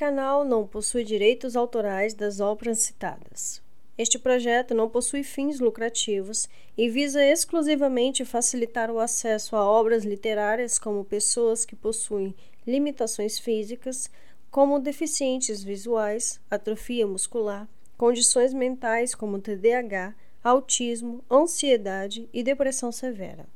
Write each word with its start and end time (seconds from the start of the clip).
canal 0.00 0.46
não 0.46 0.66
possui 0.66 1.04
direitos 1.04 1.54
autorais 1.54 2.14
das 2.14 2.40
obras 2.40 2.78
citadas. 2.78 3.62
Este 3.98 4.18
projeto 4.18 4.74
não 4.74 4.88
possui 4.88 5.22
fins 5.22 5.60
lucrativos 5.60 6.48
e 6.74 6.88
visa 6.88 7.22
exclusivamente 7.22 8.24
facilitar 8.24 8.90
o 8.90 8.98
acesso 8.98 9.54
a 9.54 9.62
obras 9.62 10.02
literárias 10.02 10.78
como 10.78 11.04
pessoas 11.04 11.66
que 11.66 11.76
possuem 11.76 12.34
limitações 12.66 13.38
físicas, 13.38 14.10
como 14.50 14.80
deficientes 14.80 15.62
visuais, 15.62 16.40
atrofia 16.50 17.06
muscular, 17.06 17.68
condições 17.98 18.54
mentais 18.54 19.14
como 19.14 19.38
TDAH, 19.38 20.14
autismo, 20.42 21.22
ansiedade 21.30 22.26
e 22.32 22.42
depressão 22.42 22.90
severa. 22.90 23.46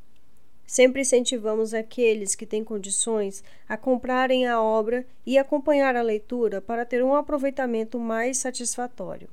Sempre 0.67 1.03
incentivamos 1.03 1.75
aqueles 1.75 2.35
que 2.35 2.47
têm 2.47 2.65
condições 2.65 3.45
a 3.69 3.77
comprarem 3.77 4.47
a 4.47 4.61
obra 4.61 5.07
e 5.27 5.37
acompanhar 5.37 5.95
a 5.95 6.03
leitura 6.03 6.61
para 6.61 6.87
ter 6.87 7.05
um 7.05 7.15
aproveitamento 7.15 7.99
mais 7.99 8.39
satisfatório. 8.39 9.29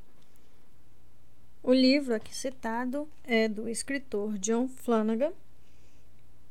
O 1.63 1.73
livro 1.73 2.15
aqui 2.15 2.35
citado 2.35 3.07
é 3.23 3.47
do 3.47 3.69
escritor 3.69 4.37
John 4.39 4.67
Flanagan 4.67 5.31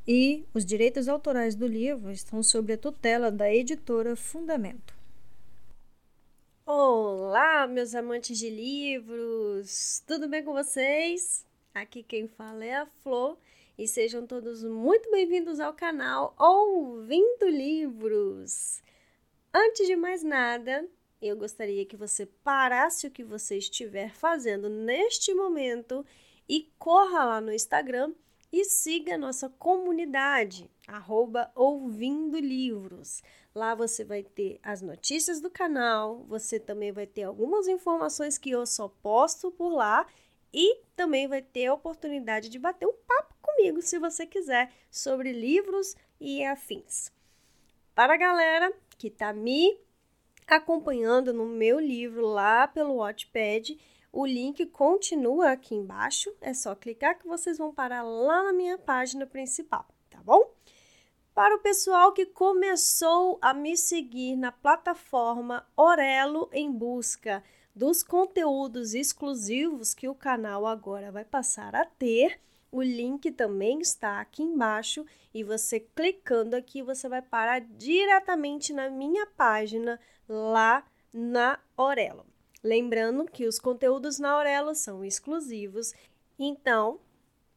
e 0.06 0.44
os 0.54 0.64
direitos 0.64 1.08
autorais 1.08 1.54
do 1.54 1.66
livro 1.66 2.10
estão 2.10 2.42
sob 2.42 2.72
a 2.72 2.78
tutela 2.78 3.30
da 3.30 3.52
editora 3.52 4.16
Fundamento. 4.16 4.94
Olá, 6.64 7.66
meus 7.66 7.94
amantes 7.94 8.38
de 8.38 8.48
livros! 8.48 10.02
Tudo 10.06 10.28
bem 10.28 10.44
com 10.44 10.52
vocês? 10.52 11.44
Aqui 11.74 12.02
quem 12.02 12.28
fala 12.28 12.64
é 12.64 12.76
a 12.76 12.86
Flor 12.86 13.36
e 13.80 13.88
sejam 13.88 14.26
todos 14.26 14.62
muito 14.62 15.10
bem-vindos 15.10 15.58
ao 15.58 15.72
canal 15.72 16.34
Ouvindo 16.38 17.48
Livros. 17.48 18.82
Antes 19.54 19.86
de 19.86 19.96
mais 19.96 20.22
nada, 20.22 20.86
eu 21.18 21.34
gostaria 21.34 21.86
que 21.86 21.96
você 21.96 22.26
parasse 22.26 23.06
o 23.06 23.10
que 23.10 23.24
você 23.24 23.56
estiver 23.56 24.14
fazendo 24.14 24.68
neste 24.68 25.32
momento 25.32 26.04
e 26.46 26.70
corra 26.78 27.24
lá 27.24 27.40
no 27.40 27.54
Instagram 27.54 28.12
e 28.52 28.66
siga 28.66 29.14
a 29.14 29.18
nossa 29.18 29.48
comunidade, 29.48 30.70
arroba 30.86 31.50
Ouvindo 31.54 32.38
Livros. 32.38 33.22
Lá 33.54 33.74
você 33.74 34.04
vai 34.04 34.22
ter 34.22 34.60
as 34.62 34.82
notícias 34.82 35.40
do 35.40 35.48
canal, 35.48 36.22
você 36.28 36.60
também 36.60 36.92
vai 36.92 37.06
ter 37.06 37.22
algumas 37.22 37.66
informações 37.66 38.36
que 38.36 38.50
eu 38.50 38.66
só 38.66 38.88
posto 39.02 39.50
por 39.50 39.72
lá 39.72 40.06
e 40.52 40.82
também 40.94 41.26
vai 41.26 41.40
ter 41.40 41.64
a 41.64 41.72
oportunidade 41.72 42.50
de 42.50 42.58
bater 42.58 42.86
um 42.86 42.92
papo 42.92 43.30
comigo, 43.50 43.82
se 43.82 43.98
você 43.98 44.26
quiser, 44.26 44.72
sobre 44.90 45.32
livros 45.32 45.96
e 46.20 46.44
afins. 46.44 47.12
Para 47.94 48.14
a 48.14 48.18
galera 48.18 48.72
que 48.98 49.08
está 49.08 49.32
me 49.32 49.78
acompanhando 50.46 51.32
no 51.32 51.46
meu 51.46 51.78
livro 51.78 52.26
lá 52.26 52.66
pelo 52.66 52.96
Wattpad, 52.96 53.78
o 54.12 54.26
link 54.26 54.66
continua 54.66 55.52
aqui 55.52 55.74
embaixo. 55.74 56.32
É 56.40 56.52
só 56.52 56.74
clicar 56.74 57.18
que 57.18 57.26
vocês 57.26 57.58
vão 57.58 57.72
parar 57.72 58.02
lá 58.02 58.44
na 58.44 58.52
minha 58.52 58.78
página 58.78 59.26
principal, 59.26 59.86
tá 60.08 60.20
bom? 60.22 60.52
Para 61.34 61.54
o 61.54 61.60
pessoal 61.60 62.12
que 62.12 62.26
começou 62.26 63.38
a 63.40 63.54
me 63.54 63.76
seguir 63.76 64.36
na 64.36 64.50
plataforma 64.50 65.66
Orelo 65.76 66.50
em 66.52 66.70
busca 66.70 67.42
dos 67.74 68.02
conteúdos 68.02 68.94
exclusivos 68.94 69.94
que 69.94 70.08
o 70.08 70.14
canal 70.14 70.66
agora 70.66 71.12
vai 71.12 71.24
passar 71.24 71.74
a 71.76 71.84
ter, 71.84 72.40
o 72.72 72.82
link 72.82 73.30
também 73.32 73.80
está 73.80 74.20
aqui 74.20 74.42
embaixo 74.42 75.04
e 75.34 75.42
você 75.42 75.80
clicando 75.80 76.54
aqui 76.54 76.82
você 76.82 77.08
vai 77.08 77.22
parar 77.22 77.60
diretamente 77.60 78.72
na 78.72 78.88
minha 78.88 79.26
página 79.26 80.00
lá 80.28 80.84
na 81.12 81.58
Orelo. 81.76 82.26
Lembrando 82.62 83.24
que 83.24 83.46
os 83.46 83.58
conteúdos 83.58 84.18
na 84.18 84.36
Orelo 84.36 84.74
são 84.74 85.04
exclusivos, 85.04 85.92
então 86.38 87.00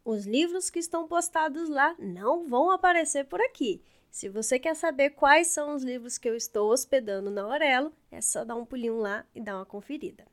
os 0.06 0.26
livros 0.26 0.70
que 0.70 0.80
estão 0.80 1.08
postados 1.08 1.70
lá 1.70 1.96
não 2.00 2.48
vão 2.48 2.72
aparecer 2.72 3.26
por 3.26 3.42
aqui. 3.42 3.82
Se 4.10 4.30
você 4.30 4.60
quer 4.60 4.76
saber 4.76 5.12
quais 5.12 5.48
são 5.48 5.74
os 5.74 5.84
livros 5.84 6.18
que 6.18 6.30
eu 6.30 6.36
estou 6.36 6.72
hospedando 6.72 7.32
na 7.32 7.42
Aurelo, 7.42 7.92
é 8.12 8.22
só 8.22 8.46
dar 8.46 8.56
um 8.56 8.66
pulinho 8.66 8.98
lá 8.98 9.26
e 9.34 9.42
dar 9.42 9.56
uma 9.56 9.66
conferida. 9.66 10.26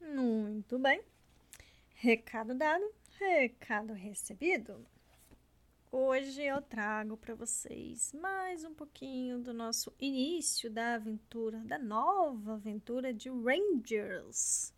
Muito 0.00 0.78
bem. 0.78 1.00
Recado 1.94 2.54
dado, 2.54 2.84
recado 3.18 3.92
recebido. 3.94 4.86
Hoje 5.90 6.42
eu 6.42 6.62
trago 6.62 7.16
para 7.16 7.34
vocês 7.34 8.12
mais 8.12 8.64
um 8.64 8.72
pouquinho 8.72 9.40
do 9.40 9.52
nosso 9.52 9.92
início 9.98 10.70
da 10.70 10.94
aventura, 10.94 11.58
da 11.60 11.78
nova 11.78 12.54
aventura 12.54 13.12
de 13.12 13.28
Rangers. 13.28 14.72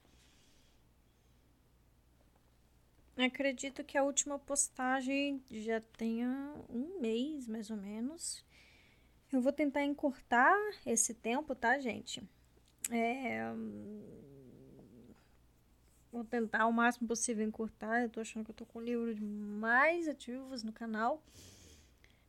Acredito 3.16 3.84
que 3.84 3.98
a 3.98 4.04
última 4.04 4.38
postagem 4.38 5.44
já 5.50 5.80
tenha 5.80 6.54
um 6.70 6.98
mês, 7.00 7.46
mais 7.46 7.70
ou 7.70 7.76
menos. 7.76 8.42
Eu 9.30 9.42
vou 9.42 9.52
tentar 9.52 9.84
encurtar 9.84 10.56
esse 10.86 11.12
tempo, 11.12 11.54
tá, 11.54 11.78
gente? 11.78 12.22
É... 12.90 13.52
Vou 16.12 16.24
tentar 16.24 16.66
o 16.66 16.72
máximo 16.72 17.06
possível 17.06 17.46
encurtar. 17.46 18.02
Eu 18.02 18.08
tô 18.08 18.20
achando 18.20 18.44
que 18.44 18.50
eu 18.50 18.54
tô 18.54 18.66
com 18.66 18.80
livros 18.80 19.18
mais 19.20 20.08
ativos 20.08 20.62
no 20.62 20.72
canal. 20.72 21.22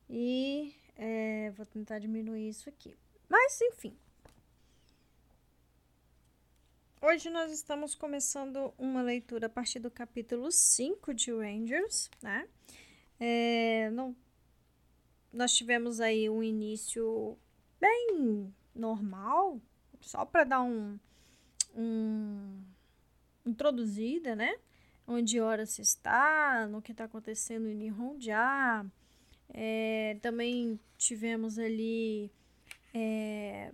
E 0.08 0.74
é, 0.96 1.50
vou 1.56 1.66
tentar 1.66 1.98
diminuir 1.98 2.48
isso 2.48 2.68
aqui. 2.68 2.96
Mas, 3.28 3.60
enfim, 3.60 3.96
Hoje 7.04 7.30
nós 7.30 7.50
estamos 7.50 7.96
começando 7.96 8.72
uma 8.78 9.02
leitura 9.02 9.46
a 9.46 9.50
partir 9.50 9.80
do 9.80 9.90
capítulo 9.90 10.52
5 10.52 11.12
de 11.12 11.32
Rangers, 11.32 12.08
né? 12.22 12.48
É, 13.18 13.90
não, 13.90 14.14
nós 15.32 15.52
tivemos 15.52 15.98
aí 15.98 16.30
um 16.30 16.44
início 16.44 17.36
bem 17.80 18.54
normal, 18.72 19.60
só 20.00 20.24
para 20.24 20.44
dar 20.44 20.62
um, 20.62 20.96
um 21.74 22.62
introduzida, 23.44 24.34
né? 24.34 24.54
Onde 25.06 25.40
hora 25.40 25.66
se 25.66 25.82
está, 25.82 26.66
no 26.68 26.80
que 26.80 26.92
está 26.92 27.04
acontecendo 27.04 27.68
em 27.68 27.74
Nihonja. 27.74 28.86
É, 29.52 30.16
também 30.22 30.78
tivemos 30.96 31.58
ali 31.58 32.30
é, 32.94 33.72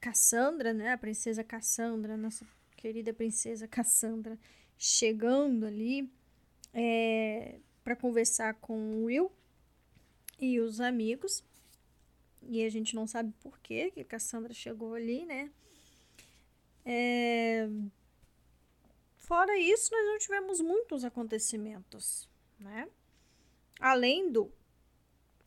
Cassandra, 0.00 0.72
né? 0.72 0.92
A 0.92 0.98
princesa 0.98 1.44
Cassandra, 1.44 2.16
nossa 2.16 2.46
querida 2.76 3.12
princesa 3.12 3.68
Cassandra, 3.68 4.38
chegando 4.78 5.66
ali 5.66 6.10
é, 6.72 7.58
para 7.84 7.94
conversar 7.94 8.54
com 8.54 9.04
Will 9.04 9.30
e 10.40 10.58
os 10.60 10.80
amigos. 10.80 11.44
E 12.42 12.64
a 12.64 12.70
gente 12.70 12.94
não 12.94 13.06
sabe 13.06 13.32
por 13.40 13.58
que 13.58 13.90
que 13.90 14.02
Cassandra 14.02 14.54
chegou 14.54 14.94
ali, 14.94 15.26
né? 15.26 15.50
É... 16.84 17.68
Fora 19.30 19.56
isso, 19.56 19.92
nós 19.92 20.06
não 20.06 20.18
tivemos 20.18 20.60
muitos 20.60 21.04
acontecimentos, 21.04 22.28
né? 22.58 22.88
Além 23.78 24.28
do 24.28 24.52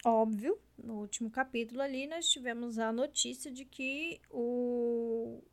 óbvio, 0.05 0.57
no 0.77 1.01
último 1.01 1.29
capítulo 1.29 1.81
ali, 1.81 2.07
nós 2.07 2.29
tivemos 2.29 2.79
a 2.79 2.93
notícia 2.93 3.51
de 3.51 3.65
que 3.65 4.21
o 4.29 5.43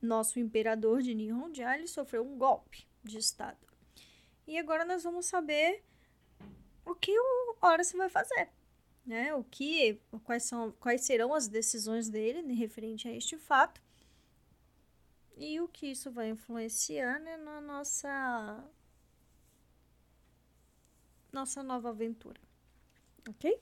nosso 0.00 0.40
imperador 0.40 1.02
de 1.02 1.12
Nihonja 1.12 1.76
ele 1.76 1.86
sofreu 1.86 2.26
um 2.26 2.38
golpe 2.38 2.88
de 3.04 3.18
estado. 3.18 3.60
E 4.46 4.56
agora 4.56 4.86
nós 4.86 5.02
vamos 5.02 5.26
saber 5.26 5.84
o 6.86 6.94
que 6.94 7.12
o 7.14 7.56
Horace 7.60 7.98
vai 7.98 8.08
fazer, 8.08 8.48
né? 9.04 9.34
O 9.34 9.44
que, 9.44 10.00
quais 10.24 10.44
são, 10.44 10.72
quais 10.80 11.02
serão 11.02 11.34
as 11.34 11.48
decisões 11.48 12.08
dele 12.08 12.54
referente 12.54 13.06
a 13.06 13.12
este 13.14 13.36
fato 13.36 13.84
e 15.36 15.60
o 15.60 15.68
que 15.68 15.86
isso 15.86 16.10
vai 16.10 16.30
influenciar 16.30 17.20
né, 17.20 17.36
na 17.36 17.60
nossa 17.60 18.64
nossa 21.30 21.62
nova 21.62 21.90
aventura, 21.90 22.40
ok? 23.28 23.60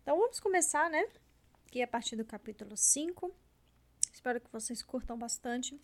Então 0.00 0.16
vamos 0.16 0.38
começar, 0.38 0.88
né? 0.88 1.04
Aqui 1.66 1.82
a 1.82 1.88
partir 1.88 2.14
do 2.14 2.24
capítulo 2.24 2.76
5. 2.76 3.34
Espero 4.12 4.40
que 4.40 4.52
vocês 4.52 4.80
curtam 4.80 5.18
bastante 5.18 5.80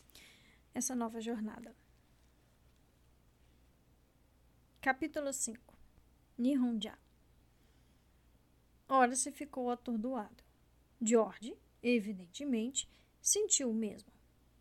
essa 0.72 0.94
nova 0.94 1.20
jornada. 1.20 1.74
Capítulo 4.80 5.32
5 5.32 5.74
Nihonja 6.38 6.96
Ora 8.88 9.16
se 9.16 9.32
ficou 9.32 9.70
atordoado. 9.70 10.44
George, 11.02 11.56
evidentemente, 11.82 12.88
sentiu 13.20 13.70
o 13.70 13.74
mesmo 13.74 14.19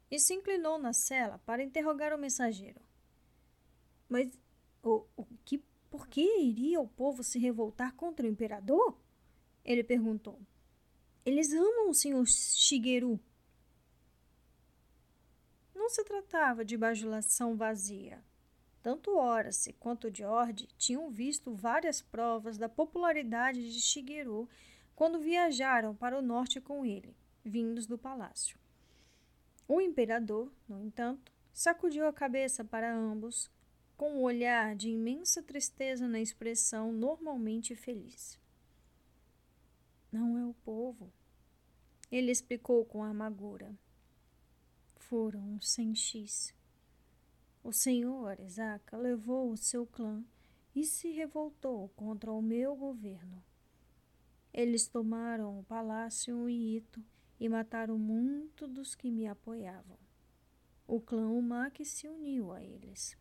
e 0.10 0.20
se 0.20 0.34
inclinou 0.34 0.78
na 0.78 0.94
cela 0.94 1.38
para 1.40 1.64
interrogar 1.64 2.14
o 2.14 2.18
mensageiro. 2.18 2.82
Mas 4.08 4.32
o, 4.82 5.06
o 5.16 5.26
que, 5.46 5.64
por 5.90 6.08
que 6.08 6.22
iria 6.40 6.82
o 6.82 6.88
povo 6.88 7.24
se 7.24 7.38
revoltar 7.38 7.94
contra 7.96 8.26
o 8.26 8.30
imperador? 8.30 8.98
Ele 9.64 9.84
perguntou. 9.84 10.40
Eles 11.26 11.54
amam 11.54 11.90
o 11.90 11.94
Sr. 11.94 12.26
Shigeru. 12.26 13.20
Não 15.76 15.90
se 15.90 16.04
tratava 16.04 16.66
de 16.66 16.76
bajulação 16.76 17.56
vazia. 17.56 18.24
Tanto 18.82 19.18
Horace 19.18 19.74
quanto 19.74 20.14
George 20.14 20.68
tinham 20.78 21.10
visto 21.12 21.54
várias 21.54 22.02
provas 22.02 22.58
da 22.58 22.70
popularidade 22.70 23.72
de 23.72 23.82
Shigeru 23.82 24.50
quando 24.96 25.20
viajaram 25.20 25.96
para 25.96 26.18
o 26.18 26.22
norte 26.22 26.60
com 26.60 26.86
ele, 26.86 27.16
vindos 27.44 27.86
do 27.86 27.98
palácio. 27.98 28.58
O 29.72 29.80
imperador, 29.80 30.52
no 30.68 30.84
entanto, 30.84 31.32
sacudiu 31.54 32.08
a 32.08 32.12
cabeça 32.12 32.66
para 32.66 32.92
ambos, 32.92 33.52
com 33.96 34.14
um 34.14 34.24
olhar 34.24 34.76
de 34.76 34.90
imensa 34.90 35.44
tristeza 35.44 36.08
na 36.08 36.20
expressão 36.20 36.92
normalmente 36.92 37.76
feliz. 37.76 38.40
Não 40.12 40.40
é 40.40 40.44
o 40.44 40.56
povo, 40.66 41.14
ele 42.12 42.32
explicou 42.32 42.84
com 42.84 43.04
amargura. 43.04 43.72
Foram 44.96 45.56
os 45.56 45.70
Senchis. 45.70 46.52
O 47.64 47.72
senhor 47.72 48.40
Isaac 48.40 48.96
levou 48.96 49.52
o 49.52 49.58
seu 49.58 49.86
clã 49.86 50.26
e 50.74 50.84
se 50.84 51.12
revoltou 51.12 51.90
contra 51.90 52.32
o 52.32 52.42
meu 52.42 52.76
governo. 52.76 53.44
Eles 54.52 54.88
tomaram 54.88 55.60
o 55.60 55.64
palácio 55.64 56.50
em 56.50 56.78
Ito 56.78 57.04
e 57.40 57.48
mataram 57.48 57.98
muito 57.98 58.68
dos 58.68 58.96
que 58.96 59.10
me 59.10 59.28
apoiavam. 59.28 59.98
O 60.86 61.00
clã 61.00 61.30
Umaki 61.30 61.86
se 61.86 62.08
uniu 62.08 62.52
a 62.52 62.64
eles. 62.64 63.18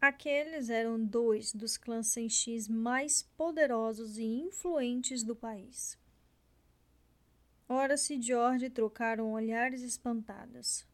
Aqueles 0.00 0.68
eram 0.68 1.02
dois 1.02 1.52
dos 1.52 1.78
clãs 1.78 2.08
Senchis 2.08 2.68
mais 2.68 3.22
poderosos 3.22 4.18
e 4.18 4.24
influentes 4.24 5.22
do 5.22 5.34
país. 5.34 5.98
Horace 7.66 8.14
e 8.14 8.22
George 8.22 8.68
trocaram 8.68 9.32
olhares 9.32 9.80
espantados. 9.80 10.86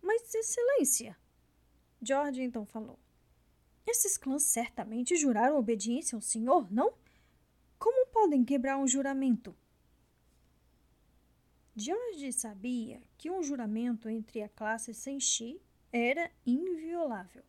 Mas, 0.00 0.32
Excelência! 0.32 1.18
George 2.00 2.40
então 2.40 2.64
falou. 2.64 2.98
Esses 3.86 4.16
clãs 4.16 4.44
certamente 4.44 5.16
juraram 5.16 5.58
obediência 5.58 6.14
ao 6.14 6.22
senhor, 6.22 6.72
não? 6.72 6.94
Como 7.80 8.06
podem 8.08 8.44
quebrar 8.44 8.76
um 8.76 8.86
juramento? 8.86 9.56
George 11.74 12.30
sabia 12.30 13.00
que 13.16 13.30
um 13.30 13.42
juramento 13.42 14.06
entre 14.06 14.42
a 14.42 14.50
classe 14.50 14.92
Senshi 14.92 15.58
era 15.90 16.30
inviolável. 16.46 17.42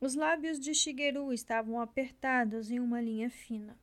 Os 0.00 0.16
lábios 0.16 0.58
de 0.58 0.74
Shigeru 0.74 1.32
estavam 1.32 1.80
apertados 1.80 2.68
em 2.68 2.80
uma 2.80 3.00
linha 3.00 3.30
fina. 3.30 3.78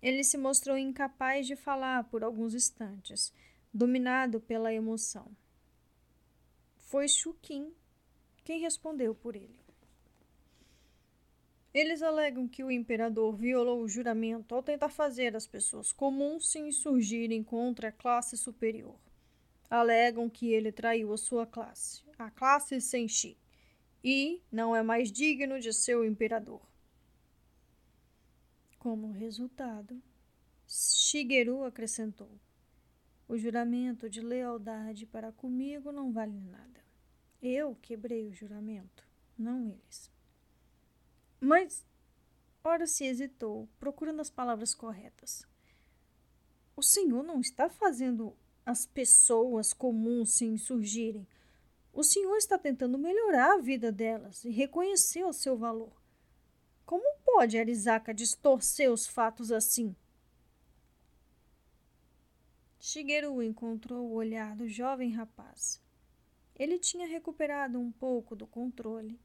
Ele 0.00 0.22
se 0.22 0.38
mostrou 0.38 0.78
incapaz 0.78 1.44
de 1.44 1.56
falar 1.56 2.04
por 2.04 2.22
alguns 2.22 2.54
instantes, 2.54 3.32
dominado 3.74 4.40
pela 4.40 4.72
emoção. 4.72 5.36
Foi 6.76 7.08
Shukin 7.08 7.74
quem 8.44 8.60
respondeu 8.60 9.16
por 9.16 9.34
ele. 9.34 9.65
Eles 11.76 12.00
alegam 12.00 12.48
que 12.48 12.64
o 12.64 12.70
imperador 12.70 13.36
violou 13.36 13.82
o 13.82 13.88
juramento 13.88 14.54
ao 14.54 14.62
tentar 14.62 14.88
fazer 14.88 15.36
as 15.36 15.46
pessoas 15.46 15.92
comuns 15.92 16.48
se 16.48 16.58
insurgirem 16.58 17.44
contra 17.44 17.88
a 17.88 17.92
classe 17.92 18.34
superior. 18.34 18.98
Alegam 19.68 20.30
que 20.30 20.50
ele 20.50 20.72
traiu 20.72 21.12
a 21.12 21.18
sua 21.18 21.46
classe, 21.46 22.02
a 22.18 22.30
classe 22.30 22.80
Senshi, 22.80 23.36
e 24.02 24.40
não 24.50 24.74
é 24.74 24.82
mais 24.82 25.12
digno 25.12 25.60
de 25.60 25.70
ser 25.74 25.96
o 25.96 26.04
imperador. 26.06 26.62
Como 28.78 29.12
resultado, 29.12 30.02
Shigeru 30.66 31.62
acrescentou: 31.62 32.40
O 33.28 33.36
juramento 33.36 34.08
de 34.08 34.22
lealdade 34.22 35.04
para 35.04 35.30
comigo 35.30 35.92
não 35.92 36.10
vale 36.10 36.40
nada. 36.40 36.82
Eu 37.42 37.76
quebrei 37.82 38.26
o 38.26 38.32
juramento, 38.32 39.06
não 39.36 39.68
eles. 39.68 40.15
Mas, 41.46 41.86
ora 42.64 42.88
se 42.88 43.04
hesitou, 43.04 43.68
procurando 43.78 44.20
as 44.20 44.28
palavras 44.28 44.74
corretas. 44.74 45.46
O 46.74 46.82
senhor 46.82 47.22
não 47.22 47.40
está 47.40 47.68
fazendo 47.70 48.36
as 48.64 48.84
pessoas 48.84 49.72
comuns 49.72 50.32
se 50.32 50.44
insurgirem. 50.44 51.24
O 51.92 52.02
senhor 52.02 52.36
está 52.36 52.58
tentando 52.58 52.98
melhorar 52.98 53.54
a 53.54 53.60
vida 53.60 53.92
delas 53.92 54.44
e 54.44 54.50
reconhecer 54.50 55.22
o 55.22 55.32
seu 55.32 55.56
valor. 55.56 55.92
Como 56.84 57.16
pode 57.24 57.56
Arisaka 57.56 58.12
distorcer 58.12 58.90
os 58.90 59.06
fatos 59.06 59.52
assim? 59.52 59.94
Shigeru 62.80 63.40
encontrou 63.40 64.04
o 64.04 64.14
olhar 64.14 64.56
do 64.56 64.66
jovem 64.66 65.12
rapaz. 65.12 65.80
Ele 66.56 66.76
tinha 66.76 67.06
recuperado 67.06 67.78
um 67.78 67.92
pouco 67.92 68.34
do 68.34 68.48
controle 68.48 69.20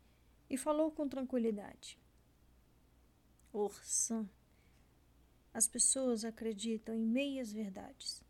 e 0.48 0.56
falou 0.56 0.92
com 0.92 1.10
tranquilidade. 1.10 2.01
Orsan, 3.54 4.30
as 5.54 5.68
pessoas 5.68 6.24
acreditam 6.24 6.96
em 6.96 7.06
meias 7.06 7.52
verdades 7.52 8.24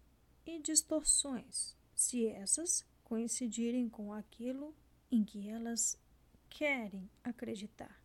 e 0.46 0.60
distorções, 0.60 1.76
se 1.94 2.28
essas 2.28 2.86
coincidirem 3.04 3.88
com 3.88 4.12
aquilo 4.12 4.76
em 5.12 5.24
que 5.24 5.48
elas 5.48 5.98
querem 6.50 7.10
acreditar 7.24 8.02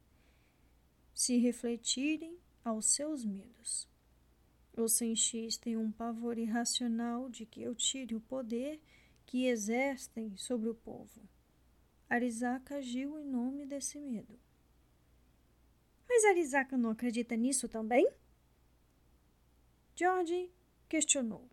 se 1.17 1.39
refletirem 1.39 2.39
aos 2.63 2.85
seus 2.85 3.25
medos. 3.25 3.89
Os 4.77 4.93
senchis 4.93 5.57
têm 5.57 5.75
um 5.75 5.91
pavor 5.91 6.37
irracional 6.37 7.31
de 7.31 7.47
que 7.47 7.63
eu 7.63 7.75
tire 7.75 8.15
o 8.15 8.21
poder 8.21 8.79
que 9.25 9.47
exercem 9.47 10.37
sobre 10.37 10.69
o 10.69 10.75
povo. 10.75 11.27
Arisaka 12.07 12.77
agiu 12.77 13.19
em 13.19 13.25
nome 13.25 13.65
desse 13.65 13.99
medo. 13.99 14.39
Mas 16.17 16.25
Arisaka 16.25 16.79
não 16.79 16.89
acredita 16.89 17.37
nisso 17.37 17.69
também? 17.69 18.11
George 19.95 20.51
questionou. 20.89 21.47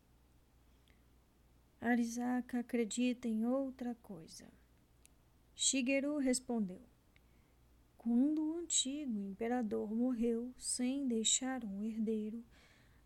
Arisaka 1.81 2.59
acredita 2.59 3.27
em 3.27 3.45
outra 3.45 3.93
coisa. 3.95 4.47
Shigeru 5.53 6.17
respondeu. 6.17 6.81
Quando 7.97 8.41
o 8.41 8.55
antigo 8.59 9.19
imperador 9.19 9.93
morreu 9.93 10.53
sem 10.57 11.09
deixar 11.09 11.65
um 11.65 11.83
herdeiro, 11.83 12.41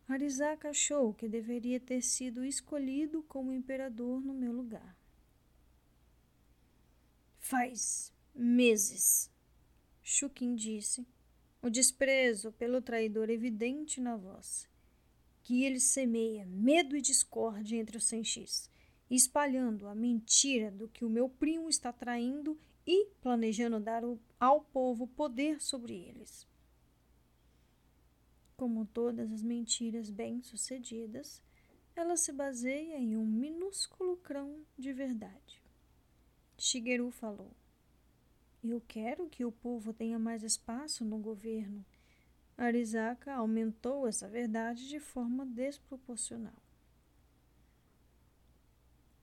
Arisaka 0.06 0.68
achou 0.68 1.12
que 1.12 1.28
deveria 1.28 1.80
ter 1.80 2.02
sido 2.02 2.44
escolhido 2.44 3.20
como 3.24 3.52
imperador 3.52 4.20
no 4.20 4.32
meu 4.32 4.52
lugar. 4.52 4.96
Faz 7.40 8.14
meses, 8.32 9.28
Shukin 10.04 10.54
disse, 10.54 11.04
o 11.60 11.68
desprezo 11.68 12.52
pelo 12.52 12.80
traidor 12.80 13.30
evidente 13.30 14.00
na 14.00 14.16
voz, 14.16 14.68
que 15.42 15.64
ele 15.64 15.80
semeia 15.80 16.46
medo 16.46 16.96
e 16.96 17.00
discórdia 17.00 17.76
entre 17.76 17.96
os 17.96 18.04
senchis, 18.04 18.70
espalhando 19.10 19.88
a 19.88 19.94
mentira 19.94 20.70
do 20.70 20.88
que 20.88 21.04
o 21.04 21.10
meu 21.10 21.28
primo 21.28 21.68
está 21.68 21.92
traindo 21.92 22.58
e 22.86 23.06
planejando 23.20 23.80
dar 23.80 24.02
ao 24.38 24.60
povo 24.60 25.06
poder 25.06 25.60
sobre 25.60 25.94
eles. 25.94 26.46
Como 28.56 28.86
todas 28.86 29.32
as 29.32 29.42
mentiras 29.42 30.10
bem-sucedidas, 30.10 31.42
ela 31.94 32.16
se 32.16 32.32
baseia 32.32 32.98
em 32.98 33.16
um 33.16 33.24
minúsculo 33.24 34.16
grão 34.16 34.64
de 34.76 34.92
verdade. 34.92 35.62
Shigeru 36.56 37.10
falou: 37.10 37.52
Eu 38.62 38.82
quero 38.86 39.28
que 39.28 39.44
o 39.44 39.52
povo 39.52 39.92
tenha 39.92 40.18
mais 40.18 40.42
espaço 40.42 41.04
no 41.04 41.18
governo. 41.18 41.84
Arisaka 42.56 43.34
aumentou 43.34 44.08
essa 44.08 44.28
verdade 44.28 44.88
de 44.88 44.98
forma 44.98 45.46
desproporcional. 45.46 46.60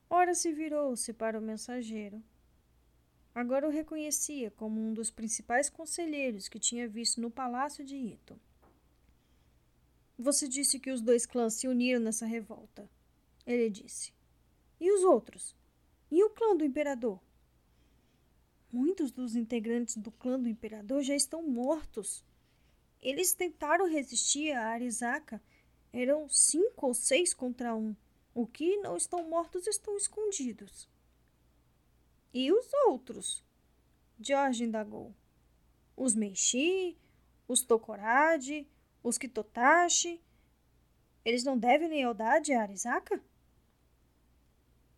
Ora 0.09 0.33
se 0.33 0.53
virou-se 0.53 1.11
para 1.11 1.37
o 1.37 1.41
mensageiro 1.41 2.23
Agora 3.35 3.67
o 3.67 3.69
reconhecia 3.69 4.49
como 4.49 4.79
um 4.79 4.93
dos 4.93 5.11
principais 5.11 5.69
conselheiros 5.69 6.47
que 6.47 6.57
tinha 6.57 6.87
visto 6.87 7.19
no 7.19 7.29
palácio 7.29 7.83
de 7.83 7.97
Ito. 7.97 8.39
Você 10.17 10.47
disse 10.47 10.79
que 10.79 10.89
os 10.89 11.01
dois 11.01 11.25
clãs 11.25 11.55
se 11.55 11.67
uniram 11.67 11.99
nessa 11.99 12.25
revolta. 12.25 12.89
Ele 13.45 13.69
disse. 13.69 14.13
E 14.79 14.89
os 14.89 15.03
outros? 15.03 15.53
E 16.09 16.23
o 16.23 16.29
clã 16.29 16.55
do 16.55 16.63
imperador? 16.63 17.19
Muitos 18.75 19.09
dos 19.09 19.37
integrantes 19.37 19.95
do 19.95 20.11
clã 20.11 20.37
do 20.37 20.49
imperador 20.49 21.01
já 21.01 21.15
estão 21.15 21.41
mortos. 21.41 22.25
Eles 23.01 23.33
tentaram 23.33 23.87
resistir 23.87 24.51
a 24.51 24.67
Arisaka. 24.67 25.41
Eram 25.93 26.27
cinco 26.27 26.87
ou 26.87 26.93
seis 26.93 27.33
contra 27.33 27.73
um. 27.73 27.95
O 28.33 28.45
que 28.45 28.75
não 28.79 28.97
estão 28.97 29.29
mortos 29.29 29.65
estão 29.65 29.95
escondidos. 29.95 30.89
E 32.33 32.51
os 32.51 32.69
outros? 32.87 33.41
George 34.19 34.65
indagou. 34.65 35.15
Os 35.95 36.13
Meishi, 36.13 36.97
os 37.47 37.61
Tokoradi, 37.61 38.67
Os 39.01 39.17
Kitotashi? 39.17 40.21
Eles 41.23 41.45
não 41.45 41.57
devem 41.57 41.87
lealdade 41.87 42.51
a 42.51 42.63
Arisaka? 42.63 43.23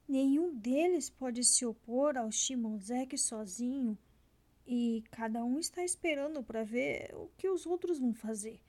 Nenhum 0.08 0.56
deles 0.56 1.10
pode 1.10 1.44
se 1.44 1.66
opor 1.66 2.18
ao 2.18 2.32
Shimonzek 2.32 3.18
sozinho 3.18 3.98
e 4.66 5.04
cada 5.12 5.44
um 5.44 5.60
está 5.60 5.84
esperando 5.84 6.42
para 6.42 6.64
ver 6.64 7.14
o 7.14 7.30
que 7.38 7.50
os 7.50 7.66
outros 7.66 8.00
vão 8.00 8.14
fazer. 8.14 8.62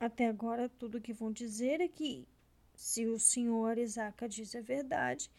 Até 0.00 0.26
agora, 0.26 0.68
tudo 0.68 1.00
que 1.00 1.12
vão 1.12 1.30
dizer 1.30 1.80
é 1.80 1.88
que, 1.88 2.26
se 2.74 3.06
o 3.06 3.18
senhor 3.18 3.70
Arisaka 3.70 4.28
diz 4.28 4.54
a 4.54 4.60
verdade, 4.60 5.30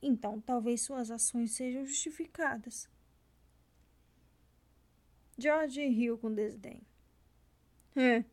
então 0.00 0.40
talvez 0.40 0.82
suas 0.82 1.10
ações 1.10 1.52
sejam 1.52 1.84
justificadas. 1.84 2.88
George 5.36 5.86
riu 5.88 6.16
com 6.16 6.32
desdém. 6.32 6.80
É, 7.96 8.24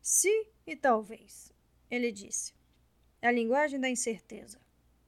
se 0.00 0.46
e 0.66 0.76
talvez, 0.76 1.52
ele 1.90 2.12
disse. 2.12 2.54
A 3.20 3.30
linguagem 3.30 3.78
da 3.80 3.88
incerteza. 3.88 4.61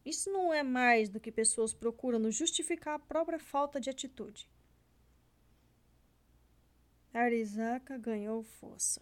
Isso 0.04 0.30
não 0.30 0.52
é 0.52 0.62
mais 0.62 1.08
do 1.08 1.18
que 1.18 1.32
pessoas 1.32 1.72
procuram 1.72 2.30
justificar 2.30 2.94
a 2.94 2.98
própria 2.98 3.38
falta 3.38 3.80
de 3.80 3.88
atitude. 3.88 4.48
Arizaka 7.12 7.96
ganhou 7.96 8.42
força. 8.42 9.00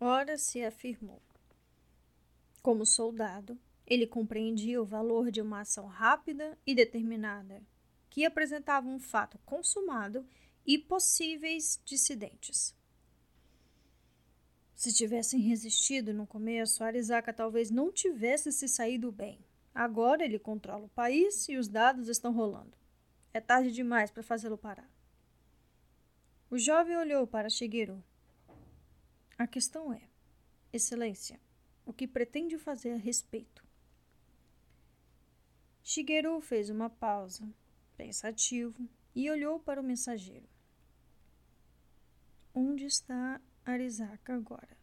Ora 0.00 0.36
se 0.38 0.64
afirmou. 0.64 1.22
Como 2.62 2.84
soldado, 2.84 3.58
ele 3.86 4.06
compreendia 4.06 4.80
o 4.80 4.84
valor 4.84 5.30
de 5.30 5.40
uma 5.40 5.60
ação 5.60 5.86
rápida 5.86 6.58
e 6.66 6.74
determinada, 6.74 7.62
que 8.08 8.24
apresentava 8.24 8.88
um 8.88 8.98
fato 8.98 9.38
consumado 9.44 10.26
e 10.66 10.78
possíveis 10.78 11.80
dissidentes. 11.84 12.74
Se 14.74 14.92
tivessem 14.92 15.40
resistido 15.40 16.14
no 16.14 16.26
começo, 16.26 16.82
Arizaka 16.82 17.32
talvez 17.32 17.70
não 17.70 17.92
tivesse 17.92 18.50
se 18.50 18.66
saído 18.66 19.12
bem. 19.12 19.38
Agora 19.74 20.24
ele 20.24 20.38
controla 20.38 20.84
o 20.84 20.90
país 20.90 21.48
e 21.48 21.56
os 21.56 21.68
dados 21.68 22.08
estão 22.08 22.32
rolando. 22.32 22.76
É 23.32 23.40
tarde 23.40 23.70
demais 23.70 24.10
para 24.10 24.22
fazê-lo 24.22 24.58
parar. 24.58 24.90
O 26.50 26.58
jovem 26.58 26.96
olhou 26.96 27.26
para 27.26 27.48
Shigeru. 27.48 28.02
A 29.38 29.46
questão 29.46 29.92
é, 29.92 30.02
Excelência, 30.72 31.40
o 31.86 31.92
que 31.92 32.06
pretende 32.06 32.58
fazer 32.58 32.92
a 32.92 32.96
respeito? 32.96 33.64
Shigeru 35.82 36.40
fez 36.40 36.68
uma 36.70 36.90
pausa, 36.90 37.48
pensativo, 37.96 38.88
e 39.14 39.30
olhou 39.30 39.58
para 39.58 39.80
o 39.80 39.84
mensageiro. 39.84 40.48
Onde 42.54 42.84
está 42.84 43.40
Arizaka 43.64 44.34
agora? 44.34 44.76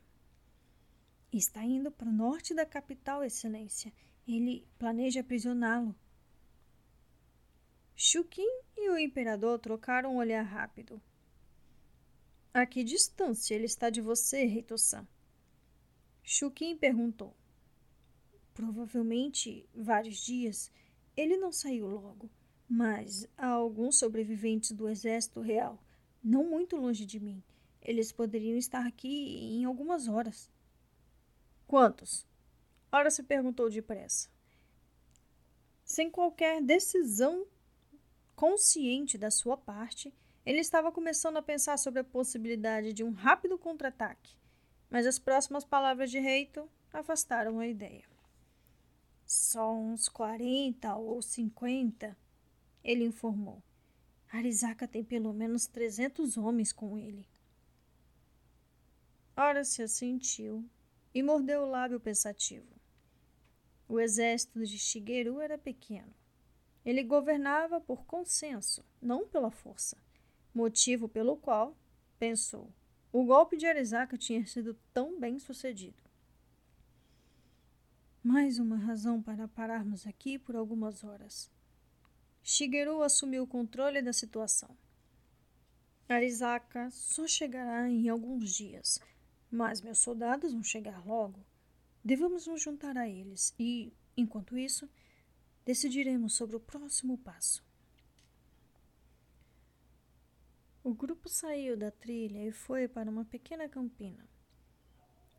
Está 1.32 1.64
indo 1.64 1.92
para 1.92 2.08
o 2.08 2.12
norte 2.12 2.54
da 2.54 2.66
capital, 2.66 3.24
Excelência. 3.24 3.94
Ele 4.28 4.68
planeja 4.78 5.22
aprisioná-lo. 5.22 5.96
Shukin 7.96 8.62
e 8.76 8.90
o 8.90 9.00
imperador 9.00 9.58
trocaram 9.58 10.14
um 10.14 10.18
olhar 10.18 10.44
rápido. 10.44 11.02
A 12.54 12.66
que 12.66 12.84
distância 12.84 13.56
ele 13.56 13.66
está 13.66 13.90
de 13.90 14.02
você, 14.02 14.44
Reito-san? 14.46 15.08
Shukin 16.24 16.76
perguntou. 16.76 17.36
Provavelmente 18.54 19.68
vários 19.74 20.18
dias. 20.18 20.72
Ele 21.16 21.38
não 21.38 21.52
saiu 21.52 21.88
logo, 21.88 22.30
mas 22.68 23.28
há 23.38 23.48
alguns 23.48 23.98
sobreviventes 23.98 24.72
do 24.72 24.90
exército 24.90 25.40
real, 25.40 25.82
não 26.22 26.44
muito 26.44 26.76
longe 26.76 27.06
de 27.06 27.20
mim. 27.20 27.42
Eles 27.82 28.12
poderiam 28.12 28.58
estar 28.58 28.86
aqui 28.86 29.38
em 29.54 29.64
algumas 29.64 30.08
horas. 30.08 30.52
Quantos? 31.66 32.28
Ora 32.92 33.12
se 33.12 33.24
perguntou 33.24 33.70
depressa. 33.70 34.30
Sem 35.84 36.10
qualquer 36.10 36.62
decisão 36.62 37.46
consciente 38.36 39.18
da 39.18 39.32
sua 39.32 39.58
parte, 39.58 40.14
ele 40.46 40.60
estava 40.60 40.92
começando 40.92 41.38
a 41.38 41.42
pensar 41.42 41.78
sobre 41.78 42.00
a 42.00 42.04
possibilidade 42.04 42.94
de 42.94 43.04
um 43.04 43.12
rápido 43.12 43.58
contra-ataque, 43.58 44.38
mas 44.90 45.06
as 45.06 45.20
próximas 45.20 45.66
palavras 45.66 46.10
de 46.10 46.20
Reito 46.20 46.70
afastaram 46.94 47.60
a 47.60 47.68
ideia. 47.68 48.06
Só 49.26 49.74
uns 49.74 50.08
40 50.08 50.96
ou 50.96 51.22
50, 51.22 52.18
ele 52.84 53.04
informou. 53.04 53.62
Arizaka 54.32 54.88
tem 54.88 55.04
pelo 55.04 55.34
menos 55.34 55.68
300 55.68 56.38
homens 56.38 56.72
com 56.72 56.98
ele. 56.98 57.28
Ora 59.36 59.64
se 59.64 59.82
assentiu 59.82 60.64
e 61.18 61.24
mordeu 61.24 61.64
o 61.64 61.70
lábio 61.72 62.00
pensativo. 62.00 62.80
O 63.90 64.00
exército 64.00 64.64
de 64.64 64.78
Shigeru 64.78 65.42
era 65.42 65.58
pequeno. 65.58 66.14
Ele 66.86 67.02
governava 67.02 67.82
por 67.82 68.06
consenso, 68.06 68.86
não 69.02 69.28
pela 69.28 69.50
força, 69.50 69.98
motivo 70.54 71.10
pelo 71.10 71.36
qual, 71.36 71.76
pensou, 72.20 72.72
o 73.12 73.26
golpe 73.26 73.58
de 73.58 73.66
Arizaka 73.66 74.16
tinha 74.16 74.46
sido 74.46 74.78
tão 74.94 75.20
bem 75.20 75.40
sucedido. 75.40 76.04
Mais 78.22 78.60
uma 78.60 78.78
razão 78.78 79.20
para 79.20 79.48
pararmos 79.48 80.06
aqui 80.06 80.38
por 80.38 80.56
algumas 80.56 81.04
horas. 81.04 81.50
Shigeru 82.44 83.02
assumiu 83.02 83.42
o 83.42 83.48
controle 83.48 84.04
da 84.04 84.14
situação. 84.14 84.70
Arizaka 86.08 86.92
só 86.92 87.26
chegará 87.26 87.90
em 87.90 88.08
alguns 88.08 88.54
dias, 88.54 89.00
mas 89.52 89.82
meus 89.82 90.00
soldados 90.00 90.54
vão 90.54 90.64
chegar 90.64 91.06
logo. 91.06 91.46
Devemos 92.04 92.48
nos 92.48 92.62
juntar 92.62 92.98
a 92.98 93.08
eles 93.08 93.54
e, 93.60 93.94
enquanto 94.16 94.58
isso, 94.58 94.90
decidiremos 95.66 96.34
sobre 96.34 96.56
o 96.56 96.60
próximo 96.60 97.18
passo. 97.18 97.66
O 100.84 100.94
grupo 100.94 101.28
saiu 101.28 101.76
da 101.76 101.92
trilha 101.92 102.48
e 102.48 102.52
foi 102.52 102.88
para 102.88 103.10
uma 103.10 103.26
pequena 103.26 103.68
campina. 103.68 104.26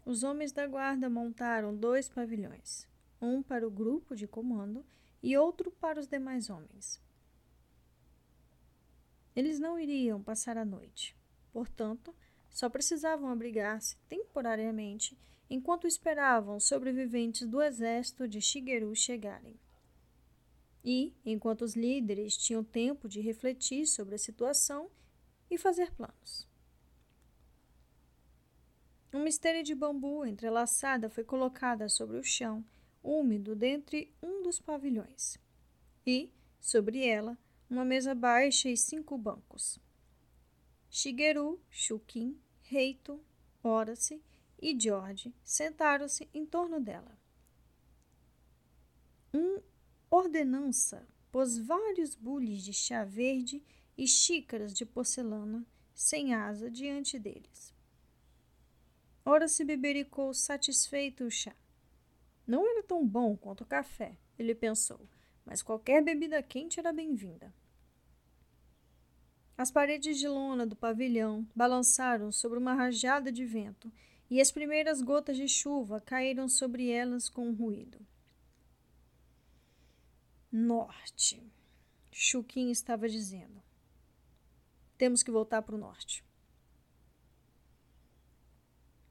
Os 0.05 0.23
homens 0.23 0.53
da 0.53 0.67
guarda 0.67 1.09
montaram 1.09 1.75
dois 1.75 2.09
pavilhões, 2.09 2.87
um 3.21 3.43
para 3.43 3.67
o 3.67 3.71
grupo 3.71 4.15
de 4.15 4.27
comando 4.27 4.85
e 5.23 5.37
outro 5.37 5.71
para 5.71 5.99
os 5.99 6.07
demais 6.07 6.51
homens. 6.51 7.01
Eles 9.35 9.59
não 9.59 9.79
iriam 9.79 10.23
passar 10.23 10.59
a 10.59 10.65
noite, 10.65 11.17
portanto, 11.53 12.15
só 12.51 12.69
precisavam 12.69 13.29
abrigar-se 13.29 13.97
temporariamente 14.09 15.17
enquanto 15.51 15.87
esperavam 15.87 16.61
sobreviventes 16.61 17.47
do 17.47 17.63
exército 17.63 18.29
de 18.29 18.41
Shigeru 18.41 18.95
chegarem. 18.95 19.59
E, 20.85 21.15
enquanto 21.25 21.63
os 21.63 21.75
líderes 21.75 22.37
tinham 22.37 22.63
tempo 22.63 23.09
de 23.09 23.21
refletir 23.21 23.87
sobre 23.87 24.15
a 24.15 24.19
situação 24.19 24.91
e 25.51 25.59
fazer 25.59 25.93
planos. 25.93 26.47
Uma 29.13 29.29
esteira 29.29 29.63
de 29.63 29.75
bambu 29.75 30.25
entrelaçada 30.27 31.09
foi 31.09 31.25
colocada 31.25 31.89
sobre 31.89 32.19
o 32.19 32.23
chão, 32.23 32.65
úmido 33.03 33.57
dentre 33.57 34.13
um 34.23 34.43
dos 34.43 34.61
pavilhões. 34.61 35.39
E, 36.07 36.31
sobre 36.61 37.07
ela, 37.07 37.39
uma 37.71 37.85
mesa 37.85 38.15
baixa 38.15 38.69
e 38.69 38.77
cinco 38.77 39.17
bancos. 39.17 39.81
Shigeru, 40.91 41.61
Shukin, 41.71 42.41
Reito, 42.63 43.21
Horace 43.63 44.23
e 44.61 44.79
George 44.79 45.35
sentaram-se 45.45 46.29
em 46.33 46.45
torno 46.45 46.81
dela. 46.81 47.17
Um 49.33 49.61
ordenança 50.11 51.07
pôs 51.31 51.59
vários 51.59 52.15
bules 52.15 52.63
de 52.63 52.73
chá 52.73 53.05
verde 53.05 53.63
e 53.97 54.07
xícaras 54.07 54.73
de 54.73 54.87
porcelana 54.87 55.67
sem 55.95 56.35
asa 56.35 56.71
diante 56.71 57.19
deles. 57.19 57.75
Ora 59.25 59.47
se 59.47 59.65
bebericou 59.65 60.33
satisfeito 60.33 61.25
o 61.25 61.31
chá. 61.31 61.55
Não 62.47 62.67
era 62.67 62.83
tão 62.83 63.07
bom 63.07 63.37
quanto 63.37 63.63
o 63.63 63.67
café, 63.67 64.17
ele 64.39 64.55
pensou, 64.55 65.07
mas 65.45 65.63
qualquer 65.63 66.03
bebida 66.03 66.43
quente 66.43 66.81
era 66.81 66.93
bem-vinda. 66.93 67.53
As 69.59 69.73
paredes 69.73 70.21
de 70.21 70.29
lona 70.29 70.65
do 70.65 70.77
pavilhão 70.77 71.45
balançaram 71.53 72.31
sobre 72.31 72.61
uma 72.61 72.75
rajada 72.75 73.33
de 73.33 73.45
vento 73.45 73.93
e 74.31 74.41
as 74.41 74.53
primeiras 74.53 75.03
gotas 75.03 75.37
de 75.37 75.49
chuva 75.49 76.01
caíram 76.01 76.49
sobre 76.49 76.89
elas 76.89 77.29
com 77.29 77.49
um 77.49 77.55
ruído. 77.55 77.99
Norte. 80.53 81.43
Chuquim 82.13 82.71
estava 82.71 83.09
dizendo. 83.09 83.61
Temos 84.97 85.25
que 85.25 85.31
voltar 85.33 85.61
para 85.63 85.75
o 85.75 85.79
norte. 85.79 86.25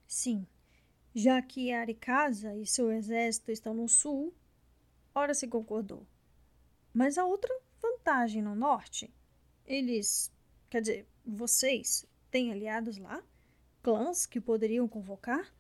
Sim, 0.08 0.48
já 1.14 1.42
que 1.42 1.74
Arikasa 1.74 2.56
e 2.56 2.66
seu 2.66 2.90
exército 2.90 3.52
estão 3.52 3.74
no 3.74 3.90
sul, 3.90 4.34
ora 5.14 5.34
se 5.34 5.46
concordou. 5.46 6.08
Mas 6.94 7.18
a 7.18 7.26
outra 7.26 7.54
vantagem 7.82 8.42
no 8.42 8.56
norte, 8.56 9.14
eles, 9.66 10.32
quer 10.70 10.82
dizer, 10.82 11.08
vocês 11.26 12.06
têm 12.30 12.52
aliados 12.52 12.98
lá? 12.98 13.24
clãs 13.88 14.26
que 14.26 14.42
poderiam 14.42 14.86
convocar? 14.86 15.56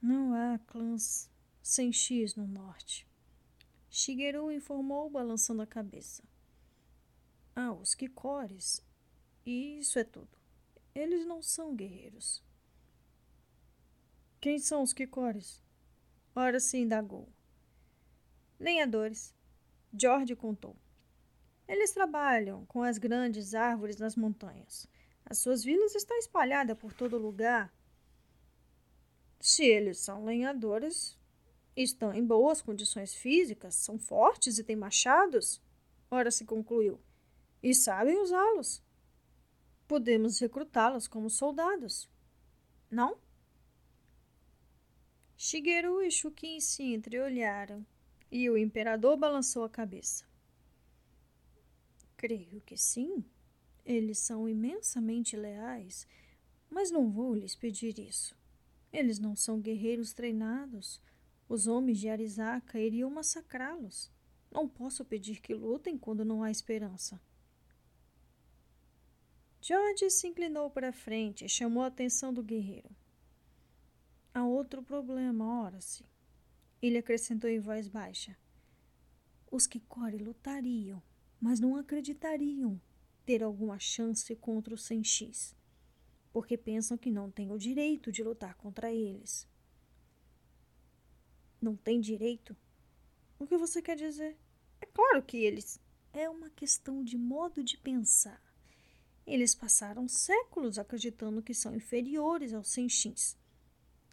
Não 0.00 0.32
há 0.32 0.58
clãs 0.60 1.30
sem 1.62 1.92
X 1.92 2.34
no 2.34 2.46
norte. 2.46 3.06
Shigeru 3.90 4.50
informou, 4.50 5.10
balançando 5.10 5.60
a 5.60 5.66
cabeça. 5.66 6.24
Ah, 7.54 7.70
os 7.72 7.94
Kikores. 7.94 8.82
E 9.44 9.78
isso 9.78 9.98
é 9.98 10.04
tudo. 10.04 10.30
Eles 10.94 11.26
não 11.26 11.42
são 11.42 11.76
guerreiros. 11.76 12.42
Quem 14.40 14.58
são 14.58 14.82
os 14.82 14.94
Kikores? 14.94 15.62
Ora 16.34 16.58
sim, 16.58 16.84
indagou. 16.84 17.28
Lenhadores. 18.58 19.34
George 19.92 20.34
contou. 20.34 20.74
Eles 21.66 21.92
trabalham 21.92 22.66
com 22.66 22.82
as 22.82 22.98
grandes 22.98 23.54
árvores 23.54 23.96
nas 23.96 24.16
montanhas. 24.16 24.88
As 25.24 25.38
suas 25.38 25.62
vilas 25.64 25.94
estão 25.94 26.16
espalhadas 26.18 26.76
por 26.76 26.92
todo 26.92 27.16
lugar. 27.16 27.72
Se 29.40 29.64
eles 29.64 29.98
são 29.98 30.24
lenhadores, 30.24 31.18
estão 31.76 32.12
em 32.12 32.24
boas 32.24 32.60
condições 32.60 33.14
físicas, 33.14 33.74
são 33.74 33.98
fortes 33.98 34.58
e 34.58 34.64
têm 34.64 34.76
machados, 34.76 35.60
ora 36.10 36.30
se 36.30 36.44
concluiu, 36.44 37.00
e 37.62 37.74
sabem 37.74 38.20
usá-los. 38.20 38.82
Podemos 39.88 40.38
recrutá-los 40.38 41.08
como 41.08 41.30
soldados. 41.30 42.08
Não? 42.90 43.18
Shigeru 45.36 46.02
e 46.02 46.10
Shukin 46.10 46.60
se 46.60 46.82
entreolharam 46.94 47.84
e 48.30 48.48
o 48.48 48.56
imperador 48.56 49.16
balançou 49.16 49.64
a 49.64 49.68
cabeça. 49.68 50.24
Creio 52.22 52.60
que 52.60 52.76
sim. 52.76 53.24
Eles 53.84 54.16
são 54.18 54.48
imensamente 54.48 55.36
leais, 55.36 56.06
mas 56.70 56.88
não 56.88 57.10
vou 57.10 57.34
lhes 57.34 57.56
pedir 57.56 57.98
isso. 57.98 58.38
Eles 58.92 59.18
não 59.18 59.34
são 59.34 59.60
guerreiros 59.60 60.12
treinados. 60.12 61.02
Os 61.48 61.66
homens 61.66 61.98
de 61.98 62.08
Arizaka 62.08 62.78
iriam 62.78 63.10
massacrá-los. 63.10 64.08
Não 64.52 64.68
posso 64.68 65.04
pedir 65.04 65.40
que 65.40 65.52
lutem 65.52 65.98
quando 65.98 66.24
não 66.24 66.44
há 66.44 66.50
esperança. 66.52 67.20
George 69.60 70.08
se 70.08 70.28
inclinou 70.28 70.70
para 70.70 70.92
frente 70.92 71.44
e 71.44 71.48
chamou 71.48 71.82
a 71.82 71.88
atenção 71.88 72.32
do 72.32 72.40
guerreiro. 72.40 72.94
Há 74.32 74.44
outro 74.44 74.80
problema, 74.80 75.64
ora-se. 75.64 76.04
Ele 76.80 76.98
acrescentou 76.98 77.50
em 77.50 77.58
voz 77.58 77.88
baixa. 77.88 78.36
Os 79.50 79.66
Kikori 79.66 80.18
lutariam 80.18 81.02
mas 81.42 81.58
não 81.58 81.74
acreditariam 81.74 82.80
ter 83.26 83.42
alguma 83.42 83.76
chance 83.76 84.34
contra 84.36 84.72
os 84.72 84.88
100x, 84.88 85.56
porque 86.32 86.56
pensam 86.56 86.96
que 86.96 87.10
não 87.10 87.32
têm 87.32 87.50
o 87.50 87.58
direito 87.58 88.12
de 88.12 88.22
lutar 88.22 88.54
contra 88.54 88.92
eles. 88.92 89.48
Não 91.60 91.74
tem 91.74 92.00
direito? 92.00 92.56
O 93.40 93.46
que 93.46 93.58
você 93.58 93.82
quer 93.82 93.96
dizer? 93.96 94.38
É 94.80 94.86
claro 94.86 95.20
que 95.20 95.36
eles. 95.36 95.80
É 96.12 96.30
uma 96.30 96.48
questão 96.50 97.02
de 97.02 97.18
modo 97.18 97.64
de 97.64 97.76
pensar. 97.76 98.40
Eles 99.26 99.52
passaram 99.52 100.06
séculos 100.06 100.78
acreditando 100.78 101.42
que 101.42 101.54
são 101.54 101.74
inferiores 101.74 102.54
aos 102.54 102.68
100x. 102.68 103.36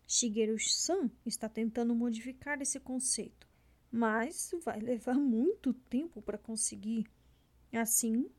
Shigeru-san 0.07 1.11
está 1.27 1.47
tentando 1.47 1.93
modificar 1.93 2.59
esse 2.59 2.79
conceito, 2.79 3.47
mas 3.91 4.49
vai 4.63 4.79
levar 4.79 5.15
muito 5.15 5.73
tempo 5.73 6.23
para 6.23 6.37
conseguir. 6.37 7.07
Assim 7.71 8.29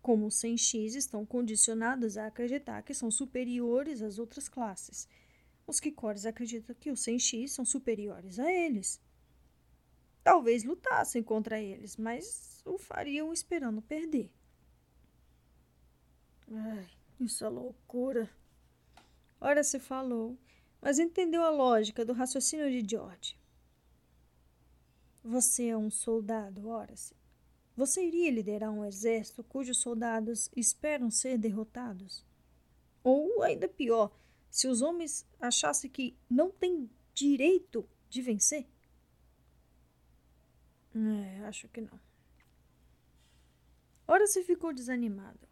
como 0.00 0.26
os 0.26 0.36
100x 0.36 0.94
estão 0.94 1.26
condicionados 1.26 2.16
a 2.16 2.26
acreditar 2.26 2.82
que 2.82 2.94
são 2.94 3.10
superiores 3.10 4.00
às 4.00 4.18
outras 4.18 4.48
classes. 4.48 5.08
Os 5.66 5.80
Kikores 5.80 6.24
acreditam 6.24 6.74
que 6.74 6.90
os 6.90 7.00
100x 7.00 7.48
são 7.48 7.64
superiores 7.64 8.38
a 8.38 8.50
eles. 8.50 9.00
Talvez 10.24 10.64
lutassem 10.64 11.22
contra 11.22 11.60
eles, 11.60 11.96
mas 11.96 12.62
o 12.64 12.78
fariam 12.78 13.32
esperando 13.32 13.82
perder. 13.82 14.32
Ai, 16.50 16.86
isso 17.20 17.44
é 17.44 17.48
loucura. 17.48 18.30
Ora 19.40 19.62
se 19.62 19.78
falou, 19.78 20.38
mas 20.80 20.98
entendeu 20.98 21.42
a 21.42 21.50
lógica 21.50 22.04
do 22.04 22.12
raciocínio 22.12 22.70
de 22.70 22.88
George. 22.88 23.38
Você 25.22 25.66
é 25.66 25.76
um 25.76 25.90
soldado, 25.90 26.68
ora 26.68 26.96
se. 26.96 27.17
Você 27.78 28.04
iria 28.04 28.32
liderar 28.32 28.72
um 28.72 28.84
exército 28.84 29.44
cujos 29.44 29.78
soldados 29.78 30.50
esperam 30.56 31.12
ser 31.12 31.38
derrotados? 31.38 32.26
Ou, 33.04 33.40
ainda 33.40 33.68
pior, 33.68 34.10
se 34.50 34.66
os 34.66 34.82
homens 34.82 35.24
achassem 35.40 35.88
que 35.88 36.16
não 36.28 36.50
têm 36.50 36.90
direito 37.14 37.88
de 38.10 38.20
vencer? 38.20 38.66
É, 40.92 41.44
acho 41.44 41.68
que 41.68 41.80
não. 41.80 42.00
Ora 44.08 44.26
se 44.26 44.42
ficou 44.42 44.74
desanimado. 44.74 45.46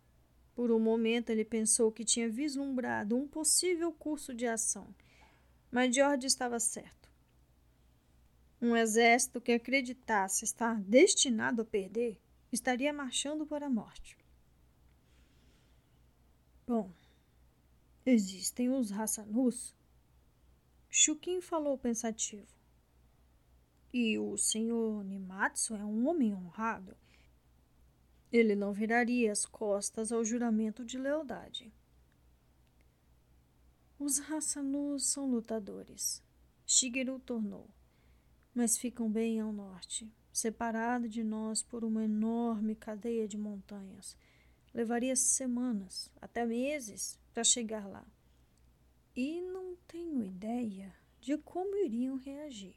Por 0.52 0.72
um 0.72 0.80
momento 0.80 1.30
ele 1.30 1.44
pensou 1.44 1.92
que 1.92 2.04
tinha 2.04 2.28
vislumbrado 2.28 3.16
um 3.16 3.28
possível 3.28 3.92
curso 3.92 4.34
de 4.34 4.48
ação, 4.48 4.92
mas 5.70 5.94
George 5.94 6.26
estava 6.26 6.58
certo. 6.58 7.05
Um 8.66 8.76
exército 8.76 9.40
que 9.40 9.52
acreditasse 9.52 10.44
estar 10.44 10.80
destinado 10.80 11.62
a 11.62 11.64
perder 11.64 12.20
estaria 12.50 12.92
marchando 12.92 13.46
para 13.46 13.66
a 13.66 13.70
morte. 13.70 14.18
Bom, 16.66 16.90
existem 18.04 18.68
os 18.68 18.90
Hassanus. 18.90 19.72
Shukin 20.90 21.40
falou 21.40 21.78
pensativo. 21.78 22.52
E 23.92 24.18
o 24.18 24.36
senhor 24.36 25.04
Nimatsu 25.04 25.76
é 25.76 25.84
um 25.84 26.08
homem 26.08 26.34
honrado. 26.34 26.96
Ele 28.32 28.56
não 28.56 28.72
viraria 28.72 29.30
as 29.30 29.46
costas 29.46 30.10
ao 30.10 30.24
juramento 30.24 30.84
de 30.84 30.98
lealdade. 30.98 31.72
Os 33.96 34.18
Hassanus 34.28 35.06
são 35.06 35.30
lutadores. 35.30 36.20
Shigeru 36.66 37.20
tornou 37.20 37.75
mas 38.56 38.78
ficam 38.78 39.12
bem 39.12 39.38
ao 39.38 39.52
norte, 39.52 40.10
separado 40.32 41.10
de 41.10 41.22
nós 41.22 41.62
por 41.62 41.84
uma 41.84 42.02
enorme 42.02 42.74
cadeia 42.74 43.28
de 43.28 43.36
montanhas. 43.36 44.16
Levaria 44.72 45.14
semanas, 45.14 46.10
até 46.22 46.46
meses, 46.46 47.20
para 47.34 47.44
chegar 47.44 47.86
lá. 47.86 48.02
E 49.14 49.42
não 49.42 49.76
tenho 49.86 50.24
ideia 50.24 50.90
de 51.20 51.36
como 51.36 51.76
iriam 51.76 52.16
reagir. 52.16 52.74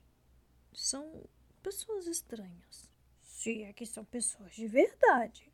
São 0.73 1.25
pessoas 1.63 2.07
estranhas. 2.07 2.91
Se 3.21 3.63
é 3.63 3.71
que 3.71 3.85
são 3.85 4.03
pessoas 4.03 4.53
de 4.55 4.67
verdade. 4.67 5.49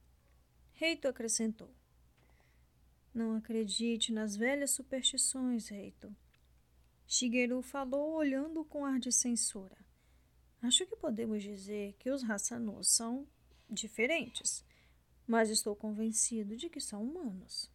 Reito 0.74 1.08
acrescentou. 1.08 1.70
Não 3.14 3.36
acredite 3.36 4.12
nas 4.12 4.36
velhas 4.36 4.72
superstições, 4.72 5.68
Reito. 5.68 6.16
Shigeru 7.06 7.62
falou 7.62 8.16
olhando 8.16 8.66
com 8.66 8.84
ar 8.84 9.00
de 9.00 9.12
censura. 9.12 9.86
Acho 10.62 10.86
que 10.86 10.96
podemos 10.96 11.44
dizer 11.44 11.94
que 12.00 12.10
os 12.10 12.28
Hassanus 12.28 12.88
são 12.88 13.28
diferentes, 13.70 14.65
mas 15.28 15.50
estou 15.50 15.76
convencido 15.76 16.56
de 16.56 16.70
que 16.70 16.80
são 16.80 17.04
humanos. 17.04 17.72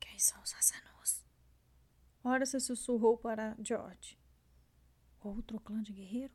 Quem 0.00 0.18
são 0.18 0.40
os 0.42 0.52
Hassanus? 0.54 1.24
Ora 2.24 2.44
se 2.44 2.58
sussurrou 2.60 3.16
para 3.16 3.56
George. 3.60 4.18
Outro 5.20 5.60
clã 5.60 5.82
de 5.82 5.92
guerreiro? 5.92 6.34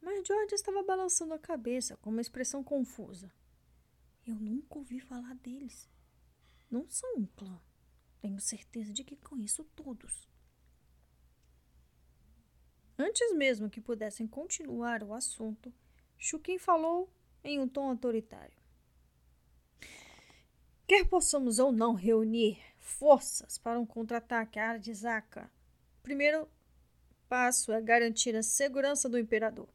Mas 0.00 0.26
George 0.26 0.54
estava 0.54 0.82
balançando 0.82 1.34
a 1.34 1.38
cabeça 1.38 1.96
com 1.98 2.10
uma 2.10 2.20
expressão 2.20 2.62
confusa. 2.62 3.32
Eu 4.26 4.34
nunca 4.36 4.78
ouvi 4.78 5.00
falar 5.00 5.34
deles. 5.36 5.88
Não 6.70 6.88
são 6.88 7.16
um 7.16 7.26
clã. 7.26 7.60
Tenho 8.20 8.40
certeza 8.40 8.92
de 8.92 9.04
que 9.04 9.16
conheço 9.16 9.64
todos. 9.76 10.28
Antes 12.98 13.34
mesmo 13.34 13.68
que 13.68 13.80
pudessem 13.80 14.26
continuar 14.26 15.02
o 15.02 15.12
assunto, 15.12 15.72
Chukin 16.16 16.58
falou 16.58 17.10
em 17.44 17.60
um 17.60 17.68
tom 17.68 17.90
autoritário. 17.90 18.56
Quer 20.86 21.06
possamos 21.06 21.58
ou 21.58 21.72
não 21.72 21.94
reunir 21.94 22.58
forças 22.78 23.58
para 23.58 23.78
um 23.78 23.84
contra-ataque 23.84 24.58
à 24.58 24.70
Arzaka, 24.70 25.50
o 25.98 26.02
primeiro 26.02 26.48
passo 27.28 27.72
é 27.72 27.80
garantir 27.80 28.34
a 28.36 28.42
segurança 28.42 29.08
do 29.08 29.18
imperador. 29.18 29.68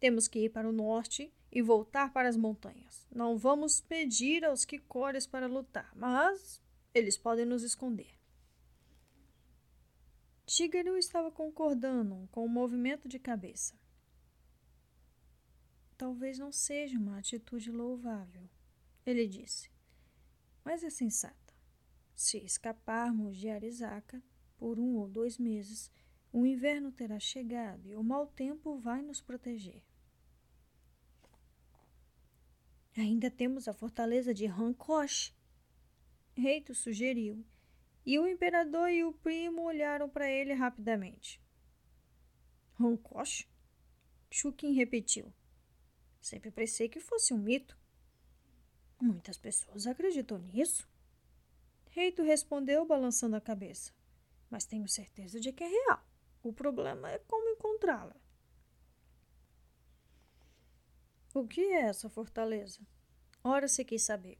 Temos 0.00 0.26
que 0.26 0.40
ir 0.40 0.48
para 0.48 0.68
o 0.68 0.72
norte 0.72 1.32
e 1.52 1.62
voltar 1.62 2.12
para 2.12 2.28
as 2.28 2.36
montanhas. 2.36 3.06
Não 3.14 3.36
vamos 3.36 3.80
pedir 3.80 4.44
aos 4.44 4.64
Kikores 4.64 5.26
para 5.26 5.46
lutar, 5.46 5.90
mas 5.94 6.60
eles 6.94 7.16
podem 7.16 7.44
nos 7.44 7.62
esconder. 7.62 8.15
Shigeru 10.48 10.96
estava 10.96 11.30
concordando 11.30 12.28
com 12.30 12.44
o 12.44 12.48
movimento 12.48 13.08
de 13.08 13.18
cabeça. 13.18 13.74
Talvez 15.98 16.38
não 16.38 16.52
seja 16.52 16.96
uma 16.98 17.18
atitude 17.18 17.70
louvável, 17.72 18.48
ele 19.04 19.26
disse, 19.26 19.70
mas 20.64 20.84
é 20.84 20.90
sensata. 20.90 21.54
Se 22.14 22.38
escaparmos 22.38 23.36
de 23.36 23.48
Arizaka 23.48 24.22
por 24.56 24.78
um 24.78 24.96
ou 24.96 25.08
dois 25.08 25.36
meses, 25.36 25.90
o 26.32 26.46
inverno 26.46 26.92
terá 26.92 27.18
chegado 27.18 27.88
e 27.88 27.96
o 27.96 28.02
mau 28.02 28.26
tempo 28.26 28.78
vai 28.78 29.02
nos 29.02 29.20
proteger. 29.20 29.82
Ainda 32.96 33.30
temos 33.30 33.68
a 33.68 33.74
fortaleza 33.74 34.32
de 34.32 34.46
Hankosh. 34.46 35.34
Reito 36.34 36.74
sugeriu, 36.74 37.44
e 38.06 38.20
o 38.20 38.28
imperador 38.28 38.88
e 38.88 39.02
o 39.02 39.12
primo 39.12 39.64
olharam 39.64 40.08
para 40.08 40.30
ele 40.30 40.54
rapidamente. 40.54 41.42
Hankosh? 42.80 43.48
Chukin 44.30 44.72
repetiu. 44.72 45.32
Sempre 46.20 46.52
pensei 46.52 46.88
que 46.88 47.00
fosse 47.00 47.34
um 47.34 47.38
mito. 47.38 47.76
Muitas 49.00 49.36
pessoas 49.36 49.88
acreditam 49.88 50.38
nisso. 50.38 50.88
Reito 51.90 52.22
respondeu, 52.22 52.86
balançando 52.86 53.34
a 53.34 53.40
cabeça. 53.40 53.92
Mas 54.48 54.64
tenho 54.64 54.88
certeza 54.88 55.40
de 55.40 55.52
que 55.52 55.64
é 55.64 55.68
real. 55.68 56.02
O 56.42 56.52
problema 56.52 57.10
é 57.10 57.18
como 57.18 57.48
encontrá-la. 57.48 58.14
O 61.34 61.46
que 61.46 61.60
é 61.60 61.82
essa 61.82 62.08
fortaleza? 62.08 62.80
Ora 63.42 63.66
se 63.66 63.84
quis 63.84 64.02
saber. 64.02 64.38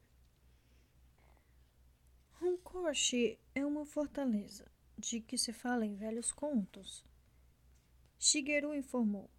Honkoshi 2.41 3.39
é 3.55 3.65
uma 3.65 3.85
fortaleza 3.85 4.69
de 4.97 5.19
que 5.19 5.37
se 5.37 5.51
fala 5.51 5.85
em 5.85 5.95
velhos 5.95 6.31
contos. 6.31 7.03
Shigeru 8.19 8.75
informou. 8.75 9.29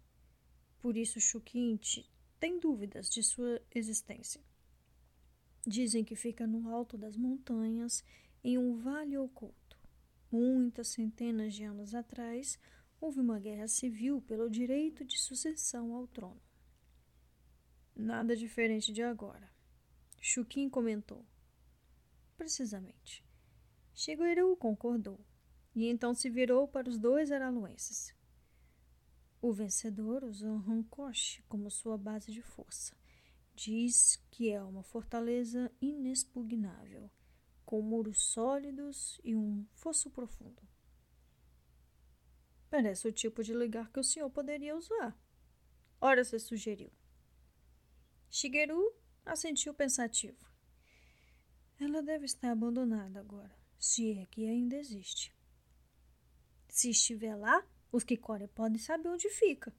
Por 0.79 0.97
isso 0.97 1.19
Shukinchi 1.19 2.09
tem 2.39 2.59
dúvidas 2.59 3.09
de 3.09 3.23
sua 3.23 3.61
existência. 3.73 4.41
Dizem 5.65 6.03
que 6.03 6.15
fica 6.15 6.45
no 6.45 6.69
alto 6.69 6.97
das 6.97 7.15
montanhas, 7.15 8.03
em 8.43 8.57
um 8.57 8.77
vale 8.77 9.17
oculto. 9.17 9.77
Muitas 10.31 10.89
centenas 10.89 11.53
de 11.53 11.63
anos 11.63 11.93
atrás, 11.93 12.59
houve 12.99 13.19
uma 13.19 13.39
guerra 13.39 13.67
civil 13.67 14.21
pelo 14.21 14.49
direito 14.49 15.05
de 15.05 15.19
sucessão 15.19 15.93
ao 15.93 16.07
trono. 16.07 16.41
Nada 17.95 18.35
diferente 18.35 18.93
de 18.93 19.01
agora. 19.01 19.49
Chukin 20.21 20.69
comentou. 20.69 21.25
Precisamente. 22.39 23.21
Shigeru 23.93 24.55
concordou, 24.55 25.19
e 25.75 25.87
então 25.87 26.13
se 26.13 26.29
virou 26.29 26.69
para 26.69 26.87
os 26.87 26.97
dois 26.97 27.33
araluenses. 27.33 28.15
O 29.41 29.51
vencedor 29.51 30.23
usou 30.23 30.55
Hankosh 30.55 31.43
como 31.49 31.69
sua 31.69 31.97
base 31.97 32.31
de 32.31 32.41
força. 32.41 32.95
Diz 33.53 34.15
que 34.31 34.49
é 34.49 34.63
uma 34.63 34.83
fortaleza 34.83 35.69
inexpugnável, 35.81 37.11
com 37.65 37.81
muros 37.81 38.21
sólidos 38.21 39.19
e 39.21 39.35
um 39.35 39.67
fosso 39.73 40.09
profundo. 40.09 40.65
Parece 42.69 43.05
o 43.05 43.11
tipo 43.11 43.43
de 43.43 43.53
lugar 43.53 43.91
que 43.91 43.99
o 43.99 44.03
senhor 44.03 44.29
poderia 44.29 44.77
usar. 44.77 45.13
Ora, 45.99 46.23
você 46.23 46.39
sugeriu. 46.39 46.89
Shigeru 48.29 48.95
assentiu 49.25 49.73
pensativo. 49.73 50.48
Ela 51.79 52.03
deve 52.03 52.25
estar 52.25 52.51
abandonada 52.51 53.21
agora, 53.21 53.55
se 53.79 54.11
é 54.11 54.25
que 54.25 54.45
ainda 54.45 54.75
existe. 54.75 55.33
Se 56.67 56.89
estiver 56.89 57.35
lá, 57.35 57.65
os 57.89 58.03
Kikore 58.03 58.47
podem 58.49 58.77
saber 58.77 59.07
onde 59.07 59.29
fica. 59.29 59.73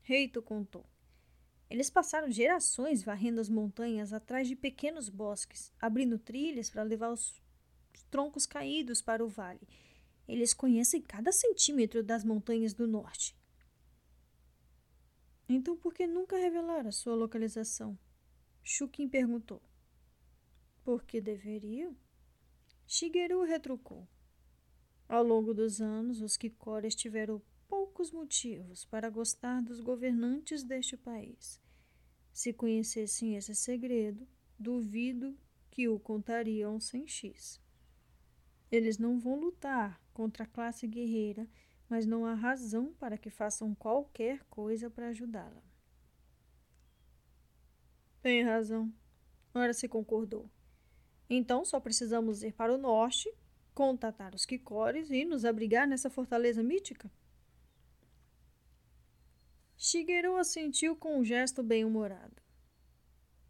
Reito 0.00 0.40
contou. 0.40 0.86
Eles 1.68 1.90
passaram 1.90 2.30
gerações 2.30 3.02
varrendo 3.02 3.42
as 3.42 3.48
montanhas 3.50 4.14
atrás 4.14 4.48
de 4.48 4.56
pequenos 4.56 5.10
bosques, 5.10 5.70
abrindo 5.78 6.18
trilhas 6.18 6.70
para 6.70 6.82
levar 6.82 7.10
os 7.10 7.42
troncos 8.10 8.46
caídos 8.46 9.02
para 9.02 9.22
o 9.22 9.28
vale. 9.28 9.68
Eles 10.26 10.54
conhecem 10.54 11.02
cada 11.02 11.30
centímetro 11.30 12.02
das 12.02 12.24
montanhas 12.24 12.72
do 12.72 12.86
norte. 12.86 13.36
Então 15.46 15.76
por 15.76 15.92
que 15.92 16.06
nunca 16.06 16.38
revelaram 16.38 16.88
a 16.88 16.92
sua 16.92 17.14
localização? 17.14 17.98
Shukin 18.62 19.08
perguntou. 19.08 19.67
Porque 20.88 21.20
deveriam? 21.20 21.94
Shigeru 22.86 23.42
retrucou. 23.42 24.08
Ao 25.06 25.22
longo 25.22 25.52
dos 25.52 25.82
anos, 25.82 26.22
os 26.22 26.34
Kikores 26.34 26.94
tiveram 26.94 27.42
poucos 27.68 28.10
motivos 28.10 28.86
para 28.86 29.10
gostar 29.10 29.60
dos 29.60 29.80
governantes 29.80 30.64
deste 30.64 30.96
país. 30.96 31.60
Se 32.32 32.54
conhecessem 32.54 33.36
esse 33.36 33.54
segredo, 33.54 34.26
duvido 34.58 35.38
que 35.70 35.86
o 35.90 36.00
contariam 36.00 36.80
sem 36.80 37.06
X. 37.06 37.60
Eles 38.72 38.96
não 38.96 39.18
vão 39.18 39.38
lutar 39.38 40.02
contra 40.14 40.44
a 40.44 40.48
classe 40.48 40.86
guerreira, 40.86 41.46
mas 41.86 42.06
não 42.06 42.24
há 42.24 42.32
razão 42.32 42.94
para 42.94 43.18
que 43.18 43.28
façam 43.28 43.74
qualquer 43.74 44.42
coisa 44.44 44.88
para 44.88 45.08
ajudá-la. 45.08 45.62
Tem 48.22 48.42
razão. 48.42 48.90
Ora 49.54 49.74
se 49.74 49.86
concordou. 49.86 50.50
Então 51.28 51.64
só 51.64 51.78
precisamos 51.78 52.42
ir 52.42 52.52
para 52.52 52.74
o 52.74 52.78
norte 52.78 53.32
contatar 53.74 54.34
os 54.34 54.44
Kikores 54.44 55.10
e 55.10 55.24
nos 55.24 55.44
abrigar 55.44 55.86
nessa 55.86 56.10
fortaleza 56.10 56.62
mítica? 56.62 57.10
Shigeru 59.76 60.36
assentiu 60.36 60.96
com 60.96 61.18
um 61.18 61.24
gesto 61.24 61.62
bem-humorado. 61.62 62.42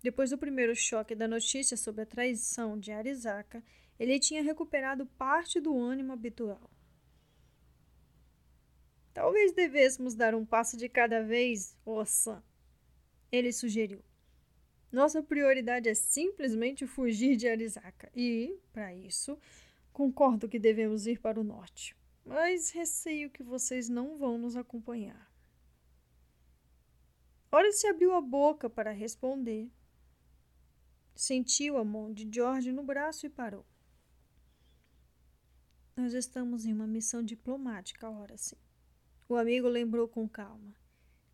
Depois 0.03 0.31
do 0.31 0.39
primeiro 0.39 0.77
choque 0.77 1.15
da 1.15 1.27
notícia 1.27 1.77
sobre 1.77 2.03
a 2.03 2.07
traição 2.07 2.79
de 2.79 2.93
Arizaka, 2.93 3.65
ele 3.99 4.21
tinha 4.21 4.43
recuperado 4.43 5.07
parte 5.07 5.61
do 5.61 5.77
ânimo 5.77 6.13
habitual. 6.13 6.71
Talvez 9.13 9.53
devêssemos 9.53 10.15
dar 10.15 10.35
um 10.35 10.45
passo 10.45 10.77
de 10.77 10.89
cada 10.89 11.23
vez, 11.23 11.77
Ossan. 11.85 12.43
Ele 13.33 13.53
sugeriu. 13.53 14.01
Nossa 14.91 15.23
prioridade 15.23 15.89
é 15.89 15.95
simplesmente 15.95 16.87
fugir 16.87 17.37
de 17.37 17.49
Arizaka 17.49 18.11
e, 18.15 18.59
para 18.73 18.95
isso, 18.95 19.39
Concordo 19.99 20.49
que 20.49 20.61
devemos 20.61 21.09
ir 21.09 21.19
para 21.19 21.41
o 21.41 21.43
norte, 21.43 21.97
mas 22.25 22.71
receio 22.71 23.29
que 23.29 23.43
vocês 23.43 23.89
não 23.89 24.17
vão 24.17 24.39
nos 24.39 24.55
acompanhar. 24.55 25.29
Ora 27.51 27.73
se 27.73 27.85
abriu 27.89 28.15
a 28.15 28.21
boca 28.21 28.71
para 28.71 28.93
responder. 28.93 29.69
Sentiu 31.17 31.79
a 31.79 31.85
mão 31.85 32.13
de 32.13 32.29
George 32.33 32.71
no 32.71 32.85
braço 32.85 33.27
e 33.27 33.29
parou. 33.29 33.67
Nós 35.97 36.15
estamos 36.15 36.65
em 36.65 36.73
uma 36.73 36.87
missão 36.87 37.21
diplomática, 37.21 38.09
ora 38.09 38.37
sim. 38.37 38.55
O 39.29 39.35
amigo 39.35 39.67
lembrou 39.67 40.07
com 40.07 40.29
calma. 40.29 40.77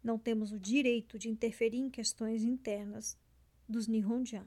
Não 0.02 0.18
temos 0.18 0.52
o 0.52 0.58
direito 0.58 1.18
de 1.18 1.28
interferir 1.28 1.80
em 1.80 1.90
questões 1.90 2.44
internas 2.44 3.14
dos 3.68 3.86
Nihonjan. 3.86 4.46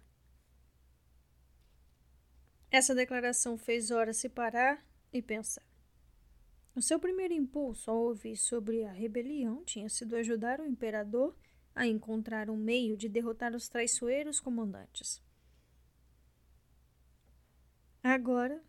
Essa 2.69 2.93
declaração 2.93 3.57
fez 3.57 3.91
Ora 3.91 4.13
se 4.13 4.29
parar 4.29 4.85
e 5.11 5.21
pensar. 5.21 5.65
O 6.75 6.81
seu 6.81 6.99
primeiro 6.99 7.33
impulso 7.33 7.89
ao 7.89 7.97
ouvir 7.97 8.35
sobre 8.37 8.83
a 8.83 8.91
rebelião 8.91 9.63
tinha 9.65 9.89
sido 9.89 10.15
ajudar 10.15 10.59
o 10.59 10.65
imperador 10.65 11.35
a 11.73 11.87
encontrar 11.87 12.49
um 12.49 12.57
meio 12.57 12.95
de 12.97 13.09
derrotar 13.09 13.55
os 13.55 13.67
traiçoeiros 13.67 14.39
comandantes. 14.39 15.21
Agora, 18.03 18.63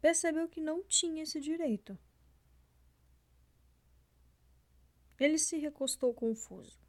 percebeu 0.00 0.48
que 0.48 0.60
não 0.60 0.82
tinha 0.82 1.22
esse 1.22 1.40
direito. 1.40 1.98
Ele 5.18 5.38
se 5.38 5.58
recostou 5.58 6.14
confuso. 6.14 6.79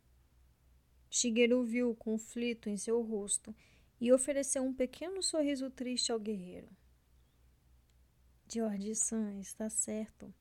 Shigeru 1.13 1.65
viu 1.65 1.91
o 1.91 1.95
conflito 1.95 2.69
em 2.69 2.77
seu 2.77 3.01
rosto 3.01 3.53
e 3.99 4.13
ofereceu 4.13 4.63
um 4.63 4.73
pequeno 4.73 5.21
sorriso 5.21 5.69
triste 5.69 6.09
ao 6.09 6.17
guerreiro. 6.17 6.69
George 8.47 8.95
San 8.95 9.37
está 9.37 9.69
certo. 9.69 10.33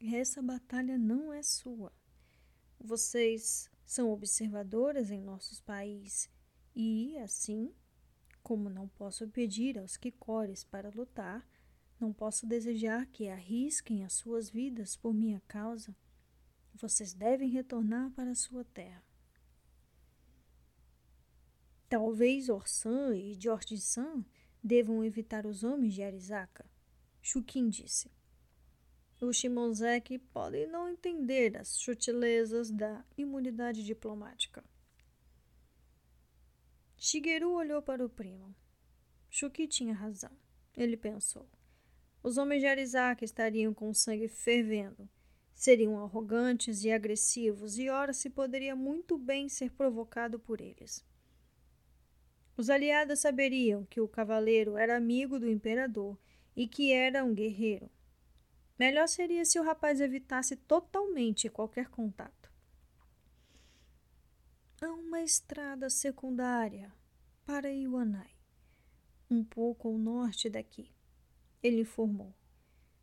Essa 0.00 0.40
batalha 0.40 0.96
não 0.96 1.30
é 1.30 1.42
sua. 1.42 1.92
Vocês 2.80 3.70
são 3.84 4.10
observadoras 4.10 5.10
em 5.10 5.20
nossos 5.20 5.60
países 5.60 6.30
e, 6.74 7.18
assim, 7.18 7.70
como 8.42 8.70
não 8.70 8.88
posso 8.88 9.28
pedir 9.28 9.78
aos 9.78 9.98
Kikores 9.98 10.64
para 10.64 10.88
lutar, 10.88 11.46
não 12.00 12.14
posso 12.14 12.46
desejar 12.46 13.06
que 13.06 13.28
arrisquem 13.28 14.04
as 14.04 14.14
suas 14.14 14.48
vidas 14.48 14.96
por 14.96 15.12
minha 15.12 15.42
causa. 15.46 15.94
Vocês 16.74 17.12
devem 17.12 17.50
retornar 17.50 18.10
para 18.12 18.34
sua 18.34 18.64
terra. 18.64 19.04
Talvez 21.88 22.48
Orsan 22.48 23.16
e 23.16 23.34
George-san 23.34 24.24
devam 24.62 25.04
evitar 25.04 25.46
os 25.46 25.62
homens 25.62 25.94
de 25.94 26.02
Arizaka. 26.02 26.64
Shukin 27.22 27.68
disse. 27.68 28.10
Os 29.20 29.36
Shimonzeki 29.36 30.18
podem 30.18 30.66
não 30.66 30.88
entender 30.88 31.56
as 31.56 31.68
sutilezas 31.68 32.70
da 32.70 33.04
imunidade 33.16 33.84
diplomática. 33.84 34.62
Shigeru 36.96 37.52
olhou 37.52 37.80
para 37.80 38.04
o 38.04 38.08
primo. 38.08 38.54
Shuki 39.30 39.66
tinha 39.66 39.94
razão. 39.94 40.30
ele 40.76 40.96
pensou. 40.96 41.48
Os 42.22 42.38
homens 42.38 42.60
de 42.60 42.66
Arizak 42.66 43.24
estariam 43.24 43.74
com 43.74 43.90
o 43.90 43.94
sangue 43.94 44.28
fervendo. 44.28 45.08
Seriam 45.54 46.02
arrogantes 46.02 46.82
e 46.82 46.90
agressivos, 46.90 47.78
e 47.78 47.88
ora 47.88 48.12
se 48.12 48.28
poderia 48.28 48.74
muito 48.74 49.16
bem 49.16 49.48
ser 49.48 49.70
provocado 49.70 50.38
por 50.38 50.60
eles. 50.60 51.04
Os 52.56 52.70
aliados 52.70 53.18
saberiam 53.18 53.84
que 53.86 54.00
o 54.00 54.08
cavaleiro 54.08 54.76
era 54.76 54.96
amigo 54.96 55.38
do 55.38 55.48
imperador 55.48 56.16
e 56.54 56.68
que 56.68 56.92
era 56.92 57.24
um 57.24 57.34
guerreiro. 57.34 57.90
Melhor 58.78 59.08
seria 59.08 59.44
se 59.44 59.58
o 59.58 59.62
rapaz 59.62 60.00
evitasse 60.00 60.56
totalmente 60.56 61.48
qualquer 61.48 61.88
contato. 61.88 62.52
Há 64.80 64.92
uma 64.92 65.22
estrada 65.22 65.88
secundária 65.90 66.92
para 67.44 67.72
Iwanai, 67.72 68.30
um 69.30 69.44
pouco 69.44 69.88
ao 69.88 69.98
norte 69.98 70.48
daqui, 70.48 70.90
ele 71.62 71.80
informou. 71.80 72.34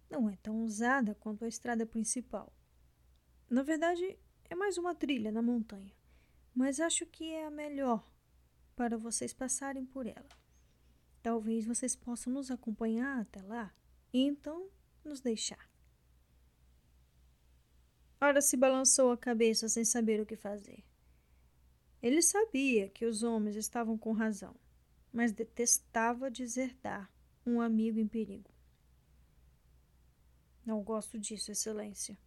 Não 0.09 0.29
é 0.29 0.35
tão 0.37 0.63
usada 0.63 1.15
quanto 1.15 1.45
a 1.45 1.47
estrada 1.47 1.85
principal. 1.85 2.51
Na 3.49 3.63
verdade, 3.63 4.17
é 4.49 4.55
mais 4.55 4.77
uma 4.77 4.93
trilha 4.93 5.31
na 5.31 5.41
montanha, 5.41 5.93
mas 6.53 6.79
acho 6.79 7.05
que 7.05 7.31
é 7.31 7.45
a 7.45 7.51
melhor 7.51 8.10
para 8.81 8.97
vocês 8.97 9.31
passarem 9.31 9.85
por 9.85 10.07
ela. 10.07 10.27
Talvez 11.21 11.67
vocês 11.67 11.95
possam 11.95 12.33
nos 12.33 12.49
acompanhar 12.49 13.21
até 13.21 13.39
lá 13.43 13.71
e 14.11 14.21
então 14.21 14.71
nos 15.05 15.21
deixar. 15.21 15.69
Ora 18.19 18.41
se 18.41 18.57
balançou 18.57 19.11
a 19.11 19.17
cabeça 19.17 19.69
sem 19.69 19.85
saber 19.85 20.19
o 20.19 20.25
que 20.25 20.35
fazer. 20.35 20.83
Ele 22.01 22.23
sabia 22.23 22.89
que 22.89 23.05
os 23.05 23.21
homens 23.21 23.55
estavam 23.55 23.99
com 23.99 24.13
razão, 24.13 24.55
mas 25.13 25.31
detestava 25.31 26.31
deserdar 26.31 27.07
um 27.45 27.61
amigo 27.61 27.99
em 27.99 28.07
perigo. 28.07 28.49
Não 30.65 30.81
gosto 30.81 31.19
disso, 31.19 31.51
Excelência. 31.51 32.17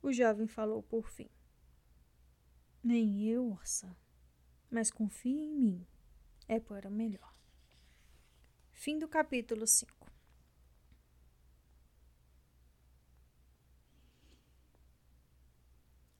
O 0.00 0.12
jovem 0.12 0.46
falou 0.46 0.84
por 0.84 1.10
fim. 1.10 1.28
Nem 2.80 3.24
eu, 3.24 3.50
Orsa 3.50 4.03
mas 4.74 4.90
confie 4.90 5.30
em 5.30 5.54
mim, 5.54 5.86
é 6.48 6.58
para 6.58 6.90
melhor. 6.90 7.32
Fim 8.72 8.98
do 8.98 9.06
capítulo 9.06 9.68
5. 9.68 10.10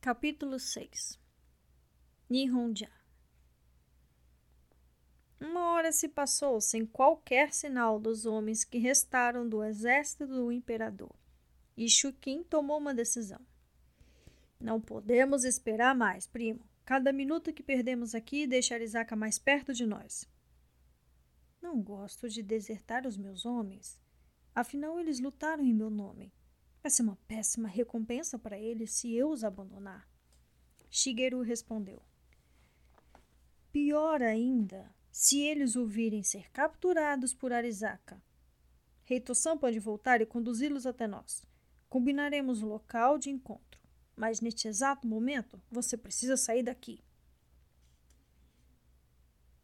Capítulo 0.01 0.61
6 0.61 1.19
Nihonja 2.31 2.93
Uma 5.41 5.73
hora 5.73 5.91
se 5.91 6.09
passou 6.09 6.61
sem 6.61 6.87
qualquer 6.87 7.53
sinal 7.53 7.99
dos 7.99 8.25
homens 8.25 8.63
que 8.63 8.79
restaram 8.79 9.49
do 9.49 9.65
exército 9.65 10.29
do 10.29 10.53
imperador, 10.53 11.13
e 11.77 11.89
Shukin 11.89 12.45
tomou 12.45 12.79
uma 12.79 12.95
decisão. 12.95 13.45
Não 14.61 14.81
podemos 14.81 15.43
esperar 15.43 15.93
mais, 15.93 16.29
primo. 16.29 16.65
Cada 16.85 17.13
minuto 17.13 17.53
que 17.53 17.63
perdemos 17.63 18.15
aqui 18.15 18.47
deixa 18.47 18.75
Arisaka 18.75 19.17
mais 19.17 19.39
perto 19.39 19.73
de 19.73 19.87
nós. 19.87 20.29
Não 21.61 21.81
gosto 21.81 22.29
de 22.29 22.43
desertar 22.43 23.07
os 23.07 23.17
meus 23.17 23.47
homens. 23.47 23.99
Afinal, 24.55 25.01
eles 25.01 25.19
lutaram 25.19 25.65
em 25.65 25.73
meu 25.73 25.89
nome. 25.89 26.33
Vai 26.83 26.91
ser 26.91 27.03
uma 27.03 27.17
péssima 27.27 27.69
recompensa 27.69 28.39
para 28.39 28.59
eles 28.59 28.91
se 28.91 29.15
eu 29.15 29.31
os 29.31 29.43
abandonar. 29.43 30.07
Shigeru 30.91 31.41
respondeu. 31.41 32.03
Pior 33.73 34.21
ainda, 34.21 34.95
se 35.11 35.41
eles 35.41 35.77
ouvirem 35.77 36.23
ser 36.23 36.51
capturados 36.51 37.33
por 37.33 37.51
Arisaka. 37.51 38.23
Reito-san 39.05 39.57
pode 39.57 39.79
voltar 39.79 40.21
e 40.21 40.27
conduzi-los 40.27 40.85
até 40.85 41.07
nós. 41.07 41.47
Combinaremos 41.89 42.63
o 42.63 42.67
local 42.67 43.17
de 43.17 43.31
encontro. 43.31 43.74
Mas 44.17 44.41
neste 44.41 44.69
exato 44.69 45.07
momento, 45.07 45.61
você 45.71 45.97
precisa 45.97 46.37
sair 46.37 46.63
daqui. 46.63 47.03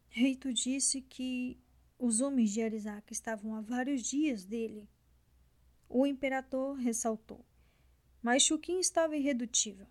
Reito 0.09 0.53
disse 0.53 1.01
que 1.01 1.57
os 1.97 2.19
homens 2.19 2.51
de 2.51 2.61
Arizaka 2.61 3.13
estavam 3.13 3.55
há 3.55 3.61
vários 3.61 4.01
dias 4.01 4.43
dele. 4.43 4.89
O 5.87 6.05
imperador 6.05 6.75
ressaltou. 6.75 7.45
Mas 8.21 8.43
Chukin 8.43 8.79
estava 8.79 9.15
irredutível. 9.15 9.87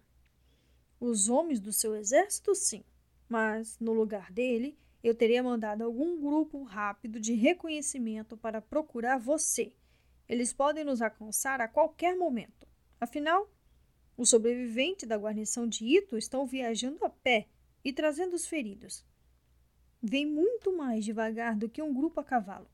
Os 1.00 1.28
homens 1.28 1.58
do 1.58 1.72
seu 1.72 1.96
exército, 1.96 2.54
sim, 2.54 2.84
mas 3.28 3.78
no 3.78 3.92
lugar 3.92 4.30
dele, 4.30 4.78
eu 5.02 5.14
teria 5.14 5.42
mandado 5.42 5.82
algum 5.82 6.20
grupo 6.20 6.62
rápido 6.62 7.18
de 7.18 7.32
reconhecimento 7.32 8.36
para 8.36 8.60
procurar 8.60 9.18
você. 9.18 9.72
Eles 10.28 10.52
podem 10.52 10.84
nos 10.84 11.00
alcançar 11.00 11.60
a 11.60 11.68
qualquer 11.68 12.14
momento. 12.16 12.68
Afinal, 13.00 13.50
os 14.20 14.28
sobreviventes 14.28 15.08
da 15.08 15.16
guarnição 15.16 15.66
de 15.66 15.82
Ito 15.82 16.18
estão 16.18 16.46
viajando 16.46 17.02
a 17.06 17.08
pé 17.08 17.48
e 17.82 17.90
trazendo 17.90 18.36
os 18.36 18.46
feridos. 18.46 19.02
Vem 20.02 20.26
muito 20.26 20.76
mais 20.76 21.06
devagar 21.06 21.56
do 21.56 21.70
que 21.70 21.80
um 21.80 21.94
grupo 21.94 22.20
a 22.20 22.24
cavalo. 22.24 22.70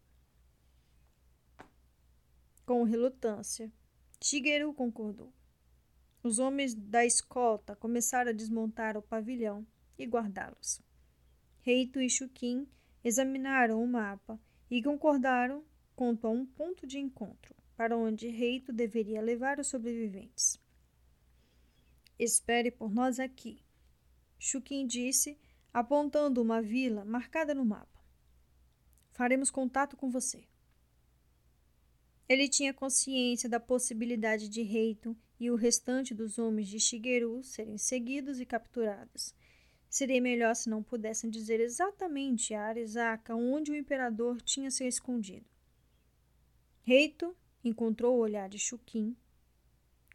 Com 2.64 2.82
relutância, 2.82 3.70
Shigeru 4.20 4.74
concordou. 4.74 5.32
Os 6.20 6.40
homens 6.40 6.74
da 6.74 7.06
escolta 7.06 7.76
começaram 7.76 8.30
a 8.30 8.34
desmontar 8.34 8.96
o 8.96 9.02
pavilhão 9.02 9.64
e 9.96 10.04
guardá-los. 10.04 10.82
Reito 11.60 12.00
e 12.00 12.10
Shukin 12.10 12.66
examinaram 13.04 13.80
o 13.80 13.86
mapa 13.86 14.36
e 14.68 14.82
concordaram 14.82 15.62
quanto 15.94 16.26
a 16.26 16.30
um 16.30 16.44
ponto 16.44 16.88
de 16.88 16.98
encontro 16.98 17.54
para 17.76 17.96
onde 17.96 18.26
Reito 18.26 18.72
deveria 18.72 19.22
levar 19.22 19.60
os 19.60 19.68
sobreviventes. 19.68 20.65
Espere 22.18 22.70
por 22.70 22.92
nós 22.92 23.20
aqui, 23.20 23.62
Chuquim 24.38 24.86
disse, 24.86 25.38
apontando 25.72 26.40
uma 26.40 26.62
vila 26.62 27.04
marcada 27.04 27.54
no 27.54 27.64
mapa. 27.64 28.00
Faremos 29.12 29.50
contato 29.50 29.96
com 29.96 30.10
você. 30.10 30.46
Ele 32.28 32.48
tinha 32.48 32.74
consciência 32.74 33.48
da 33.48 33.60
possibilidade 33.60 34.48
de 34.48 34.62
Reito 34.62 35.16
e 35.38 35.50
o 35.50 35.54
restante 35.54 36.14
dos 36.14 36.38
homens 36.38 36.68
de 36.68 36.80
Shigeru 36.80 37.42
serem 37.42 37.78
seguidos 37.78 38.40
e 38.40 38.46
capturados. 38.46 39.34
Seria 39.88 40.20
melhor 40.20 40.54
se 40.56 40.68
não 40.68 40.82
pudessem 40.82 41.30
dizer 41.30 41.60
exatamente 41.60 42.52
a 42.52 42.64
Arizaka 42.64 43.34
onde 43.34 43.70
o 43.70 43.76
imperador 43.76 44.40
tinha 44.42 44.70
se 44.70 44.86
escondido. 44.86 45.46
Reito 46.82 47.36
encontrou 47.62 48.16
o 48.16 48.20
olhar 48.20 48.48
de 48.48 48.58
Shukin, 48.58 49.16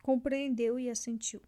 compreendeu 0.01 0.79
e 0.79 0.89
assentiu. 0.89 1.41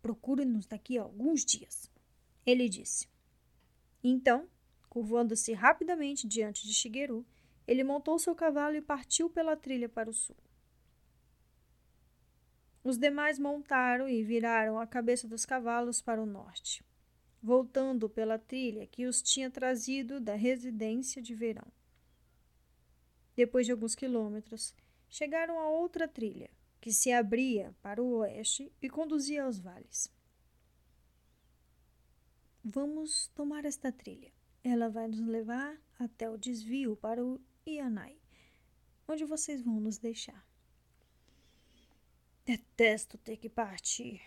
Procure-nos 0.00 0.66
daqui 0.66 0.98
a 0.98 1.02
alguns 1.02 1.44
dias, 1.44 1.90
ele 2.46 2.68
disse. 2.68 3.08
Então, 4.02 4.48
curvando-se 4.88 5.52
rapidamente 5.52 6.26
diante 6.26 6.66
de 6.66 6.72
Shigeru, 6.72 7.26
ele 7.66 7.84
montou 7.84 8.18
seu 8.18 8.34
cavalo 8.34 8.76
e 8.76 8.80
partiu 8.80 9.28
pela 9.28 9.56
trilha 9.56 9.88
para 9.88 10.08
o 10.08 10.14
sul. 10.14 10.36
Os 12.82 12.96
demais 12.96 13.38
montaram 13.38 14.08
e 14.08 14.22
viraram 14.22 14.78
a 14.78 14.86
cabeça 14.86 15.28
dos 15.28 15.44
cavalos 15.44 16.00
para 16.00 16.22
o 16.22 16.26
norte, 16.26 16.82
voltando 17.42 18.08
pela 18.08 18.38
trilha 18.38 18.86
que 18.86 19.04
os 19.04 19.20
tinha 19.20 19.50
trazido 19.50 20.18
da 20.20 20.34
residência 20.34 21.20
de 21.20 21.34
verão. 21.34 21.66
Depois 23.36 23.66
de 23.66 23.72
alguns 23.72 23.94
quilômetros, 23.94 24.74
chegaram 25.08 25.58
a 25.60 25.68
outra 25.68 26.08
trilha, 26.08 26.50
que 26.80 26.92
se 26.92 27.12
abria 27.12 27.74
para 27.82 28.02
o 28.02 28.18
oeste 28.18 28.72
e 28.80 28.88
conduzia 28.88 29.44
aos 29.44 29.58
vales. 29.58 30.10
Vamos 32.64 33.28
tomar 33.28 33.64
esta 33.64 33.90
trilha. 33.90 34.32
Ela 34.62 34.88
vai 34.88 35.08
nos 35.08 35.20
levar 35.20 35.80
até 35.98 36.28
o 36.28 36.36
desvio 36.36 36.96
para 36.96 37.24
o 37.24 37.40
Ianai, 37.66 38.20
onde 39.06 39.24
vocês 39.24 39.62
vão 39.62 39.80
nos 39.80 39.98
deixar. 39.98 40.46
Detesto 42.44 43.18
ter 43.18 43.36
que 43.36 43.48
partir. 43.48 44.20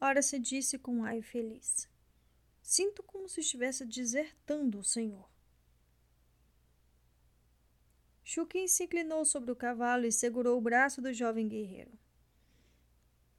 Ora 0.00 0.22
se 0.22 0.38
disse 0.38 0.78
com 0.78 1.04
ai 1.04 1.22
feliz. 1.22 1.88
Sinto 2.62 3.02
como 3.02 3.28
se 3.28 3.40
estivesse 3.40 3.84
desertando 3.84 4.78
o 4.78 4.84
Senhor. 4.84 5.28
Chukin 8.30 8.68
se 8.68 8.84
inclinou 8.84 9.24
sobre 9.24 9.50
o 9.50 9.56
cavalo 9.56 10.04
e 10.04 10.12
segurou 10.12 10.58
o 10.58 10.60
braço 10.60 11.00
do 11.00 11.14
jovem 11.14 11.48
guerreiro. 11.48 11.98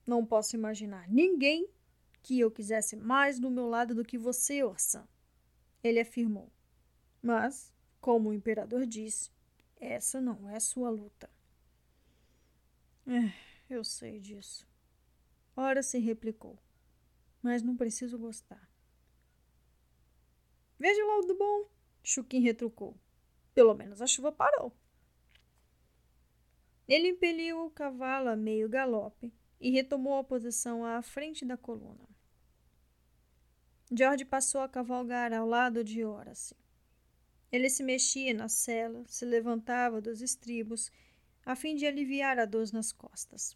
Não 0.04 0.26
posso 0.26 0.56
imaginar 0.56 1.08
ninguém 1.08 1.70
que 2.24 2.40
eu 2.40 2.50
quisesse 2.50 2.96
mais 2.96 3.40
do 3.40 3.52
meu 3.52 3.68
lado 3.68 3.94
do 3.94 4.04
que 4.04 4.18
você, 4.18 4.64
Orsan. 4.64 5.08
Ele 5.84 6.00
afirmou. 6.00 6.52
Mas, 7.22 7.72
como 8.02 8.30
o 8.30 8.34
imperador 8.34 8.88
disse, 8.88 9.30
essa 9.80 10.20
não 10.20 10.50
é 10.50 10.60
sua 10.60 10.90
luta. 10.90 11.30
É, 13.06 13.32
eu 13.70 13.84
sei 13.84 14.20
disso. 14.20 14.68
Ora 15.56 15.84
se 15.84 16.00
replicou. 16.00 16.58
Mas 17.44 17.62
não 17.62 17.78
preciso 17.78 18.18
gostar. 18.18 18.68
Veja 20.80 21.06
o 21.06 21.20
lado 21.20 21.38
bom, 21.38 21.70
Chukin 22.02 22.40
retrucou. 22.40 22.98
Pelo 23.54 23.74
menos 23.74 24.02
a 24.02 24.08
chuva 24.08 24.32
parou. 24.32 24.79
Ele 26.90 27.10
impeliu 27.10 27.68
o 27.68 27.70
cavalo 27.70 28.30
a 28.30 28.36
meio 28.36 28.68
galope 28.68 29.32
e 29.62 29.70
retomou 29.70 30.18
a 30.18 30.24
posição 30.24 30.84
à 30.84 31.00
frente 31.04 31.46
da 31.46 31.56
coluna. 31.56 32.10
George 33.92 34.26
passou 34.26 34.62
a 34.62 34.68
cavalgar 34.68 35.32
ao 35.32 35.48
lado 35.48 35.84
de 35.84 36.04
Horace. 36.04 36.56
Ele 37.52 37.70
se 37.70 37.84
mexia 37.84 38.34
na 38.34 38.50
sela, 38.50 39.04
se 39.06 39.24
levantava 39.24 40.02
dos 40.02 40.20
estribos, 40.20 40.92
a 41.46 41.56
fim 41.56 41.76
de 41.76 41.86
aliviar 41.86 42.40
a 42.40 42.46
dor 42.46 42.66
nas 42.74 42.92
costas. 42.92 43.56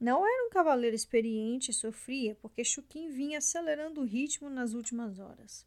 Não 0.00 0.26
era 0.26 0.46
um 0.46 0.50
cavaleiro 0.50 0.96
experiente 0.96 1.70
e 1.70 1.74
sofria, 1.74 2.34
porque 2.42 2.64
Chuquim 2.64 3.08
vinha 3.08 3.38
acelerando 3.38 4.00
o 4.00 4.04
ritmo 4.04 4.50
nas 4.50 4.74
últimas 4.74 5.20
horas. 5.20 5.64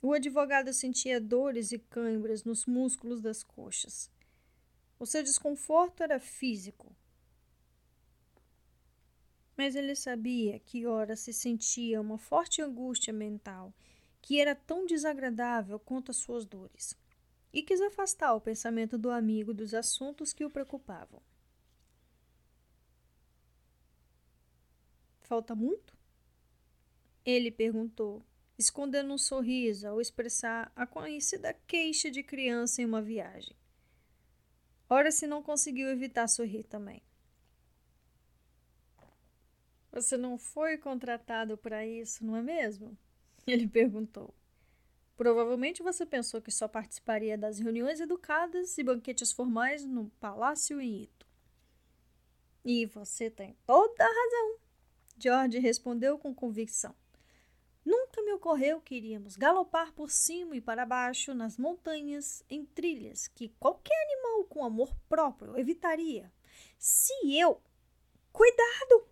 O 0.00 0.12
advogado 0.12 0.72
sentia 0.72 1.20
dores 1.20 1.70
e 1.70 1.78
câimbras 1.78 2.42
nos 2.42 2.66
músculos 2.66 3.20
das 3.20 3.44
coxas. 3.44 4.10
O 5.02 5.06
seu 5.06 5.20
desconforto 5.20 6.00
era 6.04 6.20
físico. 6.20 6.94
Mas 9.56 9.74
ele 9.74 9.96
sabia 9.96 10.60
que 10.60 10.86
ora 10.86 11.16
se 11.16 11.32
sentia 11.32 12.00
uma 12.00 12.18
forte 12.18 12.62
angústia 12.62 13.12
mental 13.12 13.74
que 14.20 14.38
era 14.38 14.54
tão 14.54 14.86
desagradável 14.86 15.80
quanto 15.80 16.12
as 16.12 16.18
suas 16.18 16.46
dores, 16.46 16.96
e 17.52 17.64
quis 17.64 17.80
afastar 17.80 18.32
o 18.32 18.40
pensamento 18.40 18.96
do 18.96 19.10
amigo 19.10 19.52
dos 19.52 19.74
assuntos 19.74 20.32
que 20.32 20.44
o 20.44 20.50
preocupavam. 20.50 21.20
Falta 25.22 25.52
muito? 25.52 25.98
Ele 27.24 27.50
perguntou, 27.50 28.24
escondendo 28.56 29.12
um 29.12 29.18
sorriso 29.18 29.88
ao 29.88 30.00
expressar 30.00 30.70
a 30.76 30.86
conhecida 30.86 31.52
queixa 31.66 32.08
de 32.08 32.22
criança 32.22 32.80
em 32.80 32.84
uma 32.84 33.02
viagem. 33.02 33.60
Ora, 34.92 35.10
se 35.10 35.26
não 35.26 35.42
conseguiu 35.42 35.88
evitar 35.88 36.28
sorrir 36.28 36.64
também. 36.64 37.02
Você 39.90 40.18
não 40.18 40.36
foi 40.36 40.76
contratado 40.76 41.56
para 41.56 41.86
isso, 41.86 42.22
não 42.22 42.36
é 42.36 42.42
mesmo? 42.42 42.94
Ele 43.48 43.66
perguntou. 43.66 44.34
Provavelmente 45.16 45.82
você 45.82 46.04
pensou 46.04 46.42
que 46.42 46.50
só 46.50 46.68
participaria 46.68 47.38
das 47.38 47.58
reuniões 47.58 48.00
educadas 48.00 48.76
e 48.76 48.84
banquetes 48.84 49.32
formais 49.32 49.82
no 49.82 50.10
palácio 50.20 50.78
em 50.78 51.04
Ito. 51.04 51.26
E 52.62 52.84
você 52.84 53.30
tem 53.30 53.56
toda 53.66 54.04
a 54.04 54.06
razão. 54.06 54.58
George 55.16 55.58
respondeu 55.58 56.18
com 56.18 56.34
convicção. 56.34 56.94
Ocorreu 58.42 58.80
que 58.80 58.96
iríamos 58.96 59.36
galopar 59.36 59.92
por 59.92 60.10
cima 60.10 60.56
e 60.56 60.60
para 60.60 60.84
baixo 60.84 61.32
nas 61.32 61.56
montanhas 61.56 62.44
em 62.50 62.64
trilhas 62.64 63.28
que 63.28 63.50
qualquer 63.50 63.94
animal 63.94 64.44
com 64.46 64.64
amor 64.64 64.92
próprio 65.08 65.56
evitaria. 65.56 66.32
Se 66.76 67.12
eu. 67.38 67.62
Cuidado! 68.32 69.06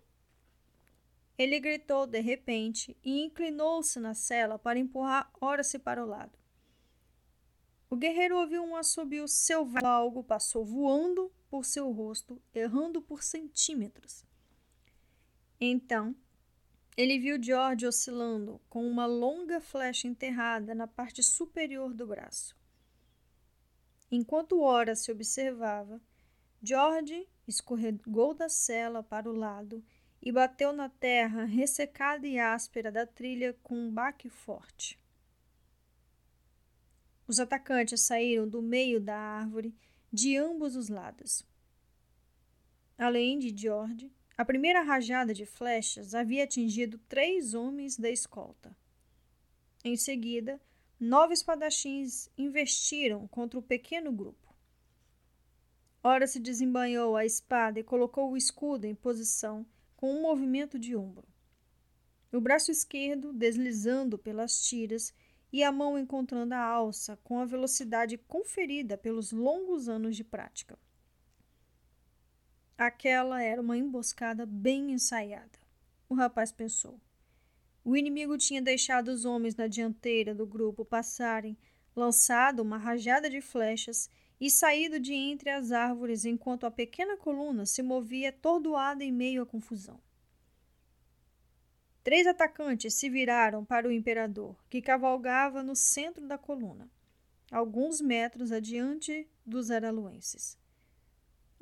Ele 1.37 1.61
gritou 1.61 2.05
de 2.05 2.19
repente 2.19 2.97
e 3.01 3.23
inclinou-se 3.23 4.01
na 4.01 4.13
cela 4.13 4.59
para 4.59 4.77
empurrar 4.77 5.31
Horace 5.39 5.79
para 5.79 6.03
o 6.03 6.07
lado. 6.07 6.37
O 7.89 7.95
guerreiro 7.95 8.37
ouviu 8.37 8.61
um 8.61 8.75
assobio 8.75 9.29
selvagem. 9.29 9.87
Algo 9.87 10.25
passou 10.25 10.65
voando 10.65 11.31
por 11.49 11.63
seu 11.63 11.89
rosto, 11.89 12.41
errando 12.53 13.01
por 13.01 13.23
centímetros. 13.23 14.25
Então, 15.57 16.13
ele 17.01 17.17
viu 17.17 17.41
George 17.41 17.87
oscilando 17.87 18.61
com 18.69 18.87
uma 18.87 19.07
longa 19.07 19.59
flecha 19.59 20.07
enterrada 20.07 20.75
na 20.75 20.85
parte 20.85 21.23
superior 21.23 21.95
do 21.95 22.05
braço. 22.05 22.55
Enquanto 24.11 24.61
Ora 24.61 24.95
se 24.95 25.11
observava, 25.11 25.99
George 26.61 27.27
escorregou 27.47 28.35
da 28.35 28.47
cela 28.47 29.01
para 29.01 29.27
o 29.27 29.35
lado 29.35 29.83
e 30.21 30.31
bateu 30.31 30.71
na 30.71 30.89
terra 30.89 31.43
ressecada 31.43 32.27
e 32.27 32.37
áspera 32.37 32.91
da 32.91 33.07
trilha 33.07 33.57
com 33.63 33.75
um 33.75 33.91
baque 33.91 34.29
forte. 34.29 34.99
Os 37.27 37.39
atacantes 37.39 38.01
saíram 38.01 38.47
do 38.47 38.61
meio 38.61 39.01
da 39.01 39.17
árvore 39.17 39.73
de 40.13 40.37
ambos 40.37 40.75
os 40.75 40.87
lados. 40.87 41.43
Além 42.95 43.39
de 43.39 43.57
George, 43.57 44.11
a 44.37 44.45
primeira 44.45 44.81
rajada 44.81 45.33
de 45.33 45.45
flechas 45.45 46.15
havia 46.15 46.43
atingido 46.43 46.97
três 47.07 47.53
homens 47.53 47.97
da 47.97 48.09
escolta. 48.09 48.75
Em 49.83 49.95
seguida, 49.95 50.59
nove 50.99 51.33
espadachins 51.33 52.29
investiram 52.37 53.27
contra 53.27 53.59
o 53.59 53.63
pequeno 53.63 54.11
grupo. 54.11 54.55
Ora 56.03 56.25
se 56.25 56.39
desembanhou 56.39 57.15
a 57.15 57.25
espada 57.25 57.79
e 57.79 57.83
colocou 57.83 58.31
o 58.31 58.37
escudo 58.37 58.85
em 58.85 58.95
posição 58.95 59.65
com 59.95 60.15
um 60.15 60.21
movimento 60.21 60.79
de 60.79 60.95
ombro. 60.95 61.27
O 62.31 62.39
braço 62.39 62.71
esquerdo 62.71 63.33
deslizando 63.33 64.17
pelas 64.17 64.63
tiras 64.63 65.13
e 65.51 65.63
a 65.63 65.71
mão 65.71 65.99
encontrando 65.99 66.55
a 66.55 66.63
alça 66.63 67.19
com 67.23 67.39
a 67.39 67.45
velocidade 67.45 68.17
conferida 68.17 68.97
pelos 68.97 69.31
longos 69.31 69.89
anos 69.89 70.15
de 70.15 70.23
prática. 70.23 70.79
Aquela 72.83 73.43
era 73.43 73.61
uma 73.61 73.77
emboscada 73.77 74.43
bem 74.43 74.91
ensaiada. 74.91 75.59
O 76.09 76.15
rapaz 76.15 76.51
pensou. 76.51 76.99
O 77.85 77.95
inimigo 77.95 78.35
tinha 78.39 78.59
deixado 78.59 79.09
os 79.09 79.23
homens 79.23 79.55
na 79.55 79.67
dianteira 79.67 80.33
do 80.33 80.47
grupo 80.47 80.83
passarem, 80.83 81.55
lançado 81.95 82.59
uma 82.59 82.79
rajada 82.79 83.29
de 83.29 83.39
flechas 83.39 84.09
e 84.39 84.49
saído 84.49 84.99
de 84.99 85.13
entre 85.13 85.51
as 85.51 85.71
árvores 85.71 86.25
enquanto 86.25 86.65
a 86.65 86.71
pequena 86.71 87.15
coluna 87.17 87.67
se 87.67 87.83
movia 87.83 88.29
atordoada 88.29 89.03
em 89.03 89.11
meio 89.11 89.43
à 89.43 89.45
confusão. 89.45 90.01
Três 92.03 92.25
atacantes 92.25 92.95
se 92.95 93.11
viraram 93.11 93.63
para 93.63 93.87
o 93.87 93.91
imperador, 93.91 94.55
que 94.71 94.81
cavalgava 94.81 95.61
no 95.61 95.75
centro 95.75 96.27
da 96.27 96.35
coluna, 96.35 96.89
alguns 97.51 98.01
metros 98.01 98.51
adiante 98.51 99.29
dos 99.45 99.69
araluenses. 99.69 100.59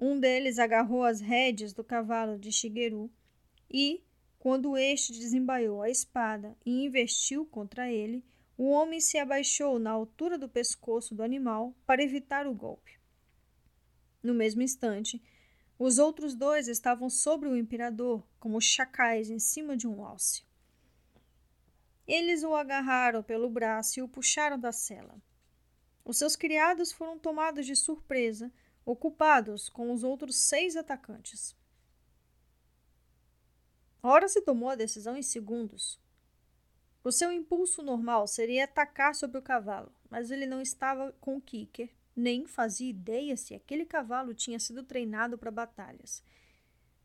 Um 0.01 0.17
deles 0.17 0.57
agarrou 0.57 1.03
as 1.03 1.19
rédeas 1.19 1.73
do 1.73 1.83
cavalo 1.83 2.39
de 2.39 2.53
Shigeru 2.53 3.12
e, 3.69 4.01
quando 4.39 4.77
este 4.77 5.12
desembaiou 5.12 5.81
a 5.81 5.89
espada 5.89 6.55
e 6.65 6.85
investiu 6.85 7.45
contra 7.45 7.91
ele, 7.91 8.23
o 8.57 8.69
homem 8.69 9.01
se 9.01 9.17
abaixou 9.17 9.77
na 9.77 9.91
altura 9.91 10.38
do 10.38 10.47
pescoço 10.47 11.13
do 11.13 11.21
animal 11.21 11.75
para 11.85 12.01
evitar 12.01 12.47
o 12.47 12.53
golpe. 12.53 12.97
No 14.23 14.33
mesmo 14.33 14.62
instante, 14.62 15.21
os 15.77 15.99
outros 15.99 16.33
dois 16.33 16.69
estavam 16.69 17.09
sobre 17.09 17.49
o 17.49 17.57
imperador, 17.57 18.25
como 18.39 18.62
chacais 18.62 19.29
em 19.29 19.39
cima 19.39 19.75
de 19.75 19.85
um 19.85 20.05
alce. 20.05 20.43
Eles 22.07 22.41
o 22.41 22.55
agarraram 22.55 23.21
pelo 23.21 23.49
braço 23.49 23.99
e 23.99 24.01
o 24.01 24.07
puxaram 24.07 24.57
da 24.57 24.71
cela. 24.71 25.21
Os 26.05 26.17
seus 26.17 26.38
criados 26.38 26.93
foram 26.93 27.19
tomados 27.19 27.65
de 27.65 27.75
surpresa 27.75 28.49
ocupados 28.89 29.69
com 29.69 29.93
os 29.93 30.04
outros 30.04 30.36
seis 30.36 30.75
atacantes. 30.75 31.56
Ora 34.02 34.28
se 34.28 34.41
tomou 34.41 34.69
a 34.69 34.75
decisão 34.75 35.15
em 35.15 35.21
segundos. 35.21 35.99
O 37.04 37.12
seu 37.12 37.32
impulso 37.32 37.84
normal 37.84 38.25
seria 38.25 38.63
atacar 38.63 39.13
sobre 39.13 39.38
o 39.38 39.43
cavalo, 39.43 39.93
mas 40.10 40.32
ele 40.32 40.47
não 40.47 40.60
estava 40.60 41.12
com 41.21 41.38
o 41.38 41.41
kicker, 41.41 41.89
nem 42.15 42.47
fazia 42.47 42.89
ideia 42.89 43.38
se 43.38 43.53
aquele 43.53 43.86
cavalo 43.86 44.34
tinha 44.34 44.59
sido 44.59 44.84
treinado 44.84 45.38
para 45.38 45.51
batalhas. 45.51 46.24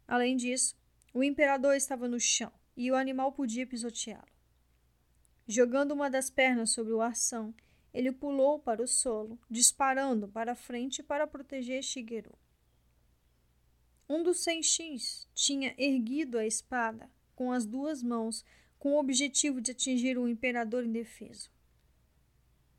Além 0.08 0.36
disso, 0.36 0.76
o 1.12 1.22
imperador 1.22 1.74
estava 1.74 2.08
no 2.08 2.18
chão 2.18 2.52
e 2.74 2.90
o 2.90 2.96
animal 2.96 3.32
podia 3.32 3.66
pisoteá-lo. 3.66 4.32
Jogando 5.46 5.92
uma 5.92 6.08
das 6.08 6.30
pernas 6.30 6.70
sobre 6.70 6.94
o 6.94 7.02
arção, 7.02 7.54
ele 7.94 8.10
pulou 8.10 8.58
para 8.58 8.82
o 8.82 8.88
solo, 8.88 9.38
disparando 9.48 10.26
para 10.26 10.56
frente 10.56 11.00
para 11.00 11.28
proteger 11.28 11.80
Shigeru. 11.80 12.36
Um 14.08 14.22
dos 14.22 14.42
Senshins 14.42 15.28
tinha 15.32 15.72
erguido 15.78 16.36
a 16.36 16.44
espada 16.44 17.08
com 17.36 17.52
as 17.52 17.64
duas 17.64 18.02
mãos 18.02 18.44
com 18.78 18.94
o 18.94 18.98
objetivo 18.98 19.60
de 19.60 19.70
atingir 19.70 20.18
o 20.18 20.28
imperador 20.28 20.84
indefeso. 20.84 21.50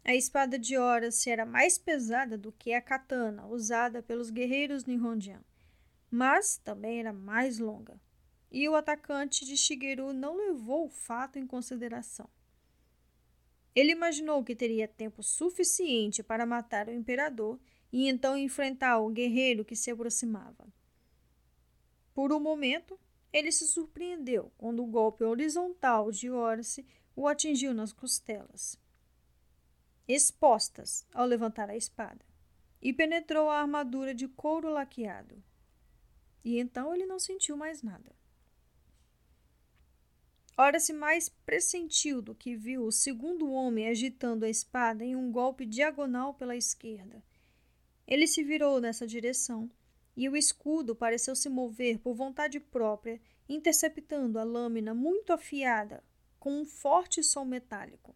A 0.04 0.14
espada 0.14 0.60
de 0.60 0.78
Horace 0.78 1.32
era 1.32 1.46
mais 1.46 1.80
pesada 1.80 2.38
do 2.38 2.52
que 2.52 2.74
a 2.74 2.82
katana 2.82 3.48
usada 3.48 4.04
pelos 4.04 4.30
guerreiros 4.30 4.86
Nihonjian, 4.86 5.42
mas 6.12 6.58
também 6.58 7.00
era 7.00 7.12
mais 7.12 7.58
longa. 7.58 8.00
E 8.52 8.70
o 8.70 8.76
atacante 8.76 9.46
de 9.46 9.58
Shigeru 9.58 10.14
não 10.14 10.38
levou 10.38 10.86
o 10.86 10.90
fato 10.90 11.40
em 11.40 11.48
consideração. 11.48 12.30
Ele 13.76 13.92
imaginou 13.92 14.44
que 14.44 14.56
teria 14.56 14.88
tempo 14.88 15.22
suficiente 15.22 16.24
para 16.24 16.46
matar 16.46 16.88
o 16.88 16.94
imperador 16.94 17.60
e 17.92 18.08
então 18.08 18.38
enfrentar 18.38 19.00
o 19.00 19.10
guerreiro 19.10 19.66
que 19.66 19.76
se 19.76 19.92
aproximava. 19.92 20.66
Por 22.14 22.32
um 22.32 22.40
momento, 22.40 22.98
ele 23.34 23.52
se 23.52 23.68
surpreendeu 23.68 24.50
quando 24.58 24.82
o 24.82 24.88
golpe 24.88 25.26
horizontal 25.26 26.10
de 26.10 26.30
Orce 26.30 26.86
o 27.14 27.28
atingiu 27.28 27.74
nas 27.74 27.92
costelas. 27.92 28.80
expostas 30.08 31.06
ao 31.14 31.26
levantar 31.26 31.70
a 31.70 31.76
espada, 31.76 32.24
e 32.82 32.94
penetrou 32.94 33.50
a 33.50 33.60
armadura 33.60 34.14
de 34.14 34.28
couro 34.28 34.70
laqueado. 34.70 35.44
E 36.44 36.60
então 36.60 36.94
ele 36.94 37.06
não 37.06 37.18
sentiu 37.18 37.58
mais 37.58 37.82
nada. 37.82 38.16
Ora 40.58 40.80
se 40.80 40.94
mais 40.94 41.28
pressentiu 41.28 42.22
do 42.22 42.34
que 42.34 42.56
viu 42.56 42.86
o 42.86 42.92
segundo 42.92 43.52
homem 43.52 43.90
agitando 43.90 44.46
a 44.46 44.50
espada 44.50 45.04
em 45.04 45.14
um 45.14 45.30
golpe 45.30 45.66
diagonal 45.66 46.34
pela 46.34 46.56
esquerda. 46.56 47.22
Ele 48.08 48.26
se 48.26 48.42
virou 48.42 48.80
nessa 48.80 49.06
direção, 49.06 49.70
e 50.16 50.30
o 50.30 50.38
escudo 50.38 50.96
pareceu 50.96 51.36
se 51.36 51.50
mover 51.50 52.00
por 52.00 52.16
vontade 52.16 52.58
própria, 52.60 53.20
interceptando 53.50 54.40
a 54.40 54.44
lâmina 54.44 54.94
muito 54.94 55.34
afiada 55.34 56.02
com 56.40 56.62
um 56.62 56.66
forte 56.66 57.22
som 57.22 57.44
metálico. 57.44 58.16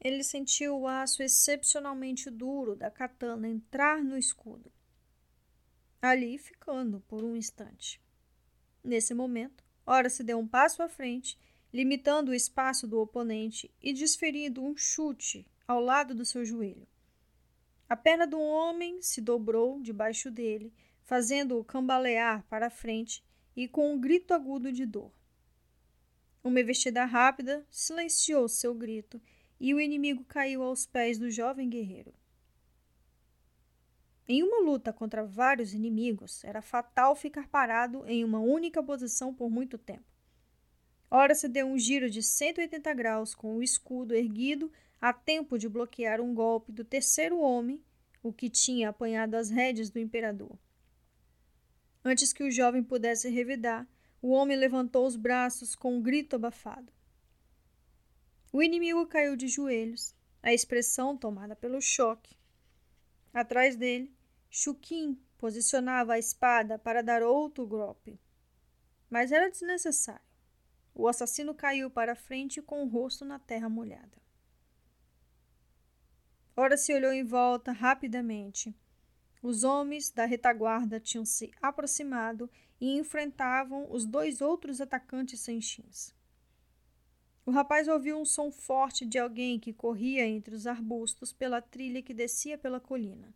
Ele 0.00 0.22
sentiu 0.22 0.78
o 0.78 0.86
aço 0.86 1.22
excepcionalmente 1.22 2.30
duro 2.30 2.76
da 2.76 2.90
katana 2.90 3.48
entrar 3.48 4.02
no 4.04 4.16
escudo, 4.16 4.72
ali 6.00 6.38
ficando 6.38 7.00
por 7.08 7.24
um 7.24 7.36
instante. 7.36 8.00
Nesse 8.84 9.14
momento, 9.14 9.64
Ora 9.86 10.08
se 10.08 10.22
deu 10.22 10.38
um 10.38 10.46
passo 10.46 10.82
à 10.82 10.88
frente, 10.88 11.38
limitando 11.72 12.30
o 12.30 12.34
espaço 12.34 12.86
do 12.86 13.00
oponente 13.00 13.70
e 13.82 13.92
desferindo 13.92 14.62
um 14.62 14.76
chute 14.76 15.46
ao 15.66 15.80
lado 15.80 16.14
do 16.14 16.24
seu 16.24 16.44
joelho. 16.44 16.86
A 17.88 17.96
perna 17.96 18.26
do 18.26 18.40
homem 18.40 19.02
se 19.02 19.20
dobrou 19.20 19.80
debaixo 19.80 20.30
dele, 20.30 20.72
fazendo-o 21.02 21.64
cambalear 21.64 22.44
para 22.48 22.66
a 22.66 22.70
frente 22.70 23.24
e 23.56 23.68
com 23.68 23.92
um 23.92 24.00
grito 24.00 24.32
agudo 24.32 24.72
de 24.72 24.86
dor. 24.86 25.12
Uma 26.42 26.60
investida 26.60 27.04
rápida 27.04 27.66
silenciou 27.70 28.48
seu 28.48 28.74
grito 28.74 29.20
e 29.60 29.74
o 29.74 29.80
inimigo 29.80 30.24
caiu 30.24 30.62
aos 30.62 30.86
pés 30.86 31.18
do 31.18 31.30
jovem 31.30 31.68
guerreiro. 31.68 32.12
Em 34.28 34.42
uma 34.42 34.60
luta 34.60 34.92
contra 34.92 35.24
vários 35.24 35.74
inimigos, 35.74 36.44
era 36.44 36.62
fatal 36.62 37.16
ficar 37.16 37.48
parado 37.48 38.04
em 38.06 38.24
uma 38.24 38.38
única 38.38 38.82
posição 38.82 39.34
por 39.34 39.50
muito 39.50 39.76
tempo. 39.76 40.04
Ora 41.10 41.34
se 41.34 41.48
deu 41.48 41.66
um 41.66 41.78
giro 41.78 42.08
de 42.08 42.22
180 42.22 42.94
graus 42.94 43.34
com 43.34 43.56
o 43.56 43.62
escudo 43.62 44.14
erguido 44.14 44.72
a 45.00 45.12
tempo 45.12 45.58
de 45.58 45.68
bloquear 45.68 46.20
um 46.20 46.32
golpe 46.32 46.70
do 46.70 46.84
terceiro 46.84 47.38
homem, 47.40 47.82
o 48.22 48.32
que 48.32 48.48
tinha 48.48 48.88
apanhado 48.88 49.34
as 49.34 49.50
rédeas 49.50 49.90
do 49.90 49.98
imperador. 49.98 50.56
Antes 52.04 52.32
que 52.32 52.44
o 52.44 52.50
jovem 52.50 52.82
pudesse 52.82 53.28
revidar, 53.28 53.86
o 54.22 54.30
homem 54.30 54.56
levantou 54.56 55.04
os 55.04 55.16
braços 55.16 55.74
com 55.74 55.96
um 55.96 56.00
grito 56.00 56.36
abafado. 56.36 56.92
O 58.52 58.62
inimigo 58.62 59.06
caiu 59.06 59.34
de 59.34 59.48
joelhos, 59.48 60.14
a 60.42 60.52
expressão 60.52 61.16
tomada 61.16 61.56
pelo 61.56 61.80
choque. 61.80 62.36
Atrás 63.32 63.76
dele, 63.76 64.14
Chuquim 64.50 65.18
posicionava 65.38 66.14
a 66.14 66.18
espada 66.18 66.78
para 66.78 67.02
dar 67.02 67.22
outro 67.22 67.66
golpe. 67.66 68.20
Mas 69.08 69.32
era 69.32 69.50
desnecessário. 69.50 70.20
O 70.94 71.08
assassino 71.08 71.54
caiu 71.54 71.90
para 71.90 72.14
frente 72.14 72.60
com 72.60 72.84
o 72.84 72.88
rosto 72.88 73.24
na 73.24 73.38
terra 73.38 73.68
molhada. 73.68 74.20
Ora 76.54 76.76
se 76.76 76.94
olhou 76.94 77.12
em 77.12 77.24
volta 77.24 77.72
rapidamente. 77.72 78.76
Os 79.42 79.64
homens 79.64 80.10
da 80.10 80.26
retaguarda 80.26 81.00
tinham 81.00 81.24
se 81.24 81.50
aproximado 81.60 82.50
e 82.78 82.98
enfrentavam 82.98 83.90
os 83.90 84.04
dois 84.04 84.40
outros 84.42 84.80
atacantes 84.80 85.40
sem 85.40 85.60
chins. 85.60 86.14
O 87.44 87.50
rapaz 87.50 87.88
ouviu 87.88 88.20
um 88.20 88.24
som 88.24 88.52
forte 88.52 89.04
de 89.04 89.18
alguém 89.18 89.58
que 89.58 89.72
corria 89.72 90.26
entre 90.26 90.54
os 90.54 90.66
arbustos 90.66 91.32
pela 91.32 91.60
trilha 91.60 92.02
que 92.02 92.14
descia 92.14 92.56
pela 92.56 92.78
colina. 92.78 93.34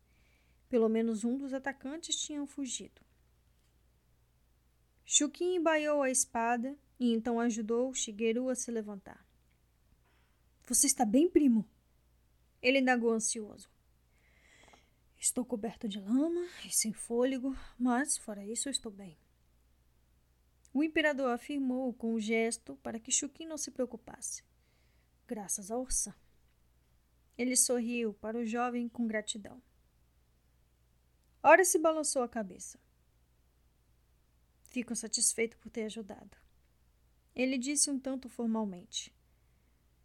Pelo 0.68 0.88
menos 0.88 1.24
um 1.24 1.36
dos 1.36 1.52
atacantes 1.52 2.16
tinha 2.16 2.46
fugido. 2.46 3.00
Chuquim 5.04 5.56
embaiou 5.56 6.02
a 6.02 6.10
espada 6.10 6.76
e 6.98 7.12
então 7.12 7.40
ajudou 7.40 7.94
Shigeru 7.94 8.48
a 8.48 8.54
se 8.54 8.70
levantar. 8.70 9.24
Você 10.66 10.86
está 10.86 11.04
bem, 11.04 11.28
primo? 11.28 11.64
Ele 12.60 12.80
indagou 12.80 13.12
ansioso. 13.12 13.70
Estou 15.18 15.44
coberto 15.44 15.88
de 15.88 16.00
lama 16.00 16.46
e 16.64 16.70
sem 16.70 16.92
fôlego, 16.92 17.56
mas 17.78 18.18
fora 18.18 18.44
isso 18.44 18.68
estou 18.68 18.92
bem. 18.92 19.16
O 20.76 20.84
imperador 20.84 21.30
afirmou 21.30 21.90
com 21.94 22.12
um 22.12 22.20
gesto 22.20 22.76
para 22.82 23.00
que 23.00 23.10
Chuquim 23.10 23.46
não 23.46 23.56
se 23.56 23.70
preocupasse. 23.70 24.44
Graças 25.26 25.70
a 25.70 25.78
Orsan. 25.78 26.14
Ele 27.38 27.56
sorriu 27.56 28.12
para 28.12 28.36
o 28.36 28.44
jovem 28.44 28.86
com 28.86 29.06
gratidão. 29.06 29.62
Ora 31.42 31.64
se 31.64 31.78
balançou 31.78 32.22
a 32.22 32.28
cabeça. 32.28 32.78
Fico 34.64 34.94
satisfeito 34.94 35.56
por 35.56 35.70
ter 35.70 35.84
ajudado. 35.84 36.36
Ele 37.34 37.56
disse 37.56 37.90
um 37.90 37.98
tanto 37.98 38.28
formalmente. 38.28 39.10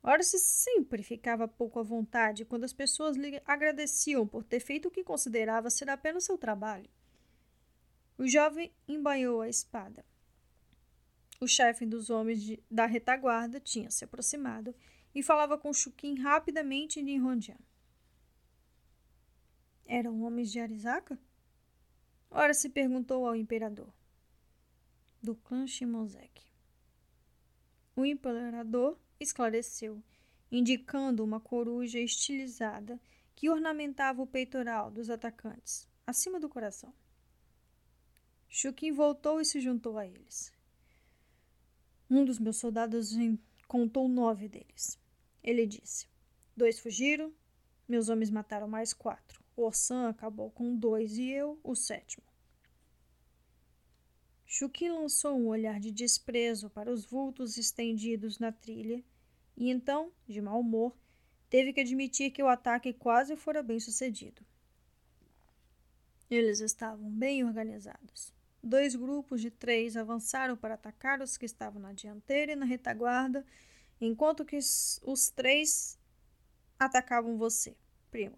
Ora 0.02 0.24
se 0.24 0.40
sempre 0.40 1.04
ficava 1.04 1.50
pouco 1.50 1.80
à 1.80 1.84
vontade 1.84 2.46
quando 2.46 2.64
as 2.64 2.72
pessoas 2.72 3.18
lhe 3.18 3.42
agradeciam 3.46 4.26
por 4.26 4.42
ter 4.42 4.62
feito 4.62 4.88
o 4.88 4.92
que 4.92 5.04
considerava 5.04 5.70
ser 5.70 5.90
apenas 5.90 6.24
seu 6.24 6.38
trabalho. 6.38 6.90
O 8.18 8.26
jovem 8.26 8.74
embanhou 8.88 9.42
a 9.42 9.50
espada. 9.50 10.10
O 11.44 11.48
chefe 11.48 11.88
dos 11.88 12.12
homens 12.12 12.44
de, 12.44 12.64
da 12.70 12.86
retaguarda 12.86 13.60
tinha 13.60 13.90
se 13.90 14.06
aproximado 14.06 14.76
e 15.14 15.24
falava 15.24 15.58
com 15.58 15.74
Chuquim 15.74 16.14
rapidamente 16.20 17.00
em 17.00 17.04
Nihonjan. 17.04 17.58
Eram 19.88 20.22
homens 20.22 20.52
de 20.52 20.60
Arizaka? 20.60 21.20
Ora 22.30 22.54
se 22.54 22.70
perguntou 22.70 23.26
ao 23.28 23.36
imperador. 23.36 23.92
Do 25.20 25.36
clã 25.36 25.66
Shimozek. 25.66 26.44
O 27.96 28.06
imperador 28.06 29.00
esclareceu, 29.20 30.02
indicando 30.52 31.24
uma 31.24 31.40
coruja 31.40 31.98
estilizada 31.98 33.02
que 33.36 33.50
ornamentava 33.50 34.22
o 34.22 34.28
peitoral 34.28 34.92
dos 34.92 35.10
atacantes, 35.10 35.90
acima 36.06 36.40
do 36.40 36.48
coração. 36.48 36.94
Shukin 38.48 38.92
voltou 38.92 39.42
e 39.42 39.46
se 39.46 39.60
juntou 39.60 39.98
a 39.98 40.06
eles. 40.06 40.61
Um 42.12 42.26
dos 42.26 42.40
meus 42.40 42.58
soldados 42.58 43.12
contou 43.70 44.10
nove 44.10 44.50
deles. 44.50 45.00
Ele 45.42 45.66
disse: 45.66 46.10
Dois 46.58 46.78
fugiram, 46.78 47.32
meus 47.88 48.10
homens 48.10 48.30
mataram 48.30 48.68
mais 48.68 48.94
quatro. 48.94 49.42
Orsan 49.56 50.10
acabou 50.10 50.52
com 50.52 50.76
dois 50.76 51.18
e 51.18 51.30
eu, 51.30 51.58
o 51.64 51.74
sétimo. 51.74 52.26
Chuki 54.46 54.90
lançou 54.90 55.40
um 55.40 55.48
olhar 55.48 55.80
de 55.80 55.90
desprezo 55.90 56.70
para 56.70 56.92
os 56.92 57.06
vultos 57.06 57.58
estendidos 57.58 58.40
na 58.40 58.52
trilha 58.52 59.02
e 59.56 59.70
então, 59.70 60.12
de 60.28 60.42
mau 60.42 60.60
humor, 60.60 60.94
teve 61.50 61.72
que 61.72 61.80
admitir 61.80 62.32
que 62.32 62.44
o 62.44 62.50
ataque 62.50 62.92
quase 62.92 63.38
fora 63.38 63.64
bem 63.64 63.80
sucedido. 63.80 64.46
Eles 66.30 66.60
estavam 66.60 67.10
bem 67.10 67.46
organizados. 67.46 68.34
Dois 68.64 68.96
grupos 68.96 69.42
de 69.42 69.50
três 69.50 69.98
avançaram 69.98 70.56
para 70.56 70.76
atacar 70.76 71.22
os 71.22 71.38
que 71.38 71.46
estavam 71.46 71.82
na 71.82 71.94
dianteira 71.94 72.52
e 72.52 72.56
na 72.56 72.66
retaguarda, 72.66 73.46
enquanto 74.00 74.46
que 74.46 74.58
os 74.58 75.30
três 75.30 75.98
atacavam 76.78 77.38
você, 77.38 77.76
primo. 78.12 78.38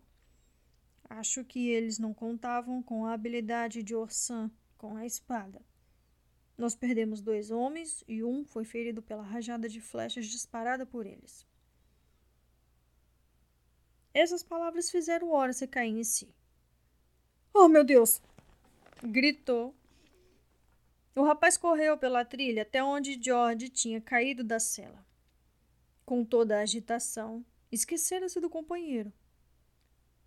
Acho 1.09 1.43
que 1.43 1.69
eles 1.69 1.99
não 1.99 2.13
contavam 2.13 2.81
com 2.81 3.05
a 3.05 3.13
habilidade 3.13 3.83
de 3.83 3.93
Orsan 3.93 4.49
com 4.77 4.95
a 4.95 5.05
espada. 5.05 5.61
Nós 6.57 6.75
perdemos 6.75 7.21
dois 7.21 7.51
homens 7.51 8.03
e 8.07 8.23
um 8.23 8.45
foi 8.45 8.63
ferido 8.63 9.01
pela 9.01 9.23
rajada 9.23 9.67
de 9.67 9.81
flechas 9.81 10.25
disparada 10.27 10.85
por 10.85 11.05
eles. 11.05 11.45
Essas 14.13 14.43
palavras 14.43 14.91
fizeram 14.91 15.31
Horace 15.31 15.67
cair 15.67 15.97
em 15.97 16.03
si. 16.03 16.33
Oh, 17.53 17.67
meu 17.67 17.83
Deus! 17.83 18.21
gritou. 19.03 19.75
O 21.15 21.21
rapaz 21.21 21.57
correu 21.57 21.95
pela 21.95 22.25
trilha 22.25 22.63
até 22.63 22.83
onde 22.83 23.21
George 23.21 23.69
tinha 23.69 24.01
caído 24.01 24.43
da 24.43 24.59
cela. 24.59 25.05
Com 26.03 26.25
toda 26.25 26.57
a 26.57 26.61
agitação, 26.61 27.45
esquecera-se 27.71 28.39
do 28.39 28.49
companheiro. 28.49 29.13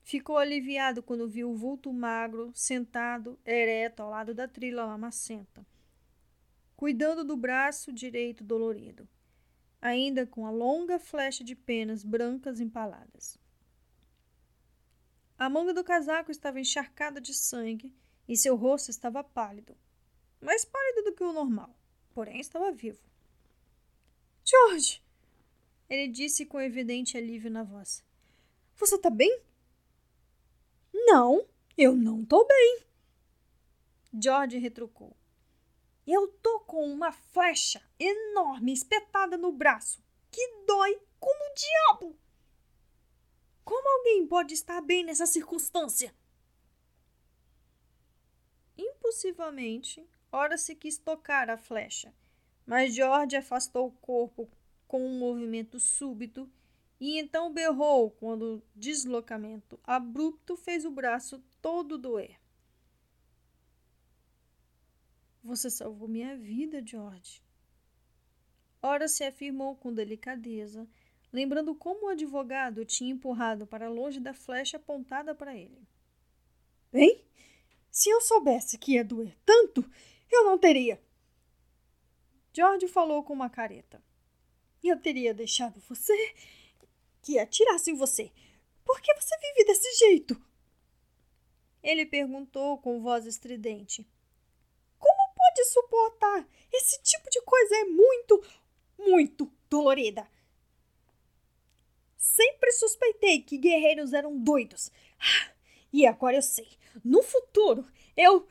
Ficou 0.04 0.38
aliviado 0.38 1.02
quando 1.02 1.28
viu 1.28 1.50
o 1.50 1.56
vulto 1.56 1.92
magro 1.92 2.52
sentado 2.54 3.36
ereto 3.44 4.02
ao 4.02 4.10
lado 4.10 4.32
da 4.32 4.46
trilha 4.46 4.84
lamacenta, 4.84 5.66
cuidando 6.76 7.24
do 7.24 7.36
braço 7.36 7.92
direito 7.92 8.44
dolorido, 8.44 9.08
ainda 9.82 10.24
com 10.24 10.46
a 10.46 10.50
longa 10.50 11.00
flecha 11.00 11.42
de 11.42 11.56
penas 11.56 12.04
brancas 12.04 12.60
empaladas. 12.60 13.36
A 15.36 15.50
manga 15.50 15.74
do 15.74 15.82
casaco 15.82 16.30
estava 16.30 16.60
encharcada 16.60 17.20
de 17.20 17.34
sangue 17.34 17.92
e 18.28 18.36
seu 18.36 18.54
rosto 18.54 18.90
estava 18.90 19.24
pálido, 19.24 19.76
mais 20.40 20.64
pálido 20.64 21.04
do 21.04 21.14
que 21.14 21.24
o 21.24 21.32
normal, 21.32 21.70
porém 22.14 22.40
estava 22.40 22.72
vivo. 22.72 23.00
George! 24.44 25.02
Ele 25.88 26.08
disse 26.08 26.46
com 26.46 26.60
evidente 26.60 27.16
alívio 27.16 27.50
na 27.50 27.62
voz. 27.62 28.04
Você 28.76 28.98
tá 28.98 29.08
bem? 29.08 29.40
Não, 30.92 31.46
eu 31.76 31.94
não 31.94 32.24
tô 32.24 32.44
bem. 32.44 32.82
George 34.12 34.58
retrucou. 34.58 35.16
Eu 36.06 36.28
tô 36.28 36.60
com 36.60 36.88
uma 36.90 37.12
flecha 37.12 37.82
enorme 37.98 38.72
espetada 38.72 39.36
no 39.36 39.52
braço 39.52 40.00
que 40.30 40.46
dói 40.66 41.00
como 41.18 41.34
o 41.34 41.54
diabo. 41.54 42.18
Como 43.64 43.98
alguém 43.98 44.26
pode 44.26 44.54
estar 44.54 44.80
bem 44.80 45.04
nessa 45.04 45.26
circunstância? 45.26 46.14
Impulsivamente, 48.76 50.06
ora 50.36 50.58
se 50.58 50.74
quis 50.74 50.98
tocar 50.98 51.48
a 51.48 51.56
flecha, 51.56 52.12
mas 52.66 52.94
George 52.94 53.34
afastou 53.36 53.86
o 53.86 53.92
corpo 53.92 54.50
com 54.86 55.02
um 55.02 55.18
movimento 55.18 55.80
súbito 55.80 56.50
e 57.00 57.18
então 57.18 57.52
berrou 57.52 58.10
quando 58.10 58.56
o 58.56 58.62
deslocamento 58.74 59.80
abrupto 59.82 60.54
fez 60.54 60.84
o 60.84 60.90
braço 60.90 61.42
todo 61.62 61.96
doer. 61.96 62.38
Você 65.42 65.70
salvou 65.70 66.06
minha 66.06 66.36
vida, 66.36 66.84
George. 66.84 67.42
Ora 68.82 69.08
se 69.08 69.24
afirmou 69.24 69.74
com 69.76 69.92
delicadeza, 69.92 70.86
lembrando 71.32 71.74
como 71.74 72.06
o 72.06 72.08
advogado 72.10 72.84
tinha 72.84 73.12
empurrado 73.12 73.66
para 73.66 73.88
longe 73.88 74.20
da 74.20 74.34
flecha 74.34 74.76
apontada 74.76 75.34
para 75.34 75.56
ele. 75.56 75.88
Bem, 76.92 77.24
se 77.90 78.10
eu 78.10 78.20
soubesse 78.20 78.76
que 78.76 78.92
ia 78.92 79.04
doer 79.04 79.34
tanto, 79.44 79.82
eu 80.30 80.44
não 80.44 80.58
teria. 80.58 81.00
George 82.52 82.88
falou 82.88 83.22
com 83.22 83.32
uma 83.32 83.50
careta. 83.50 84.02
Eu 84.82 85.00
teria 85.00 85.34
deixado 85.34 85.80
você 85.80 86.34
que 87.22 87.38
atirasse 87.38 87.90
em 87.90 87.96
você. 87.96 88.32
Por 88.84 89.00
que 89.00 89.12
você 89.14 89.36
vive 89.38 89.64
desse 89.64 89.98
jeito? 89.98 90.40
Ele 91.82 92.06
perguntou 92.06 92.78
com 92.78 93.02
voz 93.02 93.26
estridente. 93.26 94.08
Como 94.98 95.34
pode 95.34 95.64
suportar? 95.66 96.48
Esse 96.72 97.02
tipo 97.02 97.28
de 97.30 97.40
coisa 97.42 97.76
é 97.76 97.84
muito, 97.84 98.44
muito 98.98 99.52
dolorida. 99.68 100.28
Sempre 102.16 102.72
suspeitei 102.72 103.42
que 103.42 103.58
guerreiros 103.58 104.12
eram 104.12 104.38
doidos. 104.38 104.90
E 105.92 106.06
agora 106.06 106.36
eu 106.36 106.42
sei. 106.42 106.68
No 107.04 107.22
futuro, 107.22 107.86
eu. 108.16 108.46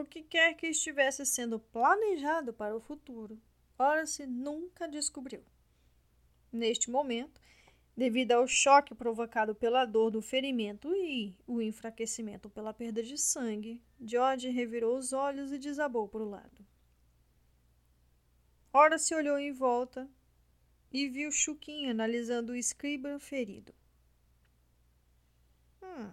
O 0.00 0.06
que 0.06 0.22
quer 0.22 0.54
que 0.54 0.66
estivesse 0.66 1.24
sendo 1.26 1.58
planejado 1.58 2.52
para 2.52 2.76
o 2.76 2.80
futuro, 2.80 3.40
Horace 3.78 4.26
nunca 4.26 4.88
descobriu. 4.88 5.44
Neste 6.52 6.90
momento, 6.90 7.40
devido 7.96 8.32
ao 8.32 8.46
choque 8.46 8.94
provocado 8.94 9.54
pela 9.54 9.84
dor 9.84 10.10
do 10.10 10.22
ferimento 10.22 10.94
e 10.94 11.36
o 11.46 11.60
enfraquecimento 11.60 12.48
pela 12.48 12.72
perda 12.72 13.02
de 13.02 13.18
sangue, 13.18 13.82
George 14.00 14.48
revirou 14.48 14.96
os 14.96 15.12
olhos 15.12 15.52
e 15.52 15.58
desabou 15.58 16.08
para 16.08 16.22
o 16.22 16.28
lado. 16.28 16.66
Ora 18.72 18.98
se 18.98 19.14
olhou 19.14 19.38
em 19.38 19.52
volta 19.52 20.08
e 20.92 21.08
viu 21.08 21.30
Chuquinha 21.30 21.90
analisando 21.90 22.52
o 22.52 22.56
escriba 22.56 23.18
ferido. 23.18 23.74
Hum, 25.82 26.12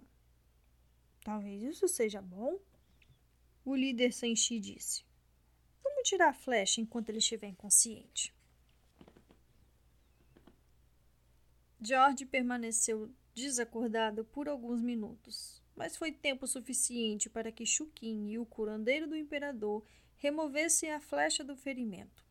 talvez 1.24 1.62
isso 1.62 1.88
seja 1.88 2.20
bom? 2.20 2.58
O 3.66 3.74
líder 3.74 4.12
Senshi 4.12 4.60
disse. 4.60 5.04
Vamos 5.82 6.08
tirar 6.08 6.28
a 6.28 6.32
flecha 6.32 6.80
enquanto 6.80 7.08
ele 7.08 7.18
estiver 7.18 7.48
inconsciente. 7.48 8.32
George 11.80 12.24
permaneceu 12.26 13.10
desacordado 13.34 14.24
por 14.24 14.48
alguns 14.48 14.80
minutos, 14.80 15.60
mas 15.74 15.96
foi 15.96 16.12
tempo 16.12 16.46
suficiente 16.46 17.28
para 17.28 17.50
que 17.50 17.66
Chuquin 17.66 18.28
e 18.28 18.38
o 18.38 18.46
curandeiro 18.46 19.08
do 19.08 19.16
imperador 19.16 19.84
removessem 20.14 20.92
a 20.92 21.00
flecha 21.00 21.42
do 21.42 21.56
ferimento. 21.56 22.24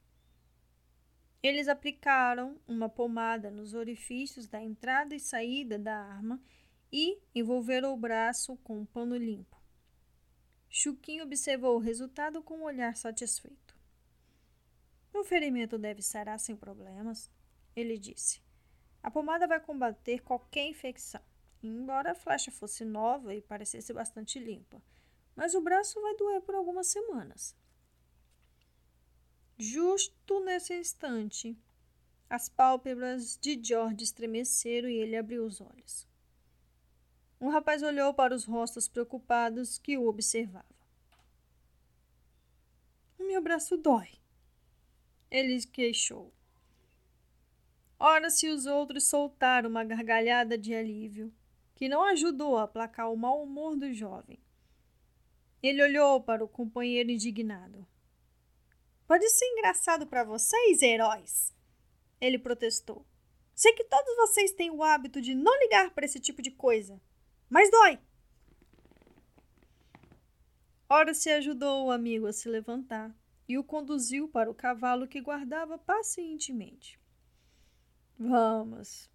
Eles 1.44 1.68
aplicaram 1.68 2.58
uma 2.66 2.88
pomada 2.88 3.52
nos 3.52 3.74
orifícios 3.74 4.48
da 4.48 4.64
entrada 4.64 5.14
e 5.14 5.20
saída 5.20 5.78
da 5.78 5.98
arma 5.98 6.42
e 6.90 7.20
envolveram 7.36 7.94
o 7.94 7.98
braço 7.98 8.56
com 8.64 8.80
um 8.80 8.86
pano 8.86 9.18
limpo. 9.18 9.65
Chuquinho 10.70 11.24
observou 11.24 11.76
o 11.76 11.80
resultado 11.80 12.42
com 12.42 12.58
um 12.60 12.64
olhar 12.64 12.96
satisfeito. 12.96 13.76
O 15.14 15.24
ferimento 15.24 15.78
deve 15.78 16.02
sarar 16.02 16.40
sem 16.40 16.56
problemas, 16.56 17.32
ele 17.76 17.98
disse. 17.98 18.42
A 19.02 19.10
pomada 19.10 19.48
vai 19.48 19.60
combater 19.60 20.22
qualquer 20.22 20.68
infecção, 20.68 21.22
embora 21.64 22.12
a 22.12 22.16
flecha 22.16 22.52
fosse 22.52 22.84
nova 22.84 23.34
e 23.34 23.42
parecesse 23.42 23.94
bastante 23.94 24.40
limpa, 24.40 24.82
mas 25.36 25.54
o 25.54 25.62
braço 25.62 26.02
vai 26.02 26.16
doer 26.16 26.42
por 26.42 26.56
algumas 26.56 26.88
semanas. 26.88 27.56
Justo 29.58 30.44
nesse 30.44 30.74
instante, 30.74 31.58
as 32.30 32.50
pálpebras 32.50 33.38
de 33.38 33.58
George 33.64 34.04
estremeceram 34.04 34.90
e 34.90 34.98
ele 34.98 35.16
abriu 35.16 35.46
os 35.46 35.62
olhos. 35.62 36.08
Um 37.40 37.50
rapaz 37.50 37.84
olhou 37.84 38.14
para 38.14 38.34
os 38.34 38.46
rostos 38.46 38.88
preocupados 38.88 39.78
que 39.78 39.98
o 39.98 40.08
observavam. 40.08 40.76
O 43.20 43.24
meu 43.24 43.42
braço 43.42 43.78
dói, 43.78 44.10
ele 45.30 45.62
queixou. 45.66 46.32
Ora, 48.00 48.30
se 48.30 48.48
os 48.50 48.66
outros 48.66 49.06
soltaram 49.06 49.70
uma 49.70 49.84
gargalhada 49.84 50.58
de 50.58 50.74
alívio, 50.74 51.34
que 51.76 51.90
não 51.90 52.04
ajudou 52.04 52.58
a 52.58 52.64
aplacar 52.64 53.12
o 53.12 53.18
mau 53.18 53.44
humor 53.44 53.76
do 53.76 53.94
jovem. 53.94 54.40
Ele 55.62 55.84
olhou 55.84 56.22
para 56.22 56.44
o 56.44 56.48
companheiro 56.48 57.12
indignado. 57.12 57.86
Pode 59.08 59.28
ser 59.30 59.46
engraçado 59.52 60.08
para 60.08 60.24
vocês, 60.24 60.82
heróis, 60.82 61.54
ele 62.20 62.40
protestou. 62.40 63.06
Sei 63.54 63.74
que 63.74 63.84
todos 63.84 64.16
vocês 64.16 64.52
têm 64.52 64.72
o 64.72 64.84
hábito 64.84 65.22
de 65.22 65.34
não 65.36 65.58
ligar 65.60 65.92
para 65.92 66.06
esse 66.06 66.20
tipo 66.20 66.42
de 66.42 66.52
coisa, 66.52 67.00
mas 67.56 67.72
dói. 67.72 67.98
Ora 70.90 71.14
se 71.14 71.30
ajudou 71.30 71.86
o 71.86 71.92
amigo 71.92 72.28
a 72.28 72.34
se 72.34 72.50
levantar 72.50 73.16
e 73.48 73.58
o 73.58 73.64
conduziu 73.64 74.28
para 74.28 74.52
o 74.52 74.54
cavalo 74.54 75.08
que 75.08 75.22
guardava 75.22 75.78
pacientemente. 75.78 77.00
Vamos, 78.20 79.10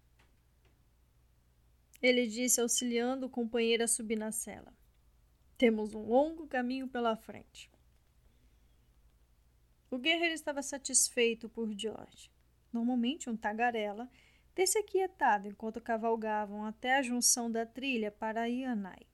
ele 2.01 2.25
disse, 2.25 2.59
auxiliando 2.59 3.27
o 3.27 3.29
companheiro 3.29 3.83
a 3.83 3.87
subir 3.87 4.15
na 4.15 4.31
cela. 4.31 4.73
Temos 5.55 5.93
um 5.93 6.01
longo 6.01 6.47
caminho 6.47 6.87
pela 6.87 7.15
frente. 7.15 7.69
O 9.91 9.99
guerreiro 9.99 10.33
estava 10.33 10.63
satisfeito 10.63 11.47
por 11.47 11.71
George. 11.77 12.31
Normalmente 12.73 13.29
um 13.29 13.37
tagarela 13.37 14.09
ter-se 14.53 14.77
aquietado 14.77 15.47
enquanto 15.47 15.81
cavalgavam 15.81 16.65
até 16.65 16.97
a 16.97 17.01
junção 17.01 17.49
da 17.49 17.65
trilha 17.65 18.11
para 18.11 18.49
Ianai. 18.49 19.07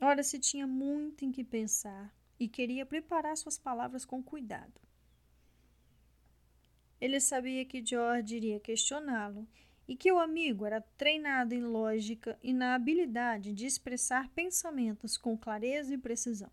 Ora 0.00 0.22
se 0.22 0.38
tinha 0.38 0.66
muito 0.66 1.24
em 1.24 1.32
que 1.32 1.42
pensar 1.42 2.14
e 2.38 2.48
queria 2.48 2.86
preparar 2.86 3.36
suas 3.36 3.58
palavras 3.58 4.04
com 4.04 4.22
cuidado. 4.22 4.80
Ele 7.00 7.20
sabia 7.20 7.64
que 7.64 7.84
George 7.84 8.36
iria 8.36 8.60
questioná-lo 8.60 9.46
e 9.86 9.96
que 9.96 10.12
o 10.12 10.18
amigo 10.18 10.66
era 10.66 10.80
treinado 10.80 11.54
em 11.54 11.62
lógica 11.62 12.38
e 12.42 12.52
na 12.52 12.74
habilidade 12.74 13.52
de 13.52 13.66
expressar 13.66 14.28
pensamentos 14.30 15.16
com 15.16 15.36
clareza 15.36 15.94
e 15.94 15.98
precisão. 15.98 16.50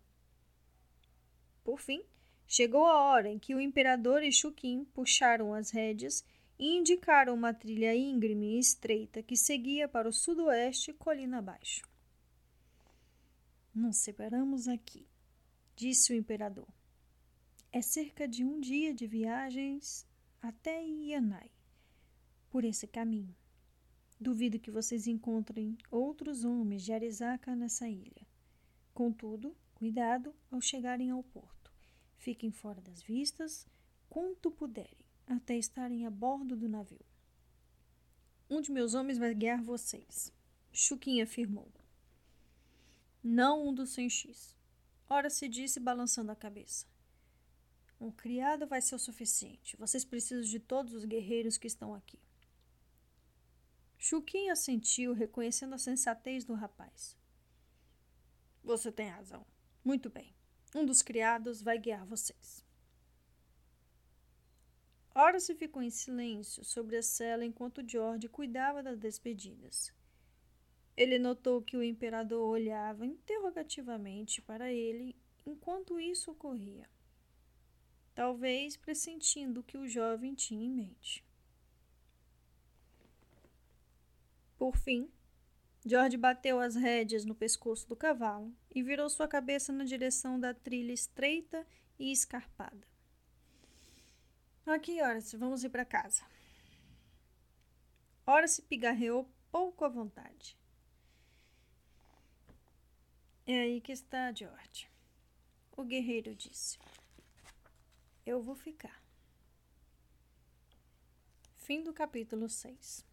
Por 1.62 1.80
fim, 1.80 2.02
chegou 2.46 2.86
a 2.86 3.00
hora 3.02 3.28
em 3.28 3.38
que 3.38 3.54
o 3.54 3.60
imperador 3.60 4.22
e 4.22 4.32
Chuquim 4.32 4.84
puxaram 4.86 5.52
as 5.52 5.70
rédeas 5.70 6.24
indicaram 6.58 7.34
uma 7.34 7.52
trilha 7.52 7.94
íngreme 7.94 8.56
e 8.56 8.58
estreita 8.58 9.22
que 9.22 9.36
seguia 9.36 9.88
para 9.88 10.08
o 10.08 10.12
sudoeste, 10.12 10.92
colina 10.92 11.38
abaixo. 11.38 11.82
Nos 13.74 13.98
separamos 13.98 14.68
aqui, 14.68 15.06
disse 15.74 16.12
o 16.12 16.16
imperador. 16.16 16.68
É 17.70 17.82
cerca 17.82 18.26
de 18.26 18.42
um 18.42 18.58
dia 18.58 18.94
de 18.94 19.06
viagens 19.06 20.06
até 20.40 20.82
Yanai, 20.82 21.50
por 22.48 22.64
esse 22.64 22.86
caminho. 22.86 23.36
Duvido 24.18 24.58
que 24.58 24.70
vocês 24.70 25.06
encontrem 25.06 25.76
outros 25.90 26.42
homens 26.44 26.82
de 26.82 26.92
Arizaka 26.92 27.54
nessa 27.54 27.86
ilha. 27.86 28.26
Contudo, 28.94 29.54
cuidado 29.74 30.34
ao 30.50 30.60
chegarem 30.60 31.10
ao 31.10 31.22
porto. 31.22 31.70
Fiquem 32.16 32.50
fora 32.50 32.80
das 32.80 33.02
vistas 33.02 33.66
quanto 34.08 34.50
puderem, 34.50 35.05
até 35.26 35.56
estarem 35.56 36.06
a 36.06 36.10
bordo 36.10 36.56
do 36.56 36.68
navio. 36.68 37.04
Um 38.48 38.60
de 38.60 38.70
meus 38.70 38.94
homens 38.94 39.18
vai 39.18 39.34
guiar 39.34 39.62
vocês, 39.62 40.32
Chuquinha 40.72 41.24
afirmou. 41.24 41.72
Não 43.22 43.68
um 43.68 43.74
dos 43.74 43.90
Senchis. 43.90 44.54
Ora 45.08 45.30
se 45.30 45.48
disse 45.48 45.80
balançando 45.80 46.30
a 46.30 46.36
cabeça. 46.36 46.86
Um 47.98 48.10
criado 48.10 48.66
vai 48.66 48.82
ser 48.82 48.94
o 48.94 48.98
suficiente. 48.98 49.76
Vocês 49.78 50.04
precisam 50.04 50.44
de 50.44 50.60
todos 50.60 50.92
os 50.92 51.04
guerreiros 51.04 51.56
que 51.56 51.66
estão 51.66 51.94
aqui. 51.94 52.20
Chuquinha 53.96 54.52
assentiu, 54.52 55.14
reconhecendo 55.14 55.74
a 55.74 55.78
sensatez 55.78 56.44
do 56.44 56.52
rapaz. 56.52 57.16
Você 58.62 58.92
tem 58.92 59.08
razão. 59.08 59.46
Muito 59.82 60.10
bem. 60.10 60.34
Um 60.74 60.84
dos 60.84 61.00
criados 61.00 61.62
vai 61.62 61.78
guiar 61.78 62.04
vocês. 62.04 62.65
Horace 65.18 65.54
ficou 65.54 65.80
em 65.80 65.88
silêncio 65.88 66.62
sobre 66.62 66.98
a 66.98 67.02
cela 67.02 67.42
enquanto 67.42 67.82
George 67.88 68.28
cuidava 68.28 68.82
das 68.82 68.98
despedidas. 68.98 69.90
Ele 70.94 71.18
notou 71.18 71.62
que 71.62 71.74
o 71.74 71.82
imperador 71.82 72.46
olhava 72.46 73.06
interrogativamente 73.06 74.42
para 74.42 74.70
ele 74.70 75.16
enquanto 75.46 75.98
isso 75.98 76.30
ocorria, 76.30 76.86
talvez 78.14 78.76
pressentindo 78.76 79.60
o 79.60 79.62
que 79.62 79.78
o 79.78 79.88
jovem 79.88 80.34
tinha 80.34 80.66
em 80.66 80.70
mente. 80.70 81.24
Por 84.58 84.76
fim, 84.76 85.10
George 85.86 86.18
bateu 86.18 86.60
as 86.60 86.74
rédeas 86.74 87.24
no 87.24 87.34
pescoço 87.34 87.88
do 87.88 87.96
cavalo 87.96 88.54
e 88.74 88.82
virou 88.82 89.08
sua 89.08 89.26
cabeça 89.26 89.72
na 89.72 89.84
direção 89.84 90.38
da 90.38 90.52
trilha 90.52 90.92
estreita 90.92 91.66
e 91.98 92.12
escarpada. 92.12 92.95
Aqui, 94.66 95.00
Horace, 95.00 95.36
vamos 95.36 95.62
ir 95.62 95.70
para 95.70 95.84
casa. 95.84 96.26
Horace 98.26 98.60
pigarreou 98.62 99.30
pouco 99.52 99.84
à 99.84 99.88
vontade. 99.88 100.58
É 103.46 103.60
aí 103.60 103.80
que 103.80 103.92
está 103.92 104.32
George. 104.32 104.90
O 105.76 105.84
guerreiro 105.84 106.34
disse. 106.34 106.80
Eu 108.26 108.42
vou 108.42 108.56
ficar. 108.56 109.00
Fim 111.58 111.84
do 111.84 111.92
capítulo 111.92 112.48
6. 112.48 113.06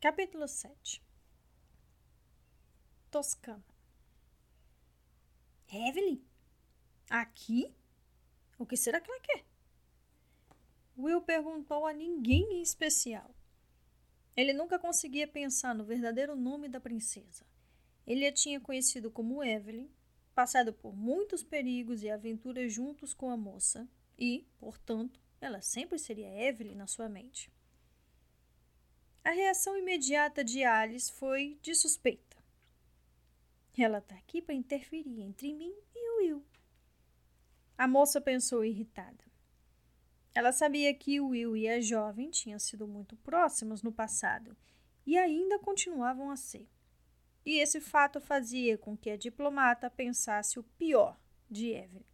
Capítulo 0.00 0.46
7 0.46 1.02
Toscana 3.10 3.69
Evelyn? 5.72 6.20
Aqui? 7.08 7.74
O 8.58 8.66
que 8.66 8.76
será 8.76 9.00
que 9.00 9.10
ela 9.10 9.20
quer? 9.20 9.44
Will 10.96 11.22
perguntou 11.22 11.86
a 11.86 11.92
ninguém 11.92 12.54
em 12.54 12.62
especial. 12.62 13.34
Ele 14.36 14.52
nunca 14.52 14.78
conseguia 14.78 15.26
pensar 15.26 15.74
no 15.74 15.84
verdadeiro 15.84 16.36
nome 16.36 16.68
da 16.68 16.80
princesa. 16.80 17.44
Ele 18.06 18.26
a 18.26 18.32
tinha 18.32 18.60
conhecido 18.60 19.10
como 19.10 19.42
Evelyn, 19.42 19.88
passado 20.34 20.72
por 20.72 20.94
muitos 20.94 21.42
perigos 21.42 22.02
e 22.02 22.10
aventuras 22.10 22.72
juntos 22.72 23.12
com 23.14 23.30
a 23.30 23.36
moça, 23.36 23.88
e, 24.18 24.46
portanto, 24.58 25.20
ela 25.40 25.62
sempre 25.62 25.98
seria 25.98 26.48
Evelyn 26.48 26.74
na 26.74 26.86
sua 26.86 27.08
mente. 27.08 27.50
A 29.24 29.30
reação 29.30 29.76
imediata 29.76 30.42
de 30.42 30.64
Alice 30.64 31.12
foi 31.12 31.58
de 31.62 31.74
suspeita. 31.74 32.29
Ela 33.82 33.98
está 33.98 34.14
aqui 34.14 34.42
para 34.42 34.54
interferir 34.54 35.20
entre 35.20 35.52
mim 35.54 35.74
e 35.94 36.10
o 36.10 36.18
Will. 36.18 36.44
A 37.78 37.88
moça 37.88 38.20
pensou 38.20 38.64
irritada. 38.64 39.24
Ela 40.34 40.52
sabia 40.52 40.92
que 40.94 41.20
o 41.20 41.28
Will 41.28 41.56
e 41.56 41.68
a 41.68 41.80
jovem 41.80 42.30
tinham 42.30 42.58
sido 42.58 42.86
muito 42.86 43.16
próximos 43.16 43.82
no 43.82 43.90
passado 43.90 44.56
e 45.06 45.16
ainda 45.16 45.58
continuavam 45.58 46.30
a 46.30 46.36
ser. 46.36 46.68
E 47.44 47.58
esse 47.58 47.80
fato 47.80 48.20
fazia 48.20 48.76
com 48.76 48.96
que 48.96 49.10
a 49.10 49.16
diplomata 49.16 49.90
pensasse 49.90 50.58
o 50.58 50.62
pior 50.62 51.18
de 51.50 51.70
Evelyn. 51.70 52.04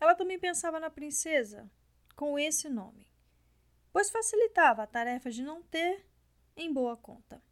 Ela 0.00 0.14
também 0.14 0.38
pensava 0.38 0.80
na 0.80 0.90
princesa 0.90 1.70
com 2.16 2.38
esse 2.38 2.68
nome, 2.68 3.06
pois 3.92 4.10
facilitava 4.10 4.82
a 4.82 4.86
tarefa 4.86 5.30
de 5.30 5.42
não 5.42 5.62
ter 5.62 6.06
em 6.56 6.72
boa 6.72 6.96
conta. 6.96 7.42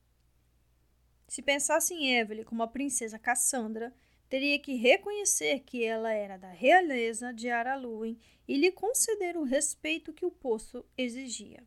Se 1.30 1.42
pensasse 1.42 1.94
em 1.94 2.18
Evelyn 2.18 2.42
como 2.42 2.64
a 2.64 2.66
princesa 2.66 3.16
Cassandra, 3.16 3.94
teria 4.28 4.58
que 4.58 4.74
reconhecer 4.74 5.60
que 5.60 5.84
ela 5.84 6.12
era 6.12 6.36
da 6.36 6.50
realeza 6.50 7.32
de 7.32 7.48
Araluin 7.48 8.18
e 8.48 8.56
lhe 8.56 8.72
conceder 8.72 9.36
o 9.36 9.44
respeito 9.44 10.12
que 10.12 10.26
o 10.26 10.30
poço 10.32 10.84
exigia. 10.98 11.62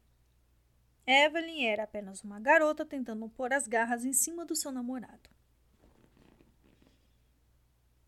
Evelyn 1.08 1.66
era 1.66 1.84
apenas 1.84 2.26
uma 2.26 2.42
garota 2.42 2.86
tentando 2.86 3.30
pôr 3.30 3.54
as 3.54 3.66
garras 3.66 4.04
em 4.04 4.12
cima 4.12 4.46
do 4.46 4.54
seu 4.54 4.70
namorado. 4.70 5.30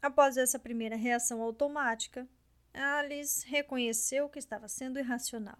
Após 0.01 0.35
essa 0.35 0.59
primeira 0.59 0.97
reação 0.97 1.41
automática, 1.41 2.27
Alice 2.73 3.47
reconheceu 3.47 4.27
que 4.27 4.39
estava 4.39 4.67
sendo 4.67 4.99
irracional. 4.99 5.59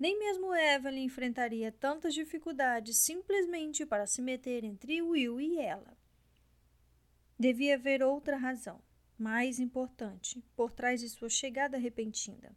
Nem 0.00 0.18
mesmo 0.18 0.54
Evelyn 0.54 1.04
enfrentaria 1.04 1.70
tantas 1.70 2.14
dificuldades 2.14 2.96
simplesmente 2.96 3.84
para 3.84 4.06
se 4.06 4.22
meter 4.22 4.64
entre 4.64 5.02
Will 5.02 5.38
e 5.38 5.58
ela. 5.58 5.94
Devia 7.38 7.74
haver 7.74 8.02
outra 8.02 8.38
razão, 8.38 8.80
mais 9.18 9.60
importante, 9.60 10.42
por 10.56 10.72
trás 10.72 11.02
de 11.02 11.08
sua 11.10 11.28
chegada 11.28 11.76
repentina. 11.76 12.56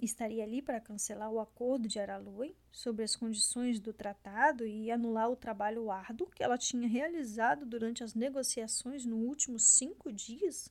Estaria 0.00 0.42
ali 0.42 0.62
para 0.62 0.80
cancelar 0.80 1.30
o 1.30 1.38
acordo 1.38 1.86
de 1.86 1.98
Aralui 1.98 2.56
sobre 2.72 3.04
as 3.04 3.14
condições 3.14 3.78
do 3.78 3.92
tratado 3.92 4.66
e 4.66 4.90
anular 4.90 5.30
o 5.30 5.36
trabalho 5.36 5.90
árduo 5.90 6.30
que 6.30 6.42
ela 6.42 6.56
tinha 6.56 6.88
realizado 6.88 7.66
durante 7.66 8.02
as 8.02 8.14
negociações 8.14 9.04
nos 9.04 9.22
últimos 9.22 9.64
cinco 9.64 10.10
dias? 10.10 10.70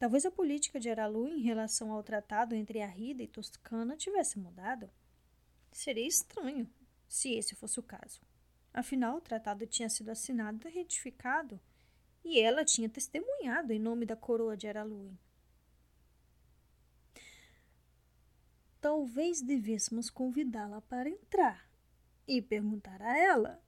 Talvez 0.00 0.24
a 0.24 0.30
política 0.30 0.80
de 0.80 0.88
Aralu 0.88 1.28
em 1.28 1.42
relação 1.42 1.92
ao 1.92 2.02
tratado 2.02 2.54
entre 2.54 2.80
Arrida 2.80 3.22
e 3.22 3.28
Toscana 3.28 3.98
tivesse 3.98 4.38
mudado. 4.38 4.90
Seria 5.70 6.06
estranho 6.06 6.66
se 7.06 7.34
esse 7.34 7.54
fosse 7.54 7.78
o 7.78 7.82
caso. 7.82 8.18
Afinal, 8.72 9.18
o 9.18 9.20
tratado 9.20 9.66
tinha 9.66 9.90
sido 9.90 10.08
assinado 10.08 10.66
e 10.66 10.70
retificado, 10.70 11.60
e 12.24 12.40
ela 12.40 12.64
tinha 12.64 12.88
testemunhado 12.88 13.74
em 13.74 13.78
nome 13.78 14.06
da 14.06 14.16
coroa 14.16 14.56
de 14.56 14.66
Araluin. 14.66 15.18
Talvez 18.80 19.42
devêssemos 19.42 20.08
convidá-la 20.08 20.80
para 20.80 21.10
entrar 21.10 21.70
e 22.26 22.40
perguntar 22.40 23.02
a 23.02 23.18
ela. 23.18 23.62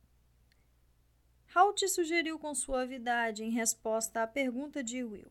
Halt 1.55 1.87
sugeriu 1.91 2.39
com 2.39 2.55
suavidade 2.55 3.45
em 3.45 3.51
resposta 3.51 4.23
à 4.23 4.27
pergunta 4.27 4.83
de 4.83 5.05
Will. 5.05 5.31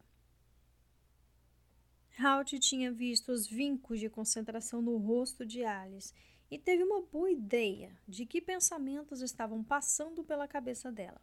Halt 2.21 2.59
tinha 2.59 2.91
visto 2.91 3.31
os 3.31 3.47
vincos 3.47 3.99
de 3.99 4.09
concentração 4.09 4.81
no 4.81 4.97
rosto 4.97 5.45
de 5.45 5.63
Alice 5.63 6.13
e 6.49 6.59
teve 6.59 6.83
uma 6.83 7.01
boa 7.01 7.31
ideia 7.31 7.97
de 8.07 8.25
que 8.25 8.41
pensamentos 8.41 9.21
estavam 9.21 9.63
passando 9.63 10.23
pela 10.23 10.47
cabeça 10.47 10.91
dela. 10.91 11.21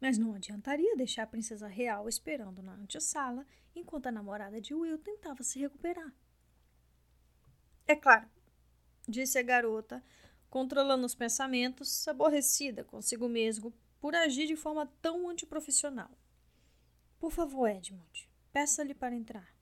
Mas 0.00 0.16
não 0.18 0.34
adiantaria 0.34 0.96
deixar 0.96 1.24
a 1.24 1.26
princesa 1.26 1.66
real 1.66 2.08
esperando 2.08 2.62
na 2.62 2.74
antessala 2.74 3.46
enquanto 3.74 4.06
a 4.06 4.12
namorada 4.12 4.60
de 4.60 4.74
Will 4.74 4.98
tentava 4.98 5.42
se 5.42 5.58
recuperar. 5.58 6.14
É 7.86 7.94
claro, 7.94 8.28
disse 9.08 9.38
a 9.38 9.42
garota, 9.42 10.02
controlando 10.48 11.06
os 11.06 11.14
pensamentos, 11.14 12.06
aborrecida 12.08 12.84
consigo 12.84 13.28
mesmo 13.28 13.72
por 14.00 14.14
agir 14.14 14.46
de 14.46 14.56
forma 14.56 14.86
tão 15.02 15.28
antiprofissional. 15.28 16.10
Por 17.18 17.32
favor, 17.32 17.68
Edmund, 17.68 18.30
peça-lhe 18.52 18.94
para 18.94 19.14
entrar. 19.14 19.55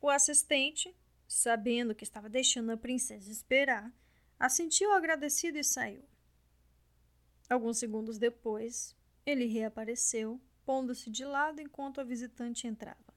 O 0.00 0.08
assistente, 0.08 0.96
sabendo 1.28 1.94
que 1.94 2.04
estava 2.04 2.28
deixando 2.28 2.70
a 2.72 2.76
princesa 2.76 3.30
esperar, 3.30 3.92
assentiu 4.38 4.92
agradecido 4.92 5.58
e 5.58 5.64
saiu. 5.64 6.02
Alguns 7.48 7.78
segundos 7.78 8.16
depois, 8.16 8.96
ele 9.26 9.44
reapareceu, 9.44 10.40
pondo-se 10.64 11.10
de 11.10 11.24
lado 11.24 11.60
enquanto 11.60 12.00
a 12.00 12.04
visitante 12.04 12.66
entrava. 12.66 13.10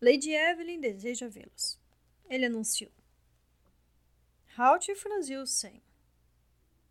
Lady 0.00 0.30
Evelyn 0.30 0.80
deseja 0.80 1.28
vê-los. 1.28 1.80
Ele 2.28 2.46
anunciou. 2.46 2.92
Halt 4.56 4.94
franziu 4.94 5.42
o 5.42 5.46
senho. 5.46 5.82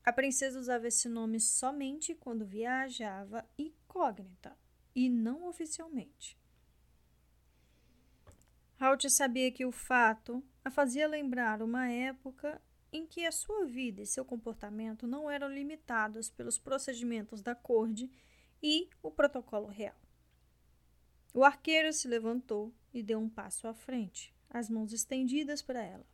A 0.04 0.12
princesa 0.12 0.60
usava 0.60 0.88
esse 0.88 1.08
nome 1.08 1.40
somente 1.40 2.16
quando 2.16 2.46
viajava 2.46 3.48
incógnita 3.58 4.58
e 4.96 5.10
não 5.10 5.48
oficialmente. 5.48 6.38
Halt 8.80 9.10
sabia 9.10 9.52
que 9.52 9.66
o 9.66 9.72
fato 9.72 10.44
a 10.64 10.70
fazia 10.70 11.08
lembrar 11.08 11.62
uma 11.62 11.90
época 11.90 12.62
em 12.92 13.06
que 13.06 13.26
a 13.26 13.32
sua 13.32 13.66
vida 13.66 14.02
e 14.02 14.06
seu 14.06 14.24
comportamento 14.24 15.08
não 15.08 15.30
eram 15.30 15.50
limitados 15.50 16.30
pelos 16.30 16.60
procedimentos 16.60 17.42
da 17.42 17.56
corte 17.56 18.10
e 18.62 18.90
o 19.02 19.10
protocolo 19.10 19.68
real. 19.68 20.00
O 21.34 21.44
arqueiro 21.44 21.92
se 21.92 22.08
levantou 22.08 22.74
e 22.94 23.04
deu 23.04 23.20
um 23.20 23.30
passo 23.30 23.68
à 23.68 23.74
frente, 23.74 24.34
as 24.50 24.70
mãos 24.70 24.94
estendidas 24.94 25.62
para 25.62 25.84
ela. 25.84 26.06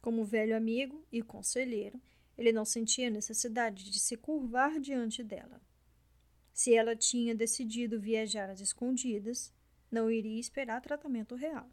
Como 0.00 0.24
velho 0.24 0.56
amigo 0.56 1.06
e 1.12 1.22
conselheiro, 1.22 2.00
ele 2.36 2.52
não 2.52 2.64
sentia 2.64 3.10
necessidade 3.10 3.90
de 3.90 4.00
se 4.00 4.16
curvar 4.16 4.80
diante 4.80 5.22
dela. 5.22 5.60
Se 6.52 6.74
ela 6.74 6.96
tinha 6.96 7.34
decidido 7.34 8.00
viajar 8.00 8.48
às 8.50 8.60
escondidas, 8.60 9.52
não 9.90 10.10
iria 10.10 10.38
esperar 10.38 10.80
tratamento 10.80 11.34
real. 11.34 11.68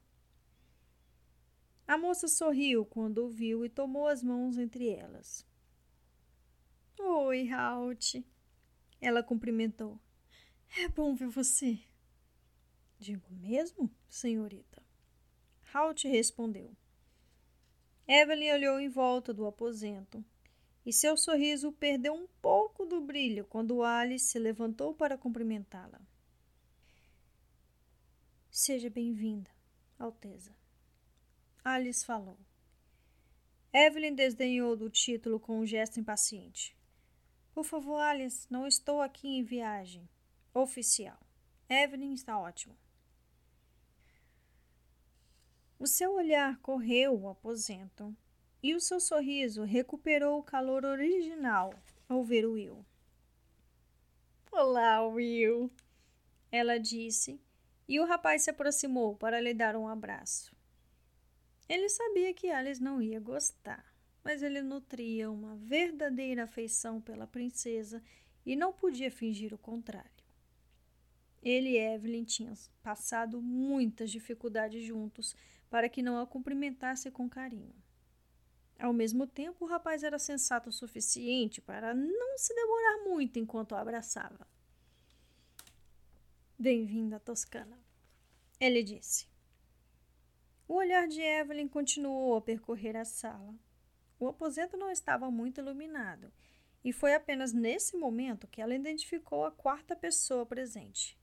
A 1.87 1.97
moça 1.97 2.27
sorriu 2.27 2.85
quando 2.85 3.25
o 3.25 3.29
viu 3.29 3.63
e 3.63 3.69
tomou 3.69 4.07
as 4.07 4.21
mãos 4.21 4.57
entre 4.57 4.89
elas. 4.89 5.47
Oi, 6.99 7.49
Halt. 7.49 8.25
Ela 8.99 9.23
cumprimentou. 9.23 9.99
É 10.77 10.89
bom 10.89 11.15
ver 11.15 11.29
você. 11.29 11.79
Digo 12.99 13.31
mesmo, 13.31 13.89
senhorita. 14.09 14.83
Halt 15.73 16.07
respondeu. 16.07 16.75
Evelyn 18.07 18.53
olhou 18.53 18.79
em 18.79 18.89
volta 18.89 19.33
do 19.33 19.45
aposento 19.45 20.25
e 20.85 20.91
seu 20.91 21.15
sorriso 21.15 21.71
perdeu 21.71 22.13
um 22.13 22.27
pouco 22.41 22.85
do 22.85 22.99
brilho 22.99 23.45
quando 23.45 23.83
Alice 23.83 24.27
se 24.27 24.39
levantou 24.39 24.93
para 24.95 25.17
cumprimentá-la. 25.17 26.01
Seja 28.59 28.89
bem-vinda, 28.89 29.51
Alteza. 29.99 30.51
Alice 31.63 32.03
falou. 32.03 32.39
Evelyn 33.71 34.15
desdenhou 34.15 34.75
do 34.75 34.89
título 34.89 35.39
com 35.39 35.59
um 35.59 35.65
gesto 35.65 35.99
impaciente. 35.99 36.75
Por 37.53 37.63
favor, 37.63 37.99
Alice, 37.99 38.47
não 38.49 38.65
estou 38.65 38.99
aqui 38.99 39.27
em 39.27 39.43
viagem 39.43 40.09
oficial. 40.55 41.19
Evelyn 41.69 42.13
está 42.13 42.35
ótimo. 42.39 42.75
O 45.77 45.85
seu 45.85 46.15
olhar 46.15 46.57
correu 46.57 47.15
o 47.15 47.29
aposento 47.29 48.11
e 48.63 48.73
o 48.73 48.81
seu 48.81 48.99
sorriso 48.99 49.65
recuperou 49.65 50.39
o 50.39 50.43
calor 50.43 50.83
original 50.83 51.75
ao 52.09 52.23
ver 52.23 52.47
Will. 52.47 52.83
Olá, 54.51 55.05
Will, 55.05 55.71
ela 56.51 56.79
disse, 56.79 57.39
e 57.87 57.99
o 57.99 58.05
rapaz 58.05 58.43
se 58.43 58.49
aproximou 58.49 59.15
para 59.15 59.39
lhe 59.39 59.53
dar 59.53 59.75
um 59.75 59.87
abraço. 59.87 60.55
Ele 61.69 61.89
sabia 61.89 62.33
que 62.33 62.49
Alice 62.49 62.81
não 62.81 63.01
ia 63.01 63.19
gostar, 63.19 63.85
mas 64.23 64.41
ele 64.41 64.61
nutria 64.61 65.31
uma 65.31 65.55
verdadeira 65.55 66.43
afeição 66.43 66.99
pela 66.99 67.27
princesa 67.27 68.01
e 68.45 68.55
não 68.55 68.73
podia 68.73 69.11
fingir 69.11 69.53
o 69.53 69.57
contrário. 69.57 70.11
Ele 71.41 71.69
e 71.69 71.77
Evelyn 71.77 72.23
tinham 72.23 72.53
passado 72.81 73.41
muitas 73.41 74.11
dificuldades 74.11 74.83
juntos 74.83 75.35
para 75.69 75.87
que 75.87 76.01
não 76.01 76.19
a 76.19 76.25
cumprimentasse 76.25 77.11
com 77.11 77.29
carinho. 77.29 77.75
Ao 78.79 78.93
mesmo 78.93 79.25
tempo, 79.25 79.65
o 79.65 79.67
rapaz 79.67 80.03
era 80.03 80.19
sensato 80.19 80.69
o 80.69 80.73
suficiente 80.73 81.59
para 81.61 81.93
não 81.93 82.37
se 82.37 82.53
demorar 82.53 83.03
muito 83.05 83.39
enquanto 83.39 83.75
a 83.75 83.81
abraçava. 83.81 84.47
Bem-vinda, 86.59 87.19
Toscana, 87.19 87.79
ele 88.59 88.81
disse. 88.81 89.27
O 90.67 90.73
olhar 90.73 91.07
de 91.07 91.21
Evelyn 91.21 91.67
continuou 91.67 92.35
a 92.35 92.41
percorrer 92.41 92.97
a 92.97 93.05
sala. 93.05 93.53
O 94.19 94.27
aposento 94.27 94.75
não 94.75 94.89
estava 94.89 95.29
muito 95.29 95.61
iluminado, 95.61 96.33
e 96.83 96.91
foi 96.91 97.13
apenas 97.13 97.53
nesse 97.53 97.95
momento 97.95 98.47
que 98.47 98.59
ela 98.59 98.73
identificou 98.73 99.45
a 99.45 99.51
quarta 99.51 99.95
pessoa 99.95 100.47
presente. 100.47 101.15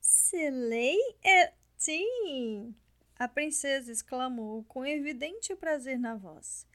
Selei 0.00 0.96
é. 1.22 1.52
Sim! 1.76 2.74
A 3.18 3.28
princesa 3.28 3.92
exclamou 3.92 4.64
com 4.64 4.86
evidente 4.86 5.54
prazer 5.54 5.98
na 5.98 6.14
voz. 6.14 6.66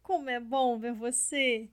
Como 0.00 0.30
é 0.30 0.38
bom 0.38 0.78
ver 0.78 0.92
você! 0.92 1.68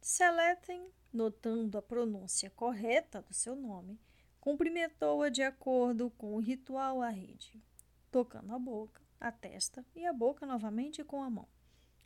Seletem, 0.00 0.90
notando 1.12 1.76
a 1.76 1.82
pronúncia 1.82 2.50
correta 2.50 3.22
do 3.22 3.34
seu 3.34 3.54
nome, 3.56 4.00
cumprimentou-a 4.40 5.28
de 5.28 5.42
acordo 5.42 6.10
com 6.10 6.34
o 6.34 6.40
ritual 6.40 7.02
à 7.02 7.08
rede, 7.08 7.62
tocando 8.10 8.54
a 8.54 8.58
boca, 8.58 9.02
a 9.20 9.30
testa 9.30 9.84
e 9.94 10.06
a 10.06 10.12
boca 10.12 10.46
novamente 10.46 11.04
com 11.04 11.22
a 11.22 11.28
mão, 11.28 11.48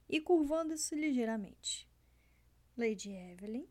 e 0.09 0.21
curvando-se 0.21 0.95
ligeiramente. 0.95 1.89
Lady 2.77 3.13
Evelyn, 3.13 3.69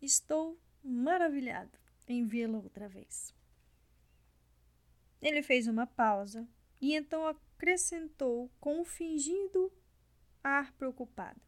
estou 0.00 0.58
maravilhado 0.82 1.78
em 2.08 2.26
vê-la 2.26 2.58
outra 2.58 2.88
vez. 2.88 3.32
Ele 5.20 5.42
fez 5.42 5.68
uma 5.68 5.86
pausa 5.86 6.48
e 6.80 6.94
então 6.94 7.24
acrescentou 7.26 8.50
com 8.58 8.80
um 8.80 8.84
fingido 8.84 9.72
ar 10.42 10.72
preocupado. 10.72 11.40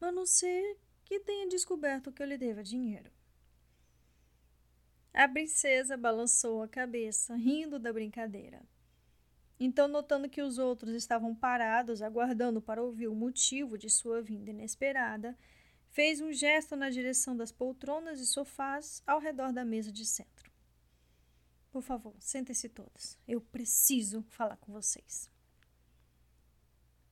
A 0.00 0.10
não 0.10 0.24
ser 0.24 0.78
que 1.10 1.18
tenha 1.18 1.48
descoberto 1.48 2.12
que 2.12 2.22
eu 2.22 2.26
lhe 2.26 2.38
deva 2.38 2.62
dinheiro. 2.62 3.10
A 5.12 5.26
princesa 5.28 5.96
balançou 5.96 6.62
a 6.62 6.68
cabeça, 6.68 7.34
rindo 7.34 7.80
da 7.80 7.92
brincadeira. 7.92 8.62
Então, 9.58 9.88
notando 9.88 10.28
que 10.28 10.40
os 10.40 10.56
outros 10.56 10.94
estavam 10.94 11.34
parados, 11.34 12.00
aguardando 12.00 12.62
para 12.62 12.80
ouvir 12.80 13.08
o 13.08 13.14
motivo 13.14 13.76
de 13.76 13.90
sua 13.90 14.22
vinda 14.22 14.50
inesperada, 14.50 15.36
fez 15.88 16.20
um 16.20 16.32
gesto 16.32 16.76
na 16.76 16.88
direção 16.88 17.36
das 17.36 17.50
poltronas 17.50 18.20
e 18.20 18.26
sofás 18.26 19.02
ao 19.04 19.18
redor 19.18 19.52
da 19.52 19.64
mesa 19.64 19.90
de 19.90 20.06
centro. 20.06 20.48
Por 21.72 21.82
favor, 21.82 22.14
sentem-se 22.20 22.68
todos. 22.68 23.18
Eu 23.26 23.40
preciso 23.40 24.22
falar 24.28 24.58
com 24.58 24.72
vocês. 24.72 25.28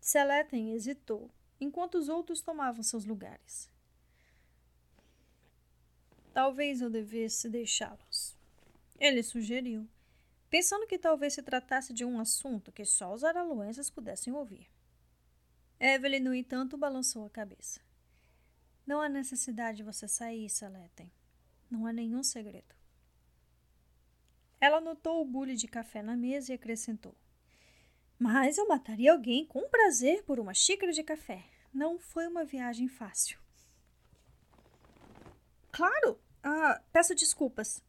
Seletem 0.01 0.71
hesitou, 0.71 1.29
enquanto 1.61 1.97
os 1.97 2.09
outros 2.09 2.41
tomavam 2.41 2.85
seus 2.85 3.05
lugares. 3.05 3.69
Talvez 6.39 6.81
eu 6.81 6.89
devesse 6.89 7.51
deixá-los. 7.51 8.39
Ele 8.97 9.25
sugeriu, 9.25 9.89
pensando 10.49 10.87
que 10.87 10.97
talvez 10.97 11.35
se 11.35 11.43
tratasse 11.43 11.93
de 11.93 12.05
um 12.05 12.21
assunto 12.21 12.71
que 12.71 12.85
só 12.85 13.13
os 13.13 13.25
araluenses 13.25 13.91
pudessem 13.91 14.33
ouvir. 14.33 14.71
Evelyn, 15.81 16.21
no 16.21 16.33
entanto, 16.33 16.79
balançou 16.79 17.27
a 17.27 17.31
cabeça. 17.31 17.81
Não 18.87 19.01
há 19.01 19.09
necessidade 19.09 19.79
de 19.79 19.83
você 19.83 20.07
sair, 20.07 20.49
Seleten. 20.49 21.11
Não 21.69 21.87
há 21.87 21.93
nenhum 21.93 22.23
segredo. 22.23 22.73
Ela 24.61 24.81
notou 24.81 25.21
o 25.21 25.25
bule 25.25 25.57
de 25.57 25.67
café 25.67 26.03
na 26.03 26.17
mesa 26.17 26.53
e 26.53 26.55
acrescentou: 26.55 27.17
Mas 28.17 28.59
eu 28.59 28.69
mataria 28.69 29.11
alguém 29.11 29.45
com 29.45 29.69
prazer 29.69 30.23
por 30.23 30.39
uma 30.39 30.55
xícara 30.55 30.93
de 30.93 31.03
café. 31.03 31.45
Não 31.75 31.99
foi 31.99 32.29
uma 32.29 32.45
viagem 32.45 32.87
fácil. 32.87 33.41
Claro, 35.73 36.21
ah, 36.43 36.83
peço 36.93 37.15
desculpas. 37.15 37.83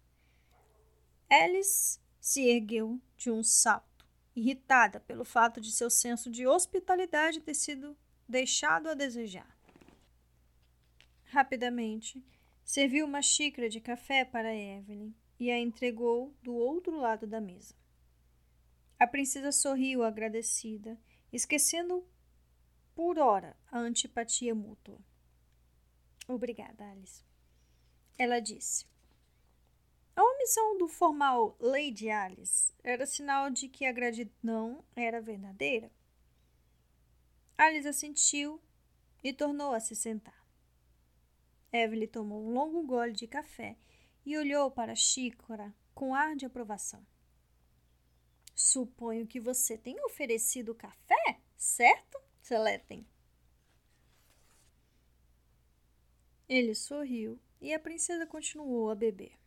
Alice 1.29 1.99
se 2.19 2.47
ergueu 2.47 2.99
de 3.15 3.29
um 3.29 3.43
salto, 3.43 4.05
irritada 4.35 4.99
pelo 4.99 5.23
fato 5.23 5.61
de 5.61 5.71
seu 5.71 5.89
senso 5.89 6.29
de 6.29 6.47
hospitalidade 6.47 7.41
ter 7.41 7.53
sido 7.53 7.97
deixado 8.27 8.89
a 8.89 8.93
desejar. 8.93 9.57
Rapidamente, 11.25 12.23
serviu 12.63 13.05
uma 13.05 13.21
xícara 13.21 13.69
de 13.69 13.79
café 13.79 14.25
para 14.25 14.55
Evelyn 14.55 15.13
e 15.39 15.51
a 15.51 15.59
entregou 15.59 16.35
do 16.41 16.53
outro 16.55 16.97
lado 16.97 17.27
da 17.27 17.39
mesa. 17.39 17.75
A 18.99 19.07
princesa 19.07 19.51
sorriu 19.51 20.03
agradecida, 20.03 20.99
esquecendo 21.31 22.05
por 22.95 23.17
hora 23.19 23.55
a 23.71 23.79
antipatia 23.79 24.53
mútua. 24.53 24.99
Obrigada, 26.27 26.91
Alice 26.91 27.28
ela 28.19 28.39
disse. 28.39 28.85
A 30.13 30.21
omissão 30.21 30.77
do 30.77 30.89
formal 30.89 31.55
Lady 31.59 32.09
Alice 32.09 32.73
era 32.83 33.05
sinal 33.05 33.49
de 33.49 33.69
que 33.69 33.85
a 33.85 33.93
gratidão 33.93 34.83
era 34.93 35.21
verdadeira. 35.21 35.89
Alice 37.57 37.87
assentiu 37.87 38.61
e 39.23 39.31
tornou 39.31 39.73
a 39.73 39.79
se 39.79 39.95
sentar. 39.95 40.45
Evelyn 41.71 42.07
tomou 42.07 42.43
um 42.43 42.51
longo 42.51 42.83
gole 42.83 43.13
de 43.13 43.25
café 43.25 43.77
e 44.25 44.37
olhou 44.37 44.69
para 44.69 44.91
a 44.91 44.95
xícara 44.95 45.73
com 45.95 46.13
ar 46.13 46.35
de 46.35 46.45
aprovação. 46.45 47.05
Suponho 48.53 49.25
que 49.25 49.39
você 49.39 49.77
tem 49.77 49.97
oferecido 50.03 50.75
café, 50.75 51.39
certo, 51.55 52.19
Seletem? 52.41 53.07
Ele 56.49 56.73
sorriu 56.73 57.39
e 57.61 57.73
a 57.73 57.79
princesa 57.79 58.25
continuou 58.25 58.89
a 58.89 58.95
beber. 58.95 59.37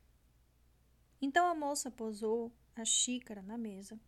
Então 1.21 1.47
a 1.47 1.55
moça 1.55 1.91
posou 1.91 2.53
a 2.75 2.85
xícara 2.85 3.43
na 3.43 3.57
mesa, 3.57 3.99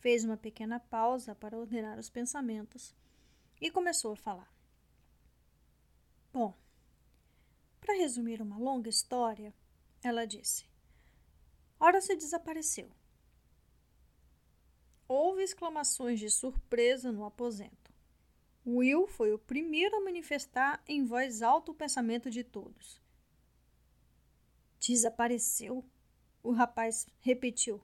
fez 0.00 0.24
uma 0.24 0.36
pequena 0.36 0.80
pausa 0.80 1.34
para 1.34 1.56
ordenar 1.56 1.98
os 1.98 2.10
pensamentos 2.10 2.94
e 3.60 3.70
começou 3.70 4.12
a 4.12 4.16
falar. 4.16 4.52
Bom, 6.32 6.54
para 7.80 7.94
resumir 7.94 8.42
uma 8.42 8.58
longa 8.58 8.88
história, 8.88 9.54
ela 10.02 10.26
disse: 10.26 10.66
Ora 11.80 12.00
se 12.00 12.14
desapareceu. 12.16 12.90
Houve 15.06 15.42
exclamações 15.42 16.20
de 16.20 16.28
surpresa 16.28 17.10
no 17.10 17.24
aposento. 17.24 17.94
Will 18.66 19.06
foi 19.06 19.32
o 19.32 19.38
primeiro 19.38 19.96
a 19.96 20.00
manifestar 20.00 20.82
em 20.86 21.04
voz 21.04 21.40
alta 21.40 21.72
o 21.72 21.74
pensamento 21.74 22.28
de 22.28 22.44
todos. 22.44 23.00
Desapareceu? 24.88 25.84
O 26.42 26.50
rapaz 26.50 27.06
repetiu. 27.20 27.78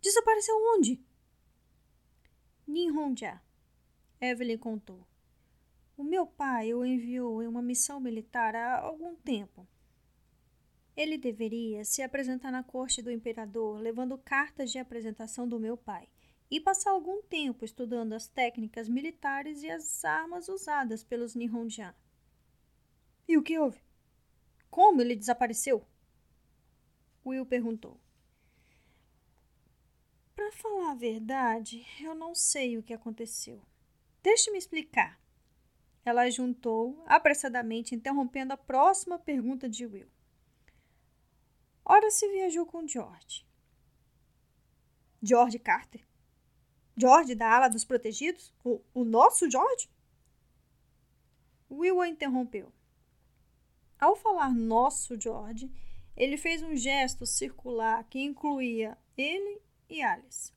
Desapareceu 0.00 0.56
onde? 0.74 1.00
Ninhonja. 2.66 3.40
Evelyn 4.20 4.58
contou. 4.58 5.06
O 5.96 6.02
meu 6.02 6.26
pai 6.26 6.74
o 6.74 6.84
enviou 6.84 7.40
em 7.40 7.46
uma 7.46 7.62
missão 7.62 8.00
militar 8.00 8.56
há 8.56 8.80
algum 8.80 9.14
tempo. 9.14 9.64
Ele 10.96 11.16
deveria 11.16 11.84
se 11.84 12.02
apresentar 12.02 12.50
na 12.50 12.64
corte 12.64 13.00
do 13.00 13.12
imperador 13.12 13.78
levando 13.78 14.18
cartas 14.18 14.72
de 14.72 14.80
apresentação 14.80 15.46
do 15.46 15.60
meu 15.60 15.76
pai 15.76 16.08
e 16.50 16.60
passar 16.60 16.90
algum 16.90 17.22
tempo 17.22 17.64
estudando 17.64 18.12
as 18.12 18.26
técnicas 18.26 18.88
militares 18.88 19.62
e 19.62 19.70
as 19.70 20.04
armas 20.04 20.48
usadas 20.48 21.04
pelos 21.04 21.36
Nihonjan. 21.36 21.94
E 23.28 23.38
o 23.38 23.42
que 23.42 23.56
houve? 23.56 23.80
Como 24.68 25.00
ele 25.00 25.14
desapareceu? 25.14 25.86
Will 27.24 27.46
perguntou. 27.46 27.98
Para 30.34 30.50
falar 30.52 30.92
a 30.92 30.94
verdade, 30.94 31.86
eu 32.00 32.14
não 32.14 32.34
sei 32.34 32.76
o 32.76 32.82
que 32.82 32.92
aconteceu. 32.92 33.62
Deixe-me 34.22 34.58
explicar. 34.58 35.20
Ela 36.04 36.30
juntou 36.30 37.02
apressadamente, 37.06 37.94
interrompendo 37.94 38.52
a 38.52 38.56
próxima 38.56 39.18
pergunta 39.18 39.68
de 39.68 39.86
Will. 39.86 40.08
Ora 41.84 42.10
se 42.10 42.28
viajou 42.28 42.66
com 42.66 42.86
George. 42.86 43.46
George 45.22 45.58
Carter? 45.58 46.04
George 46.96 47.34
da 47.34 47.48
ala 47.54 47.68
dos 47.68 47.84
protegidos? 47.84 48.52
O, 48.64 48.80
o 48.92 49.04
nosso 49.04 49.50
George? 49.50 49.88
Will 51.70 52.00
a 52.00 52.08
interrompeu. 52.08 52.72
Ao 53.98 54.16
falar 54.16 54.52
nosso 54.52 55.18
George, 55.20 55.70
ele 56.16 56.36
fez 56.36 56.62
um 56.62 56.76
gesto 56.76 57.26
circular 57.26 58.04
que 58.04 58.20
incluía 58.20 58.96
ele 59.16 59.60
e 59.88 60.02
Alice. 60.02 60.52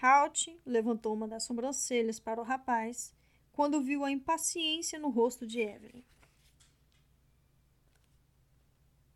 Halt 0.00 0.58
levantou 0.66 1.14
uma 1.14 1.28
das 1.28 1.44
sobrancelhas 1.44 2.18
para 2.18 2.40
o 2.40 2.44
rapaz 2.44 3.14
quando 3.52 3.82
viu 3.82 4.04
a 4.04 4.10
impaciência 4.10 4.98
no 4.98 5.10
rosto 5.10 5.46
de 5.46 5.60
Evelyn. 5.60 6.02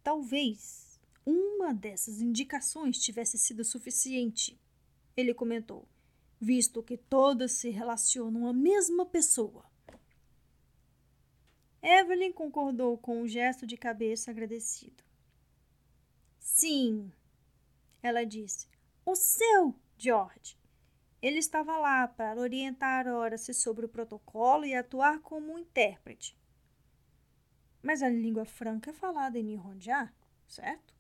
Talvez 0.03 1.01
uma 1.25 1.75
dessas 1.75 2.21
indicações 2.21 2.99
tivesse 2.99 3.37
sido 3.37 3.65
suficiente, 3.65 4.57
ele 5.17 5.35
comentou, 5.35 5.89
visto 6.41 6.83
que 6.83 6.97
todas 6.97 7.53
se 7.53 7.71
relacionam 7.71 8.47
à 8.47 8.53
mesma 8.53 9.05
pessoa. 9.05 9.65
Evelyn 11.89 12.33
concordou 12.33 12.99
com 12.99 13.23
um 13.23 13.29
gesto 13.29 13.65
de 13.65 13.77
cabeça 13.77 14.33
agradecido. 14.33 15.05
Sim, 16.37 17.13
ela 18.03 18.27
disse. 18.27 18.67
O 19.05 19.15
seu, 19.15 19.73
George. 19.97 20.59
Ele 21.23 21.39
estava 21.39 21.79
lá 21.79 22.09
para 22.09 22.41
orientar 22.41 23.07
Horace 23.07 23.55
sobre 23.55 23.87
o 23.87 23.89
protocolo 23.89 24.65
e 24.65 24.75
atuar 24.75 25.21
como 25.21 25.53
um 25.53 25.61
intérprete. 25.61 26.37
Mas 27.81 28.03
a 28.03 28.09
língua 28.09 28.45
franca 28.45 28.91
é 28.91 28.93
falada 28.93 29.39
em 29.39 29.45
Nihonja, 29.45 30.13
certo? 30.49 30.93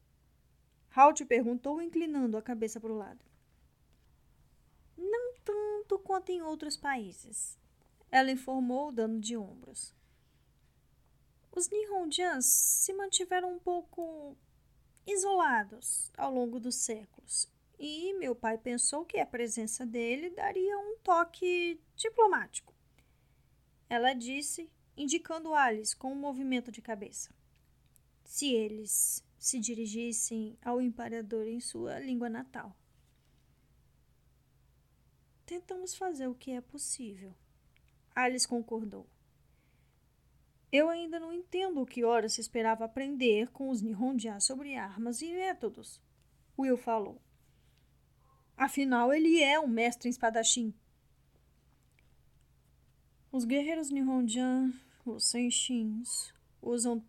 Halt 0.95 1.25
perguntou, 1.25 1.83
inclinando 1.83 2.37
a 2.37 2.43
cabeça 2.43 2.79
para 2.79 2.93
o 2.93 2.97
lado. 2.97 3.25
Não 4.97 5.35
tanto 5.45 5.99
quanto 5.99 6.31
em 6.31 6.43
outros 6.43 6.77
países, 6.77 7.59
ela 8.09 8.31
informou, 8.31 8.93
dando 8.93 9.19
de 9.19 9.37
ombros. 9.37 9.93
Os 11.57 11.71
Nihonjans 11.71 12.45
se 12.45 12.93
mantiveram 12.93 13.55
um 13.55 13.59
pouco 13.59 14.37
isolados 15.07 16.13
ao 16.15 16.31
longo 16.31 16.61
dos 16.61 16.75
séculos, 16.75 17.51
e 17.79 18.13
meu 18.19 18.35
pai 18.35 18.59
pensou 18.59 19.07
que 19.07 19.19
a 19.19 19.25
presença 19.25 19.87
dele 19.87 20.29
daria 20.29 20.79
um 20.79 20.99
toque 21.03 21.81
diplomático. 21.97 22.75
Ela 23.89 24.13
disse, 24.13 24.71
indicando 24.99 25.55
Alice 25.55 25.97
com 25.97 26.13
um 26.13 26.21
movimento 26.21 26.71
de 26.71 26.83
cabeça. 26.83 27.35
Se 28.23 28.53
eles 28.53 29.25
se 29.39 29.59
dirigissem 29.59 30.59
ao 30.63 30.79
imperador 30.79 31.47
em 31.47 31.59
sua 31.59 31.99
língua 31.99 32.29
natal. 32.29 32.77
Tentamos 35.47 35.95
fazer 35.95 36.27
o 36.27 36.35
que 36.35 36.51
é 36.51 36.61
possível. 36.61 37.35
Alice 38.15 38.47
concordou. 38.47 39.07
Eu 40.79 40.91
ainda 40.91 41.19
não 41.19 41.33
entendo 41.33 41.81
o 41.81 41.87
que 41.87 42.05
Ora 42.05 42.29
se 42.29 42.39
esperava 42.39 42.85
aprender 42.85 43.49
com 43.49 43.71
os 43.71 43.81
Nihonja 43.81 44.39
sobre 44.41 44.77
armas 44.77 45.23
e 45.23 45.33
métodos. 45.33 46.03
Will 46.59 46.77
falou. 46.77 47.19
Afinal, 48.55 49.11
ele 49.11 49.43
é 49.43 49.59
um 49.59 49.67
mestre 49.67 50.07
em 50.07 50.11
espadachim. 50.11 50.75
Os 53.33 53.47
guerreiros 53.47 53.91
Nihonjan 53.91 54.71
os 55.07 55.31
Senshins 55.31 56.35
usam 56.61 57.03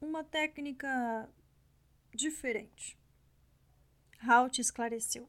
uma 0.00 0.24
técnica 0.24 1.30
diferente. 2.12 2.98
Halt 4.18 4.58
esclareceu. 4.58 5.28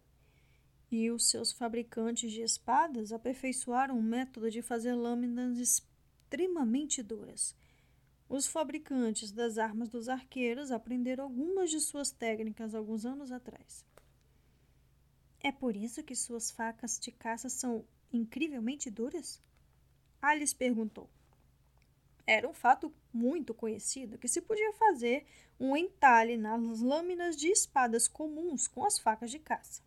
E 0.90 1.12
os 1.12 1.30
seus 1.30 1.52
fabricantes 1.52 2.32
de 2.32 2.42
espadas 2.42 3.14
aperfeiçoaram 3.14 3.96
um 4.00 4.02
método 4.02 4.50
de 4.50 4.64
fazer 4.64 4.96
lâminas 4.96 5.60
extremamente 5.60 7.04
duras. 7.04 7.56
Os 8.34 8.48
fabricantes 8.48 9.32
das 9.32 9.60
armas 9.60 9.90
dos 9.90 10.10
arqueiros 10.10 10.72
aprenderam 10.72 11.26
algumas 11.26 11.70
de 11.70 11.80
suas 11.80 12.10
técnicas 12.10 12.74
alguns 12.74 13.06
anos 13.06 13.32
atrás. 13.32 13.86
É 15.40 15.52
por 15.52 15.76
isso 15.76 16.04
que 16.04 16.16
suas 16.16 16.50
facas 16.50 17.00
de 17.00 17.12
caça 17.12 17.48
são 17.48 17.86
incrivelmente 18.12 18.90
duras? 18.90 19.40
Alice 20.20 20.56
perguntou. 20.56 21.08
Era 22.26 22.50
um 22.50 22.56
fato 22.56 22.92
muito 23.14 23.54
conhecido 23.54 24.18
que 24.18 24.28
se 24.28 24.42
podia 24.42 24.74
fazer 24.74 25.28
um 25.60 25.78
entalhe 25.78 26.36
nas 26.36 26.80
lâminas 26.80 27.38
de 27.38 27.50
espadas 27.50 28.08
comuns 28.08 28.68
com 28.68 28.84
as 28.84 28.98
facas 28.98 29.30
de 29.30 29.38
caça. 29.38 29.84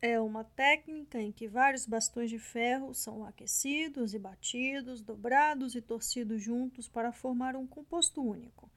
É 0.00 0.20
uma 0.20 0.44
técnica 0.44 1.20
em 1.20 1.32
que 1.32 1.48
vários 1.48 1.84
bastões 1.84 2.30
de 2.30 2.38
ferro 2.38 2.94
são 2.94 3.24
aquecidos 3.24 4.14
e 4.14 4.18
batidos, 4.18 5.02
dobrados 5.02 5.74
e 5.74 5.82
torcidos 5.82 6.40
juntos 6.40 6.88
para 6.88 7.12
formar 7.12 7.56
um 7.56 7.66
composto 7.66 8.22
único. 8.22 8.70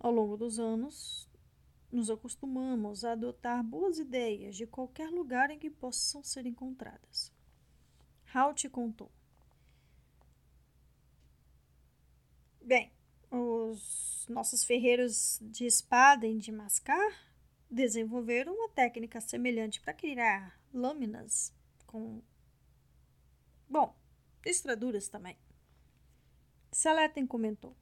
Ao 0.00 0.10
longo 0.10 0.36
dos 0.36 0.58
anos, 0.58 1.28
nos 1.92 2.10
acostumamos 2.10 3.04
a 3.04 3.12
adotar 3.12 3.62
boas 3.62 4.00
ideias 4.00 4.56
de 4.56 4.66
qualquer 4.66 5.10
lugar 5.10 5.48
em 5.50 5.60
que 5.60 5.70
possam 5.70 6.24
ser 6.24 6.44
encontradas. 6.44 7.32
Halt 8.34 8.68
contou. 8.68 9.10
Bem, 12.60 12.90
os 13.30 14.26
nossos 14.28 14.64
ferreiros 14.64 15.38
de 15.40 15.66
espada 15.66 16.26
e 16.26 16.36
de 16.38 16.50
mascar 16.50 17.27
desenvolveram 17.70 18.54
uma 18.54 18.68
técnica 18.68 19.20
semelhante 19.20 19.80
para 19.80 19.92
criar 19.92 20.58
lâminas 20.72 21.52
com. 21.86 22.22
Bom, 23.68 23.94
estraduras 24.44 25.08
também. 25.08 25.36
Seleten 26.72 27.26
comentou. 27.26 27.76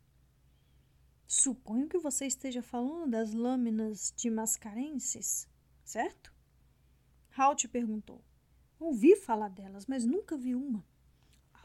Suponho 1.27 1.89
que 1.89 1.99
você 1.99 2.27
esteja 2.27 2.63
falando 2.63 3.11
das 3.11 3.33
lâminas 3.33 4.13
de 4.17 4.31
mascarenses, 4.31 5.49
certo? 5.85 6.33
Halt 7.37 7.67
perguntou. 7.69 8.25
Ouvi 8.79 9.17
falar 9.17 9.49
delas, 9.49 9.87
mas 9.87 10.05
nunca 10.05 10.37
vi 10.37 10.55
uma. 10.55 10.85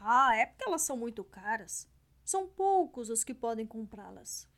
Ah, 0.00 0.34
é 0.36 0.46
porque 0.46 0.64
elas 0.64 0.82
são 0.82 0.96
muito 0.96 1.22
caras. 1.22 1.88
São 2.24 2.48
poucos 2.48 3.08
os 3.08 3.22
que 3.22 3.34
podem 3.34 3.66
comprá-las. 3.66 4.48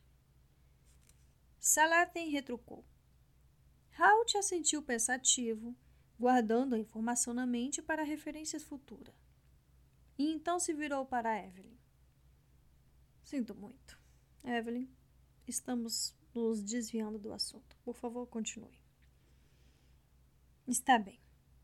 Salaten 1.61 2.31
retrucou. 2.31 2.85
Halt 3.97 4.37
assentiu 4.37 4.83
pensativo, 4.83 5.75
guardando 6.19 6.75
a 6.75 6.79
informação 6.79 7.33
na 7.33 7.47
mente 7.47 7.81
para 7.81 8.03
referências 8.03 8.63
futuras. 8.63 9.15
E 10.19 10.31
então 10.33 10.59
se 10.59 10.73
virou 10.73 11.05
para 11.05 11.45
Evelyn. 11.45 11.77
Sinto 13.23 13.55
muito. 13.55 13.99
Evelyn, 14.45 14.89
estamos 15.47 16.15
nos 16.35 16.63
desviando 16.63 17.19
do 17.19 17.33
assunto. 17.33 17.77
Por 17.85 17.95
favor, 17.95 18.27
continue. 18.27 18.79
Está 20.67 20.99
bem. 20.99 21.21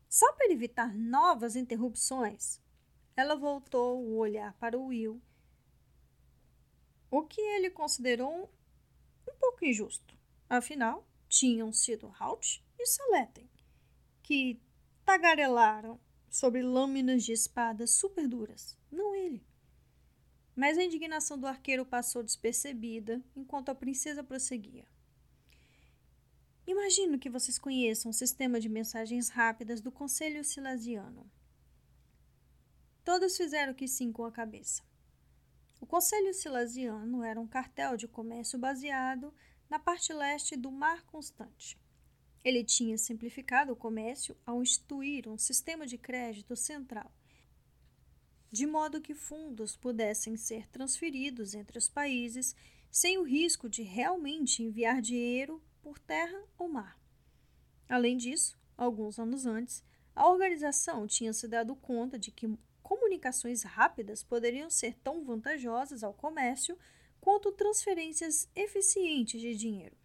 Só 0.09 0.31
para 0.33 0.51
evitar 0.51 0.93
novas 0.93 1.55
interrupções, 1.55 2.61
ela 3.15 3.35
voltou 3.35 4.01
o 4.01 4.17
olhar 4.17 4.53
para 4.53 4.77
o 4.77 4.87
Will 4.87 5.21
o 7.09 7.23
que 7.23 7.41
ele 7.41 7.69
considerou 7.69 8.31
um, 8.31 9.31
um 9.31 9.35
pouco 9.37 9.65
injusto. 9.65 10.17
Afinal, 10.49 11.05
tinham 11.31 11.71
sido 11.71 12.13
Halt 12.19 12.61
e 12.77 12.85
Saleten. 12.85 13.49
que 14.21 14.61
tagarelaram 15.05 15.99
sobre 16.29 16.61
lâminas 16.61 17.23
de 17.23 17.31
espadas 17.31 17.91
super 17.91 18.27
duras, 18.27 18.77
não 18.91 19.15
ele. 19.15 19.43
Mas 20.53 20.77
a 20.77 20.83
indignação 20.83 21.39
do 21.39 21.47
arqueiro 21.47 21.85
passou 21.85 22.21
despercebida 22.21 23.23
enquanto 23.33 23.69
a 23.69 23.75
princesa 23.75 24.23
prosseguia. 24.23 24.85
Imagino 26.67 27.17
que 27.17 27.29
vocês 27.29 27.57
conheçam 27.57 28.11
o 28.11 28.13
sistema 28.13 28.59
de 28.59 28.69
mensagens 28.69 29.29
rápidas 29.29 29.81
do 29.81 29.91
Conselho 29.91 30.43
Silasiano. 30.43 31.31
Todos 33.03 33.35
fizeram 33.37 33.73
que 33.73 33.87
sim 33.87 34.11
com 34.11 34.25
a 34.25 34.31
cabeça. 34.31 34.83
O 35.79 35.85
Conselho 35.85 36.33
Silasiano 36.33 37.23
era 37.23 37.39
um 37.39 37.47
cartel 37.47 37.97
de 37.97 38.07
comércio 38.07 38.59
baseado 38.59 39.33
na 39.71 39.79
parte 39.79 40.11
leste 40.11 40.57
do 40.57 40.69
Mar 40.69 41.01
Constante. 41.05 41.79
Ele 42.43 42.61
tinha 42.61 42.97
simplificado 42.97 43.71
o 43.71 43.75
comércio 43.75 44.35
ao 44.45 44.61
instituir 44.61 45.29
um 45.29 45.37
sistema 45.37 45.87
de 45.87 45.97
crédito 45.97 46.57
central, 46.57 47.09
de 48.51 48.67
modo 48.67 48.99
que 48.99 49.15
fundos 49.15 49.77
pudessem 49.77 50.35
ser 50.35 50.67
transferidos 50.67 51.53
entre 51.53 51.77
os 51.77 51.87
países 51.87 52.53
sem 52.91 53.17
o 53.17 53.23
risco 53.23 53.69
de 53.69 53.81
realmente 53.81 54.61
enviar 54.61 55.01
dinheiro 55.01 55.63
por 55.81 55.97
terra 55.97 56.43
ou 56.57 56.67
mar. 56.67 56.99
Além 57.87 58.17
disso, 58.17 58.59
alguns 58.75 59.17
anos 59.17 59.45
antes, 59.45 59.81
a 60.13 60.27
organização 60.27 61.07
tinha 61.07 61.31
se 61.31 61.47
dado 61.47 61.77
conta 61.77 62.19
de 62.19 62.29
que 62.29 62.59
comunicações 62.83 63.63
rápidas 63.63 64.21
poderiam 64.21 64.69
ser 64.69 64.95
tão 64.95 65.23
vantajosas 65.23 66.03
ao 66.03 66.13
comércio 66.13 66.77
quanto 67.21 67.51
transferências 67.51 68.49
eficientes 68.55 69.39
de 69.39 69.55
dinheiro. 69.55 69.95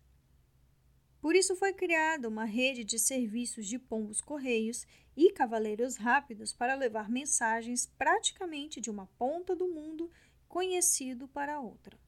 Por 1.20 1.34
isso 1.34 1.56
foi 1.56 1.72
criada 1.72 2.28
uma 2.28 2.44
rede 2.44 2.84
de 2.84 2.98
serviços 2.98 3.66
de 3.66 3.78
pombos 3.78 4.20
correios 4.20 4.86
e 5.16 5.32
cavaleiros 5.32 5.96
rápidos 5.96 6.52
para 6.52 6.74
levar 6.74 7.10
mensagens 7.10 7.86
praticamente 7.98 8.80
de 8.80 8.90
uma 8.90 9.06
ponta 9.18 9.56
do 9.56 9.66
mundo 9.66 10.08
conhecido 10.46 11.26
para 11.26 11.58
outra. 11.58 11.98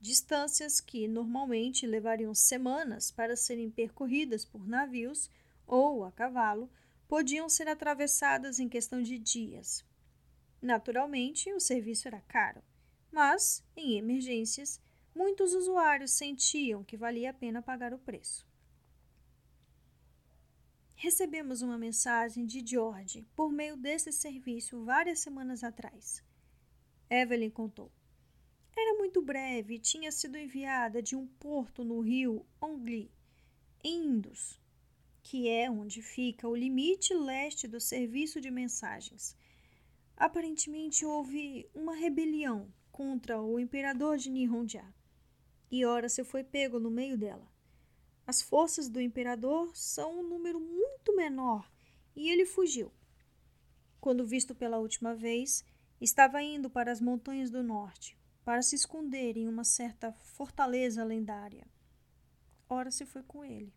Distâncias 0.00 0.80
que 0.80 1.08
normalmente 1.08 1.86
levariam 1.86 2.34
semanas 2.34 3.10
para 3.10 3.36
serem 3.36 3.70
percorridas 3.70 4.44
por 4.44 4.66
navios 4.66 5.28
ou 5.66 6.04
a 6.04 6.12
cavalo 6.12 6.70
podiam 7.08 7.48
ser 7.48 7.68
atravessadas 7.68 8.58
em 8.58 8.68
questão 8.68 9.02
de 9.02 9.18
dias. 9.18 9.84
Naturalmente, 10.62 11.52
o 11.52 11.60
serviço 11.60 12.08
era 12.08 12.20
caro, 12.20 12.62
mas, 13.16 13.64
em 13.74 13.96
emergências, 13.96 14.78
muitos 15.14 15.54
usuários 15.54 16.10
sentiam 16.10 16.84
que 16.84 16.98
valia 16.98 17.30
a 17.30 17.32
pena 17.32 17.62
pagar 17.62 17.94
o 17.94 17.98
preço. 17.98 18.46
Recebemos 20.94 21.62
uma 21.62 21.78
mensagem 21.78 22.44
de 22.44 22.62
George 22.62 23.26
por 23.34 23.50
meio 23.50 23.74
desse 23.74 24.12
serviço 24.12 24.84
várias 24.84 25.20
semanas 25.20 25.64
atrás. 25.64 26.22
Evelyn 27.08 27.48
contou. 27.48 27.90
Era 28.76 28.98
muito 28.98 29.22
breve 29.22 29.76
e 29.76 29.78
tinha 29.78 30.12
sido 30.12 30.36
enviada 30.36 31.00
de 31.00 31.16
um 31.16 31.26
porto 31.26 31.82
no 31.82 32.00
rio 32.00 32.44
Ongli, 32.60 33.10
Indus, 33.82 34.60
que 35.22 35.48
é 35.48 35.70
onde 35.70 36.02
fica 36.02 36.46
o 36.46 36.54
limite 36.54 37.14
leste 37.14 37.66
do 37.66 37.80
serviço 37.80 38.42
de 38.42 38.50
mensagens. 38.50 39.34
Aparentemente 40.18 41.06
houve 41.06 41.66
uma 41.74 41.94
rebelião 41.94 42.70
contra 42.96 43.38
o 43.38 43.60
imperador 43.60 44.16
de 44.16 44.30
Nihonja, 44.30 44.82
e 45.70 45.84
ora 45.84 46.08
se 46.08 46.24
foi 46.24 46.42
pego 46.42 46.80
no 46.80 46.90
meio 46.90 47.18
dela. 47.18 47.46
As 48.26 48.40
forças 48.40 48.88
do 48.88 49.02
imperador 49.02 49.70
são 49.76 50.20
um 50.20 50.22
número 50.22 50.58
muito 50.58 51.14
menor 51.14 51.70
e 52.16 52.30
ele 52.30 52.46
fugiu. 52.46 52.90
Quando 54.00 54.26
visto 54.26 54.54
pela 54.54 54.78
última 54.78 55.14
vez, 55.14 55.62
estava 56.00 56.42
indo 56.42 56.70
para 56.70 56.90
as 56.90 56.98
montanhas 56.98 57.50
do 57.50 57.62
norte, 57.62 58.18
para 58.42 58.62
se 58.62 58.74
esconder 58.74 59.36
em 59.36 59.46
uma 59.46 59.62
certa 59.62 60.10
fortaleza 60.12 61.04
lendária. 61.04 61.66
Ora 62.66 62.90
se 62.90 63.04
foi 63.04 63.22
com 63.22 63.44
ele. 63.44 63.74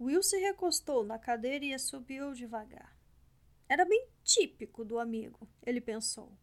Will 0.00 0.20
se 0.20 0.36
recostou 0.38 1.04
na 1.04 1.16
cadeira 1.16 1.64
e 1.64 1.72
assobiou 1.72 2.34
devagar. 2.34 2.98
Era 3.68 3.84
bem 3.84 4.08
típico 4.24 4.84
do 4.84 4.98
amigo, 4.98 5.48
ele 5.64 5.80
pensou, 5.80 6.36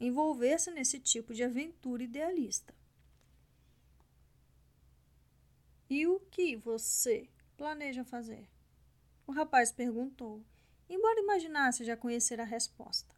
envolver-se 0.00 0.70
nesse 0.70 0.98
tipo 0.98 1.34
de 1.34 1.44
aventura 1.44 2.02
idealista. 2.02 2.74
E 5.88 6.06
o 6.06 6.18
que 6.20 6.56
você 6.56 7.28
planeja 7.56 8.04
fazer? 8.04 8.48
O 9.26 9.32
rapaz 9.32 9.70
perguntou, 9.70 10.42
embora 10.88 11.20
imaginasse 11.20 11.84
já 11.84 11.96
conhecer 11.96 12.40
a 12.40 12.44
resposta. 12.44 13.14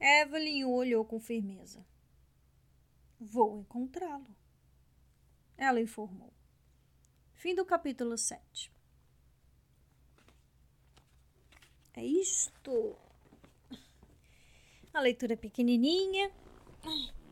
Evelyn 0.00 0.64
olhou 0.64 1.04
com 1.04 1.20
firmeza. 1.20 1.86
Vou 3.20 3.60
encontrá-lo. 3.60 4.34
Ela 5.56 5.80
informou. 5.80 6.32
Fim 7.32 7.54
do 7.54 7.64
capítulo 7.64 8.18
7. 8.18 8.72
É 11.94 12.04
isto. 12.04 12.96
A 14.94 15.00
leitura 15.00 15.32
é 15.32 15.36
pequenininha. 15.36 16.30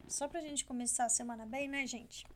Só 0.09 0.27
pra 0.27 0.41
gente 0.41 0.65
começar 0.65 1.05
a 1.05 1.09
semana 1.09 1.47
bem, 1.47 1.69
né, 1.69 1.87
gente? 1.87 2.27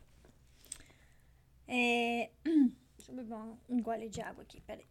É... 1.66 2.30
Deixa 2.96 3.10
eu 3.10 3.16
beber 3.16 3.34
um 3.68 3.82
gole 3.82 4.08
de 4.08 4.20
água 4.20 4.44
aqui, 4.44 4.60
peraí. 4.60 4.86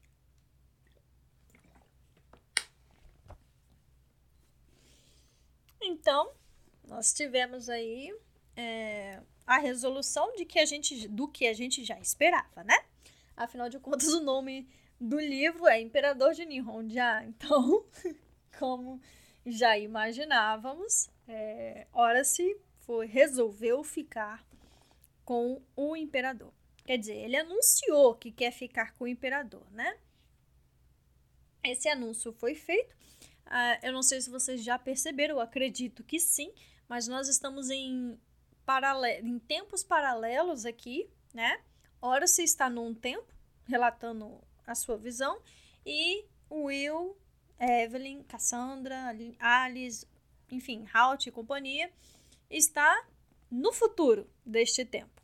Então, 5.81 6.33
nós 6.85 7.13
tivemos 7.13 7.69
aí 7.69 8.13
é, 8.57 9.21
a 9.47 9.57
resolução 9.57 10.35
de 10.35 10.43
que 10.43 10.59
a 10.59 10.65
gente, 10.65 11.07
do 11.07 11.29
que 11.29 11.47
a 11.47 11.53
gente 11.53 11.83
já 11.85 11.97
esperava, 11.97 12.61
né? 12.63 12.77
Afinal 13.37 13.69
de 13.69 13.79
contas, 13.79 14.09
o 14.09 14.19
nome 14.19 14.67
do 14.99 15.17
livro 15.17 15.65
é 15.65 15.79
Imperador 15.79 16.33
de 16.33 16.45
Nihonja. 16.45 17.23
Então, 17.23 17.85
como 18.59 18.99
já 19.45 19.77
imaginávamos, 19.77 21.09
é, 21.27 21.87
se 22.23 22.57
foi, 22.79 23.07
resolveu 23.07 23.83
ficar 23.83 24.45
com 25.23 25.61
o 25.75 25.95
imperador. 25.95 26.53
Quer 26.85 26.97
dizer, 26.97 27.15
ele 27.15 27.35
anunciou 27.35 28.15
que 28.15 28.31
quer 28.31 28.51
ficar 28.51 28.93
com 28.93 29.05
o 29.05 29.07
imperador, 29.07 29.65
né? 29.71 29.97
Esse 31.63 31.89
anúncio 31.89 32.31
foi 32.33 32.53
feito. 32.53 32.93
Uh, 33.47 33.79
eu 33.83 33.93
não 33.93 34.03
sei 34.03 34.21
se 34.21 34.29
vocês 34.29 34.63
já 34.63 34.77
perceberam, 34.77 35.35
eu 35.35 35.41
acredito 35.41 36.03
que 36.03 36.19
sim, 36.19 36.53
mas 36.87 37.07
nós 37.07 37.27
estamos 37.27 37.69
em 37.69 38.19
em 39.21 39.37
tempos 39.37 39.83
paralelos 39.83 40.65
aqui, 40.65 41.07
né? 41.33 41.61
Ora 42.01 42.25
se 42.25 42.43
está 42.43 42.67
num 42.67 42.95
tempo, 42.95 43.31
relatando 43.65 44.41
a 44.65 44.73
sua 44.73 44.97
visão, 44.97 45.39
e 45.85 46.25
Will, 46.49 47.15
Evelyn, 47.59 48.23
Cassandra, 48.23 49.15
Alice, 49.39 50.07
enfim, 50.51 50.85
Halt 50.93 51.27
e 51.27 51.31
companhia, 51.31 51.91
está 52.49 53.05
no 53.49 53.71
futuro 53.71 54.29
deste 54.45 54.85
tempo. 54.85 55.21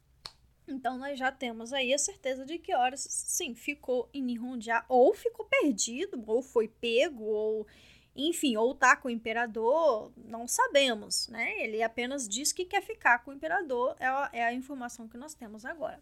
Então, 0.67 0.97
nós 0.97 1.19
já 1.19 1.32
temos 1.32 1.73
aí 1.73 1.93
a 1.93 1.97
certeza 1.97 2.45
de 2.45 2.57
que 2.57 2.73
Horus, 2.73 3.01
sim, 3.01 3.53
ficou 3.53 4.09
em 4.13 4.21
Nihonja, 4.21 4.86
ou 4.88 5.13
ficou 5.13 5.45
perdido, 5.45 6.23
ou 6.25 6.41
foi 6.41 6.67
pego, 6.67 7.23
ou 7.23 7.67
enfim, 8.15 8.57
ou 8.57 8.75
tá 8.75 8.95
com 8.95 9.07
o 9.07 9.11
imperador, 9.11 10.11
não 10.17 10.47
sabemos, 10.47 11.27
né? 11.29 11.63
Ele 11.63 11.82
apenas 11.82 12.27
diz 12.27 12.51
que 12.51 12.65
quer 12.65 12.82
ficar 12.82 13.19
com 13.19 13.32
o 13.32 13.34
imperador, 13.34 13.95
é 13.99 14.05
a, 14.05 14.29
é 14.34 14.43
a 14.43 14.53
informação 14.53 15.07
que 15.07 15.17
nós 15.17 15.34
temos 15.34 15.65
agora. 15.65 16.01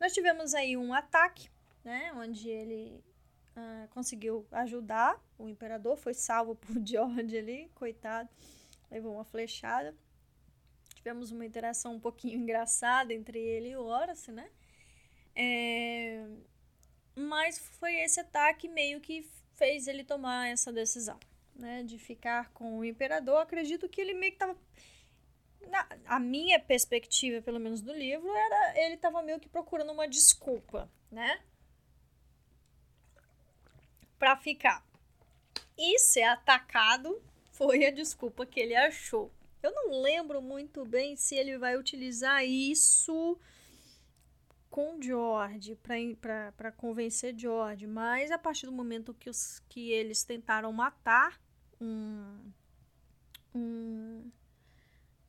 Nós 0.00 0.12
tivemos 0.12 0.54
aí 0.54 0.76
um 0.76 0.92
ataque, 0.92 1.48
né? 1.84 2.12
Onde 2.16 2.48
ele 2.48 3.02
uh, 3.56 3.88
conseguiu 3.90 4.46
ajudar 4.50 5.22
o 5.38 5.48
imperador, 5.48 5.96
foi 5.96 6.14
salvo 6.14 6.54
por 6.56 6.74
George 6.84 7.36
ali, 7.36 7.70
coitado, 7.74 8.28
levou 8.90 9.14
uma 9.14 9.24
flechada. 9.24 9.94
Tivemos 10.94 11.30
uma 11.30 11.44
interação 11.44 11.94
um 11.94 12.00
pouquinho 12.00 12.38
engraçada 12.40 13.12
entre 13.12 13.38
ele 13.38 13.70
e 13.70 13.76
o 13.76 13.84
Horace, 13.84 14.32
né? 14.32 14.50
É... 15.34 16.26
Mas 17.16 17.58
foi 17.58 17.94
esse 18.00 18.20
ataque 18.20 18.68
meio 18.68 19.00
que 19.00 19.28
fez 19.54 19.86
ele 19.86 20.02
tomar 20.02 20.48
essa 20.48 20.72
decisão, 20.72 21.18
né, 21.54 21.84
de 21.84 21.96
ficar 21.96 22.50
com 22.50 22.78
o 22.78 22.84
imperador. 22.84 23.40
Acredito 23.40 23.88
que 23.88 24.00
ele 24.00 24.14
meio 24.14 24.32
que 24.32 24.38
tava 24.38 24.58
na, 25.68 25.86
a 26.06 26.18
minha 26.18 26.58
perspectiva, 26.58 27.40
pelo 27.42 27.60
menos 27.60 27.80
do 27.80 27.92
livro, 27.92 28.28
era 28.28 28.84
ele 28.84 28.94
estava 28.94 29.22
meio 29.22 29.40
que 29.40 29.48
procurando 29.48 29.92
uma 29.92 30.08
desculpa, 30.08 30.90
né? 31.10 31.40
Para 34.24 34.36
ficar. 34.36 34.82
E 35.76 35.98
ser 35.98 36.22
atacado 36.22 37.22
foi 37.52 37.84
a 37.84 37.90
desculpa 37.90 38.46
que 38.46 38.58
ele 38.58 38.74
achou. 38.74 39.30
Eu 39.62 39.70
não 39.70 40.00
lembro 40.00 40.40
muito 40.40 40.82
bem 40.86 41.14
se 41.14 41.34
ele 41.34 41.58
vai 41.58 41.76
utilizar 41.76 42.42
isso 42.42 43.38
com 44.70 44.98
George 44.98 45.78
para 46.22 46.72
convencer 46.72 47.38
George, 47.38 47.86
mas 47.86 48.30
a 48.30 48.38
partir 48.38 48.64
do 48.64 48.72
momento 48.72 49.12
que, 49.12 49.28
os, 49.28 49.58
que 49.68 49.90
eles 49.90 50.24
tentaram 50.24 50.72
matar 50.72 51.38
um, 51.78 52.50
um, 53.54 54.32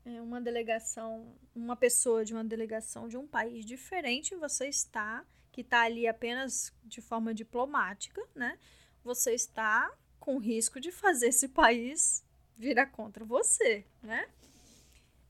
é, 0.06 0.22
uma 0.22 0.40
delegação, 0.40 1.36
uma 1.54 1.76
pessoa 1.76 2.24
de 2.24 2.32
uma 2.32 2.46
delegação 2.46 3.10
de 3.10 3.18
um 3.18 3.28
país 3.28 3.66
diferente, 3.66 4.38
você 4.38 4.70
está, 4.70 5.26
que 5.52 5.60
está 5.60 5.82
ali 5.82 6.08
apenas 6.08 6.74
de 6.86 7.02
forma 7.02 7.34
diplomática, 7.34 8.26
né? 8.34 8.58
Você 9.06 9.36
está 9.36 9.96
com 10.20 10.40
risco 10.40 10.80
de 10.80 10.92
fazer 10.92 11.28
esse 11.28 11.48
país 11.48 12.26
virar 12.58 12.88
contra 12.88 13.24
você, 13.24 13.86
né? 14.02 14.28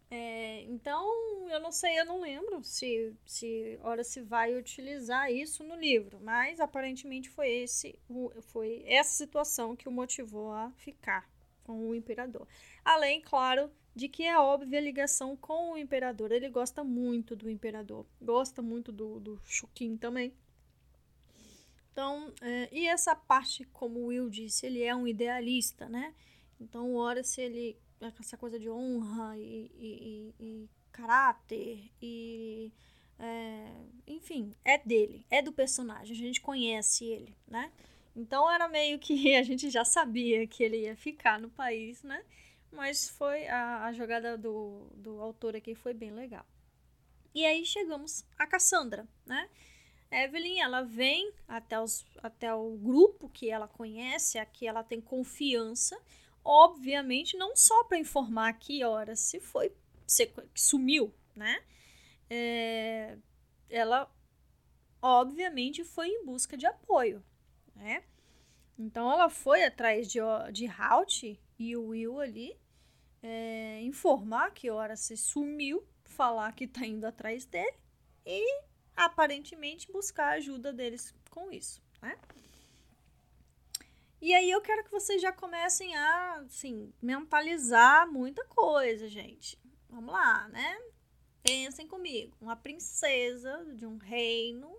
É, 0.10 0.62
então, 0.64 1.06
eu 1.50 1.60
não 1.60 1.74
sei, 1.74 2.00
eu 2.00 2.06
não 2.06 2.22
lembro 2.22 2.64
se, 2.64 3.14
se 3.26 3.78
ora 3.84 4.02
se 4.02 4.22
vai 4.22 4.56
utilizar 4.56 5.30
isso 5.30 5.62
no 5.62 5.76
livro, 5.76 6.20
mas 6.22 6.62
aparentemente 6.62 7.30
foi 7.30 7.50
esse 7.50 8.00
foi 8.44 8.82
essa 8.88 9.14
situação 9.14 9.76
que 9.76 9.90
o 9.90 9.92
motivou 9.92 10.54
a 10.54 10.72
ficar 10.78 11.30
com 11.66 11.90
o 11.90 11.94
imperador. 11.94 12.48
Além, 12.84 13.20
claro, 13.20 13.70
de 13.94 14.08
que 14.08 14.24
é 14.24 14.38
óbvia 14.40 14.80
a 14.80 14.82
ligação 14.82 15.36
com 15.36 15.72
o 15.72 15.78
imperador. 15.78 16.32
Ele 16.32 16.50
gosta 16.50 16.82
muito 16.84 17.36
do 17.36 17.50
imperador, 17.50 18.06
gosta 18.22 18.62
muito 18.62 18.92
do, 18.92 19.20
do 19.20 19.42
Shukin 19.44 19.98
também. 19.98 20.34
Então, 21.96 22.34
é, 22.42 22.68
e 22.74 22.86
essa 22.88 23.16
parte, 23.16 23.64
como 23.72 24.02
o 24.02 24.06
Will 24.08 24.30
disse, 24.30 24.66
ele 24.66 24.84
é 24.84 24.94
um 24.94 25.08
idealista, 25.08 25.88
né? 25.88 26.14
Então, 26.60 26.94
ora 26.94 27.24
se 27.24 27.40
ele 27.40 27.78
essa 28.20 28.36
coisa 28.36 28.60
de 28.60 28.70
honra 28.70 29.38
e, 29.38 29.72
e, 29.80 30.36
e 30.38 30.70
caráter 30.92 31.90
e 32.02 32.70
é, 33.18 33.72
enfim, 34.06 34.54
é 34.66 34.78
dele, 34.78 35.26
é 35.30 35.42
do 35.42 35.54
personagem, 35.54 36.14
a 36.14 36.20
gente 36.20 36.42
conhece 36.42 37.06
ele, 37.06 37.34
né? 37.48 37.72
Então 38.14 38.52
era 38.52 38.68
meio 38.68 39.00
que 39.00 39.34
a 39.34 39.44
gente 39.44 39.70
já 39.70 39.86
sabia 39.86 40.46
que 40.46 40.62
ele 40.62 40.82
ia 40.82 40.98
ficar 40.98 41.40
no 41.40 41.50
país, 41.50 42.04
né? 42.04 42.22
Mas 42.74 43.08
foi 43.08 43.48
a, 43.48 43.86
a 43.86 43.94
jogada 43.94 44.38
do, 44.38 44.90
do 44.96 45.22
autor 45.22 45.56
aqui 45.56 45.74
foi 45.74 45.94
bem 45.94 46.12
legal. 46.12 46.46
E 47.34 47.46
aí 47.46 47.66
chegamos 47.66 48.26
a 48.38 48.46
Cassandra, 48.46 49.08
né? 49.26 49.50
Evelyn, 50.24 50.60
ela 50.60 50.82
vem 50.82 51.34
até, 51.48 51.80
os, 51.80 52.06
até 52.24 52.54
o 52.54 52.78
grupo 52.78 53.28
que 53.30 53.50
ela 53.50 53.68
conhece, 53.68 54.38
aqui 54.38 54.66
ela 54.66 54.84
tem 54.84 55.02
confiança, 55.02 56.00
obviamente, 56.44 57.36
não 57.36 57.56
só 57.56 57.84
para 57.84 57.98
informar 57.98 58.54
que 58.54 58.84
hora 58.84 59.16
se 59.16 59.40
foi, 59.40 59.74
se 60.08 60.32
sumiu, 60.54 61.14
né? 61.36 61.62
É, 62.30 63.18
ela, 63.70 64.10
obviamente, 65.02 65.84
foi 65.84 66.08
em 66.08 66.26
busca 66.26 66.56
de 66.56 66.66
apoio, 66.66 67.24
né? 67.76 68.04
Então, 68.78 69.12
ela 69.12 69.30
foi 69.30 69.64
atrás 69.64 70.08
de, 70.08 70.20
de 70.52 70.68
Halt 70.68 71.38
e 71.58 71.76
o 71.76 71.88
Will 71.88 72.20
ali, 72.20 72.58
é, 73.22 73.82
informar 73.82 74.52
que 74.52 74.70
hora 74.70 74.96
se 74.96 75.18
sumiu, 75.18 75.86
falar 76.04 76.54
que 76.54 76.68
tá 76.68 76.86
indo 76.86 77.06
atrás 77.06 77.46
dele 77.46 77.76
e, 78.26 78.62
aparentemente, 78.96 79.92
buscar 79.92 80.28
a 80.28 80.36
ajuda 80.36 80.72
deles 80.72 81.14
com 81.30 81.52
isso, 81.52 81.82
né? 82.02 82.18
E 84.22 84.34
aí 84.34 84.50
eu 84.50 84.62
quero 84.62 84.84
que 84.84 84.92
vocês 84.92 85.22
já 85.22 85.32
comecem 85.32 85.96
a, 85.96 86.38
assim, 86.40 86.92
mentalizar 87.02 88.12
muita 88.12 88.44
coisa, 88.46 89.08
gente. 89.08 89.60
Vamos 89.90 90.14
lá, 90.14 90.48
né? 90.48 90.82
Pensem 91.44 91.88
comigo. 91.88 92.36
Uma 92.42 92.56
princesa 92.56 93.66
de 93.76 93.86
um 93.86 93.98
reino 93.98 94.76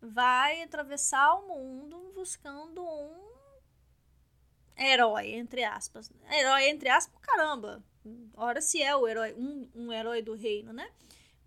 vai 0.00 0.62
atravessar 0.62 1.34
o 1.34 1.48
mundo 1.48 2.12
buscando 2.14 2.82
um 2.82 3.30
herói, 4.78 5.32
entre 5.34 5.62
aspas. 5.62 6.10
Herói, 6.30 6.68
entre 6.70 6.88
aspas, 6.88 7.20
caramba. 7.20 7.84
Ora 8.34 8.62
se 8.62 8.82
é 8.82 8.96
o 8.96 9.06
herói, 9.06 9.34
um, 9.34 9.68
um 9.74 9.92
herói 9.92 10.22
do 10.22 10.34
reino, 10.34 10.72
né? 10.72 10.90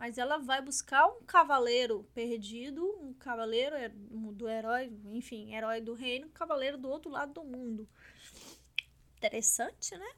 Mas 0.03 0.17
ela 0.17 0.37
vai 0.37 0.61
buscar 0.61 1.07
um 1.07 1.23
cavaleiro 1.23 2.03
perdido, 2.13 2.85
um 2.99 3.13
cavaleiro 3.13 3.73
é, 3.73 3.87
do 3.87 4.49
herói, 4.49 4.91
enfim, 5.05 5.55
herói 5.55 5.79
do 5.79 5.93
reino, 5.93 6.27
um 6.27 6.31
cavaleiro 6.31 6.77
do 6.77 6.89
outro 6.89 7.09
lado 7.09 7.35
do 7.35 7.43
mundo. 7.45 7.87
Interessante, 9.15 9.97
né? 9.97 10.13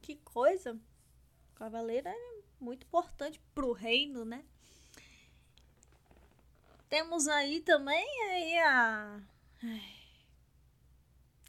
Que 0.00 0.16
coisa. 0.16 0.72
O 0.72 1.54
cavaleiro 1.56 2.08
é 2.08 2.16
muito 2.58 2.86
importante 2.86 3.38
pro 3.54 3.72
reino, 3.72 4.24
né? 4.24 4.42
Temos 6.88 7.28
aí 7.28 7.60
também 7.60 8.06
aí 8.30 8.58
a, 8.60 9.20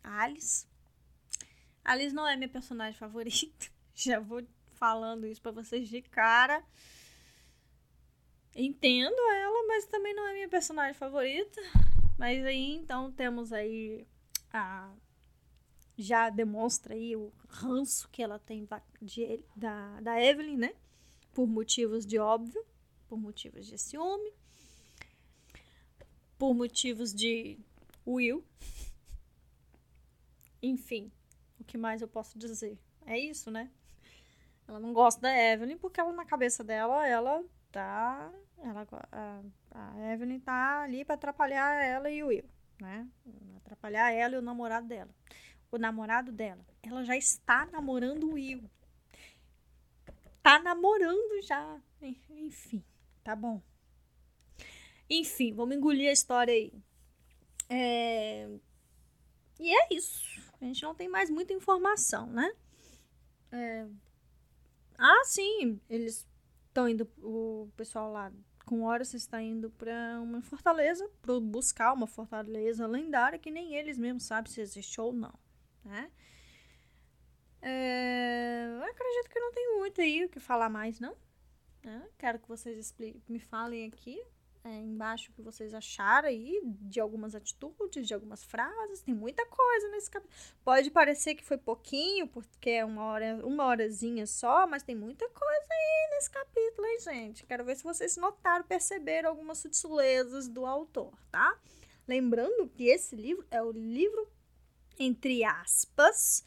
Alice. 0.03 0.67
Alice 1.81 2.13
não 2.13 2.27
é 2.27 2.36
minha 2.36 2.49
personagem 2.49 2.99
favorita. 2.99 3.71
Já 3.95 4.19
vou 4.19 4.45
falando 4.76 5.26
isso 5.26 5.41
para 5.41 5.51
vocês 5.51 5.89
de 5.89 6.01
cara. 6.01 6.63
Entendo 8.55 9.19
ela, 9.34 9.67
mas 9.67 9.86
também 9.86 10.13
não 10.13 10.28
é 10.28 10.34
minha 10.34 10.49
personagem 10.49 10.93
favorita. 10.93 11.61
Mas 12.17 12.45
aí 12.45 12.76
então 12.76 13.11
temos 13.11 13.51
aí 13.51 14.07
a 14.53 14.93
já 15.97 16.30
demonstra 16.30 16.93
aí 16.93 17.15
o 17.15 17.32
ranço 17.47 18.09
que 18.09 18.21
ela 18.21 18.38
tem 18.38 18.67
de, 19.01 19.39
da, 19.55 19.99
da 20.01 20.21
Evelyn, 20.21 20.57
né? 20.57 20.76
Por 21.34 21.47
motivos 21.47 22.05
de 22.05 22.19
óbvio, 22.19 22.65
por 23.07 23.17
motivos 23.17 23.65
de 23.65 23.78
ciúme, 23.78 24.32
por 26.38 26.53
motivos 26.53 27.13
de 27.13 27.57
Will. 28.05 28.43
Enfim, 30.61 31.11
o 31.59 31.63
que 31.63 31.78
mais 31.78 32.01
eu 32.01 32.07
posso 32.07 32.38
dizer? 32.38 32.78
É 33.05 33.17
isso, 33.17 33.49
né? 33.49 33.71
Ela 34.68 34.80
não 34.80 34.93
gosta 34.93 35.22
da 35.22 35.38
Evelyn 35.38 35.78
porque 35.78 35.99
ela, 35.99 36.11
na 36.11 36.26
cabeça 36.26 36.63
dela, 36.63 37.07
ela 37.07 37.43
tá. 37.72 38.32
Ela, 38.57 38.88
a, 39.11 39.41
a 39.72 40.13
Evelyn 40.13 40.39
tá 40.39 40.82
ali 40.82 41.05
para 41.05 41.16
atrapalhar 41.16 41.83
ela 41.83 42.09
e 42.09 42.24
o 42.24 42.28
Will, 42.28 42.50
né? 42.79 43.08
Atrapalhar 43.58 44.12
ela 44.12 44.36
e 44.36 44.37
o 44.39 44.42
namorado 44.42 44.87
dela. 44.87 45.09
O 45.71 45.78
namorado 45.78 46.32
dela. 46.32 46.66
Ela 46.82 47.04
já 47.04 47.16
está 47.16 47.66
namorando 47.67 48.24
o 48.24 48.33
Will. 48.33 48.70
Tá 50.42 50.59
namorando 50.59 51.42
já. 51.43 51.79
Enfim, 52.01 52.83
tá 53.24 53.36
bom. 53.36 53.62
Enfim, 55.09 55.54
vamos 55.54 55.75
engolir 55.75 56.09
a 56.09 56.13
história 56.13 56.54
aí. 56.54 56.74
É... 57.70 58.50
E 59.59 59.74
é 59.74 59.93
isso. 59.93 60.42
A 60.59 60.66
gente 60.66 60.83
não 60.83 60.96
tem 60.96 61.08
mais 61.08 61.29
muita 61.29 61.54
informação, 61.54 62.28
né? 62.28 62.51
É, 63.51 63.86
ah, 64.97 65.24
sim, 65.26 65.80
eles 65.89 66.28
estão 66.67 66.88
indo, 66.89 67.09
o 67.22 67.70
pessoal 67.76 68.12
lá 68.12 68.32
com 68.66 68.84
Horus 68.84 69.13
está 69.13 69.42
indo 69.42 69.70
para 69.70 70.20
uma 70.22 70.42
fortaleza, 70.42 71.08
para 71.22 71.39
buscar 71.39 71.93
uma 71.93 72.08
fortaleza 72.08 72.88
lendária 72.88 73.39
que 73.39 73.51
nem 73.51 73.76
eles 73.76 73.97
mesmos 73.97 74.24
sabem 74.24 74.51
se 74.51 74.59
existe 74.59 75.00
ou 75.00 75.13
não, 75.13 75.34
né? 75.84 76.12
É, 77.62 78.67
eu 78.78 78.84
acredito 78.84 79.30
que 79.30 79.39
não 79.39 79.51
tem 79.51 79.78
muito 79.78 80.01
aí 80.01 80.26
o 80.26 80.30
que 80.30 80.39
falar 80.39 80.70
mais, 80.70 81.00
não. 81.00 81.16
Né? 81.84 82.08
Quero 82.17 82.39
que 82.39 82.47
vocês 82.47 82.93
me 83.28 83.39
falem 83.39 83.88
aqui 83.88 84.22
é, 84.66 84.79
embaixo 84.79 85.29
o 85.29 85.33
que 85.36 85.43
vocês 85.43 85.75
acharam 85.75 86.28
aí 86.28 86.59
de 86.63 87.00
algumas 87.00 87.36
atitudes, 87.36 88.08
de 88.08 88.16
algumas 88.16 88.43
frases. 88.43 89.01
Tem 89.01 89.13
muita 89.13 89.46
coisa 89.46 89.89
nesse 89.89 90.09
capítulo. 90.09 90.36
Pode 90.63 90.89
parecer 90.89 91.36
que 91.36 91.43
foi 91.43 91.58
pouquinho, 91.58 92.28
porque 92.28 92.71
é 92.71 92.83
uma, 92.83 93.04
hora, 93.05 93.46
uma 93.46 93.67
horazinha 93.67 94.25
só, 94.25 94.66
mas 94.66 94.82
tem 94.82 94.96
muita 94.96 95.29
coisa 95.29 95.67
aí 95.71 96.09
nesse 96.16 96.32
capítulo, 96.32 96.87
hein, 96.87 97.00
gente? 97.00 97.46
Quero 97.46 97.63
ver 97.63 97.75
se 97.75 97.83
vocês 97.83 98.17
notaram, 98.17 98.66
perceberam 98.66 99.29
algumas 99.29 99.59
sutilezas 99.59 100.47
do 100.47 100.66
autor, 100.66 101.13
tá? 101.32 101.55
Lembrando 102.08 102.67
que 102.67 102.86
esse 102.86 103.16
livro 103.16 103.46
é 103.51 103.62
o 103.62 103.71
livro, 103.71 104.28
entre 104.97 105.43
aspas, 105.43 106.43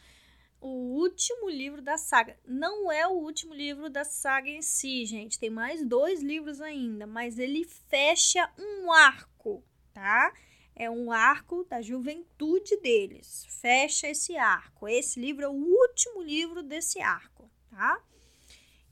o 0.60 0.68
último 0.68 1.48
livro 1.48 1.80
da 1.80 1.96
saga. 1.96 2.38
Não 2.44 2.90
é 2.90 3.06
o 3.06 3.12
último 3.12 3.54
livro 3.54 3.88
da 3.88 4.04
saga 4.04 4.48
em 4.48 4.62
si, 4.62 5.04
gente. 5.06 5.38
Tem 5.38 5.50
mais 5.50 5.84
dois 5.84 6.22
livros 6.22 6.60
ainda, 6.60 7.06
mas 7.06 7.38
ele 7.38 7.64
fecha 7.64 8.50
um 8.58 8.92
arco, 8.92 9.64
tá? 9.92 10.32
É 10.74 10.88
um 10.88 11.10
arco 11.10 11.64
da 11.64 11.82
juventude 11.82 12.76
deles. 12.78 13.46
Fecha 13.60 14.08
esse 14.08 14.36
arco. 14.36 14.88
Esse 14.88 15.20
livro 15.20 15.44
é 15.44 15.48
o 15.48 15.52
último 15.52 16.22
livro 16.22 16.62
desse 16.62 17.00
arco, 17.00 17.50
tá? 17.70 18.00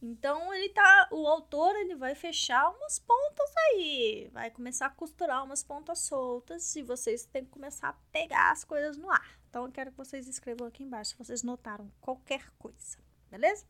Então 0.02 0.52
ele 0.52 0.68
tá, 0.68 1.08
o 1.10 1.26
autor 1.26 1.74
ele 1.74 1.94
vai 1.94 2.14
fechar 2.14 2.68
umas 2.70 2.98
pontas 2.98 3.52
aí, 3.56 4.28
vai 4.32 4.50
começar 4.50 4.86
a 4.86 4.90
costurar 4.90 5.42
umas 5.42 5.62
pontas 5.62 6.00
soltas 6.00 6.76
e 6.76 6.82
vocês 6.82 7.24
têm 7.24 7.44
que 7.44 7.50
começar 7.50 7.88
a 7.88 7.98
pegar 8.12 8.52
as 8.52 8.62
coisas 8.62 8.96
no 8.98 9.10
ar. 9.10 9.40
Então 9.56 9.64
eu 9.64 9.72
quero 9.72 9.90
que 9.90 9.96
vocês 9.96 10.28
escrevam 10.28 10.66
aqui 10.66 10.82
embaixo 10.82 11.12
se 11.12 11.16
vocês 11.16 11.42
notaram 11.42 11.90
qualquer 11.98 12.50
coisa, 12.58 12.98
beleza? 13.30 13.64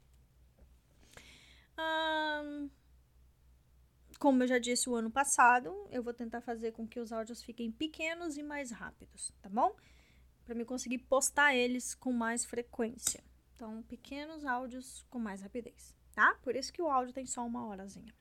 Como 4.18 4.42
eu 4.42 4.48
já 4.48 4.58
disse 4.58 4.90
o 4.90 4.96
ano 4.96 5.12
passado, 5.12 5.72
eu 5.92 6.02
vou 6.02 6.12
tentar 6.12 6.40
fazer 6.40 6.72
com 6.72 6.88
que 6.88 6.98
os 6.98 7.12
áudios 7.12 7.40
fiquem 7.40 7.70
pequenos 7.70 8.36
e 8.36 8.42
mais 8.42 8.72
rápidos, 8.72 9.32
tá 9.40 9.48
bom? 9.48 9.76
Para 10.44 10.56
me 10.56 10.64
conseguir 10.64 10.98
postar 10.98 11.54
eles 11.54 11.94
com 11.94 12.12
mais 12.12 12.44
frequência. 12.44 13.22
Então, 13.54 13.80
pequenos 13.84 14.44
áudios 14.44 15.06
com 15.08 15.20
mais 15.20 15.40
rapidez, 15.40 15.94
tá? 16.12 16.34
Por 16.42 16.56
isso 16.56 16.72
que 16.72 16.82
o 16.82 16.90
áudio 16.90 17.14
tem 17.14 17.26
só 17.26 17.46
uma 17.46 17.64
horazinha. 17.64 18.12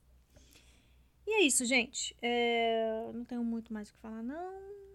E 1.25 1.31
é 1.31 1.41
isso, 1.41 1.65
gente. 1.65 2.15
É... 2.21 3.09
Não 3.11 3.25
tenho 3.25 3.43
muito 3.43 3.73
mais 3.73 3.89
o 3.89 3.93
que 3.93 3.97
falar, 3.97 4.21
não. 4.21 4.53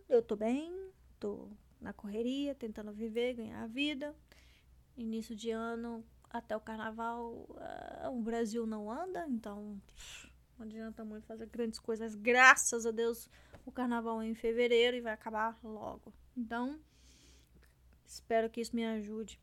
Eu 0.09 0.23
tô 0.23 0.37
bem, 0.37 0.73
tô 1.19 1.49
na 1.81 1.93
correria, 1.93 2.55
tentando 2.55 2.93
viver, 2.93 3.35
ganhar 3.35 3.63
a 3.63 3.67
vida. 3.67 4.15
Início 4.97 5.35
de 5.35 5.51
ano, 5.51 6.05
até 6.29 6.57
o 6.57 6.61
carnaval, 6.61 7.33
uh, 7.33 8.11
o 8.11 8.21
Brasil 8.21 8.67
não 8.67 8.91
anda, 8.91 9.27
então 9.29 9.81
não 10.59 10.67
adianta 10.67 11.05
muito 11.05 11.27
fazer 11.27 11.47
grandes 11.47 11.79
coisas. 11.79 12.15
Graças 12.15 12.85
a 12.85 12.91
Deus, 12.91 13.29
o 13.65 13.73
carnaval 13.73 14.21
é 14.21 14.27
em 14.27 14.35
fevereiro 14.35 14.97
e 14.97 15.01
vai 15.01 15.13
acabar 15.13 15.59
logo. 15.65 16.13
Então, 16.37 16.79
espero 18.07 18.51
que 18.51 18.61
isso 18.61 18.77
me 18.77 18.85
ajude. 18.85 19.41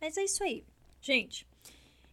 Mas 0.00 0.16
é 0.16 0.24
isso 0.24 0.42
aí, 0.44 0.64
gente. 1.00 1.46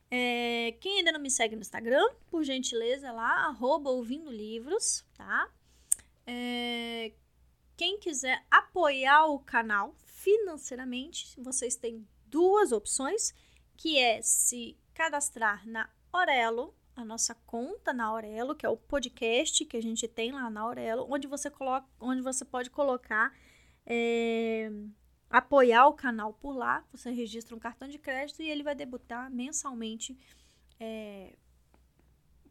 É, 0.10 0.76
quem 0.80 1.00
ainda 1.00 1.12
não 1.12 1.20
me 1.20 1.30
segue 1.30 1.56
no 1.56 1.62
Instagram, 1.62 2.08
por 2.30 2.44
gentileza, 2.44 3.12
lá, 3.12 3.48
arroba 3.48 3.90
ouvindo 3.90 4.32
livros, 4.32 5.06
tá? 5.14 5.50
É, 6.26 7.12
quem 7.78 8.00
quiser 8.00 8.46
apoiar 8.50 9.26
o 9.28 9.40
canal 9.40 9.96
financeiramente, 10.06 11.40
vocês 11.40 11.76
têm 11.76 12.08
duas 12.28 12.72
opções, 12.72 13.34
que 13.78 14.00
é 14.00 14.22
se 14.22 14.78
cadastrar 14.94 15.68
na 15.68 15.90
Orelo, 16.12 16.74
a 16.96 17.04
nossa 17.04 17.36
conta 17.46 17.94
na 17.94 18.06
Aurelo, 18.06 18.56
que 18.56 18.66
é 18.66 18.70
o 18.70 18.78
podcast 18.78 19.66
que 19.66 19.76
a 19.76 19.82
gente 19.82 20.08
tem 20.08 20.32
lá 20.32 20.50
na 20.50 20.62
Aurelo, 20.62 21.06
onde 21.10 21.28
você 21.28 21.50
coloca, 21.50 21.86
onde 22.00 22.22
você 22.22 22.46
pode 22.46 22.70
colocar 22.70 23.36
é, 23.86 24.72
apoiar 25.30 25.88
o 25.88 25.94
canal 25.94 26.34
por 26.34 26.56
lá. 26.56 26.86
Você 26.92 27.12
registra 27.12 27.56
um 27.56 27.60
cartão 27.60 27.88
de 27.88 28.00
crédito 28.00 28.42
e 28.42 28.50
ele 28.50 28.64
vai 28.64 28.74
debutar 28.74 29.30
mensalmente 29.30 30.18
é, 30.80 31.36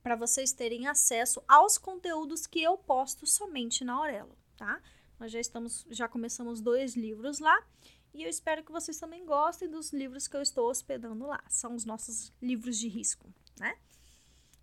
para 0.02 0.14
vocês 0.14 0.52
terem 0.52 0.86
acesso 0.86 1.42
aos 1.48 1.78
conteúdos 1.78 2.46
que 2.46 2.62
eu 2.62 2.76
posto 2.76 3.26
somente 3.26 3.82
na 3.82 3.94
Aurelo, 3.94 4.36
tá? 4.56 4.80
Nós 5.18 5.32
já 5.32 5.40
estamos, 5.40 5.86
já 5.90 6.08
começamos 6.08 6.60
dois 6.60 6.94
livros 6.94 7.38
lá 7.38 7.66
e 8.12 8.22
eu 8.22 8.30
espero 8.30 8.62
que 8.62 8.70
vocês 8.70 8.98
também 8.98 9.24
gostem 9.24 9.68
dos 9.68 9.92
livros 9.92 10.28
que 10.28 10.36
eu 10.36 10.42
estou 10.42 10.70
hospedando 10.70 11.26
lá. 11.26 11.42
São 11.48 11.74
os 11.74 11.84
nossos 11.84 12.32
livros 12.40 12.78
de 12.78 12.88
risco, 12.88 13.32
né? 13.58 13.76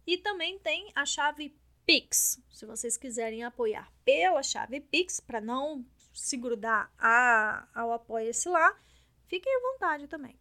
E 0.07 0.17
também 0.17 0.57
tem 0.59 0.91
a 0.95 1.05
chave 1.05 1.55
Pix. 1.85 2.41
Se 2.49 2.65
vocês 2.65 2.95
quiserem 2.95 3.43
apoiar 3.43 3.91
pela 4.05 4.41
chave 4.41 4.79
Pix, 4.79 5.19
para 5.19 5.41
não 5.41 5.85
se 6.13 6.37
grudar 6.37 6.91
a, 6.97 7.67
ao 7.73 7.91
apoia-se 7.91 8.47
lá, 8.47 8.79
fiquem 9.27 9.53
à 9.53 9.73
vontade 9.73 10.07
também. 10.07 10.39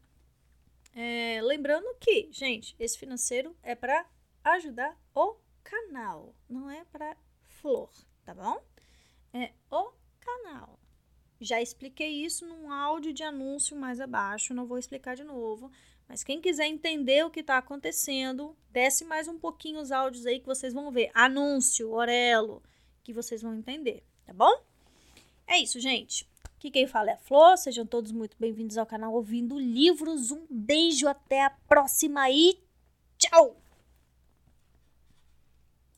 É, 0.94 1.40
lembrando 1.42 1.94
que, 2.00 2.28
gente, 2.32 2.74
esse 2.78 2.98
financeiro 2.98 3.56
é 3.62 3.74
para 3.74 4.06
ajudar 4.44 4.96
o 5.14 5.36
canal, 5.62 6.34
não 6.48 6.70
é 6.70 6.84
para 6.86 7.16
flor, 7.42 7.90
tá 8.24 8.34
bom? 8.34 8.62
É 9.32 9.52
o 9.70 9.92
canal. 10.30 10.78
Já 11.40 11.60
expliquei 11.60 12.24
isso 12.24 12.46
num 12.46 12.70
áudio 12.70 13.12
de 13.12 13.22
anúncio 13.22 13.76
mais 13.76 14.00
abaixo, 14.00 14.54
não 14.54 14.66
vou 14.66 14.78
explicar 14.78 15.16
de 15.16 15.24
novo. 15.24 15.70
Mas 16.08 16.24
quem 16.24 16.40
quiser 16.40 16.66
entender 16.66 17.24
o 17.24 17.30
que 17.30 17.40
está 17.40 17.56
acontecendo, 17.56 18.56
desce 18.70 19.04
mais 19.04 19.28
um 19.28 19.38
pouquinho 19.38 19.80
os 19.80 19.92
áudios 19.92 20.26
aí 20.26 20.40
que 20.40 20.46
vocês 20.46 20.74
vão 20.74 20.90
ver. 20.90 21.10
Anúncio, 21.14 21.90
Orelo, 21.92 22.62
que 23.02 23.12
vocês 23.12 23.40
vão 23.40 23.54
entender, 23.54 24.02
tá 24.26 24.32
bom? 24.32 24.52
É 25.46 25.58
isso, 25.58 25.78
gente. 25.78 26.28
Aqui 26.56 26.70
quem 26.70 26.86
fala 26.86 27.10
é 27.10 27.14
a 27.14 27.18
Flor. 27.18 27.56
Sejam 27.56 27.86
todos 27.86 28.12
muito 28.12 28.36
bem-vindos 28.38 28.76
ao 28.76 28.84
canal 28.84 29.14
Ouvindo 29.14 29.58
Livros. 29.58 30.30
Um 30.30 30.46
beijo, 30.50 31.08
até 31.08 31.44
a 31.44 31.50
próxima 31.50 32.28
e 32.30 32.58
tchau! 33.16 33.59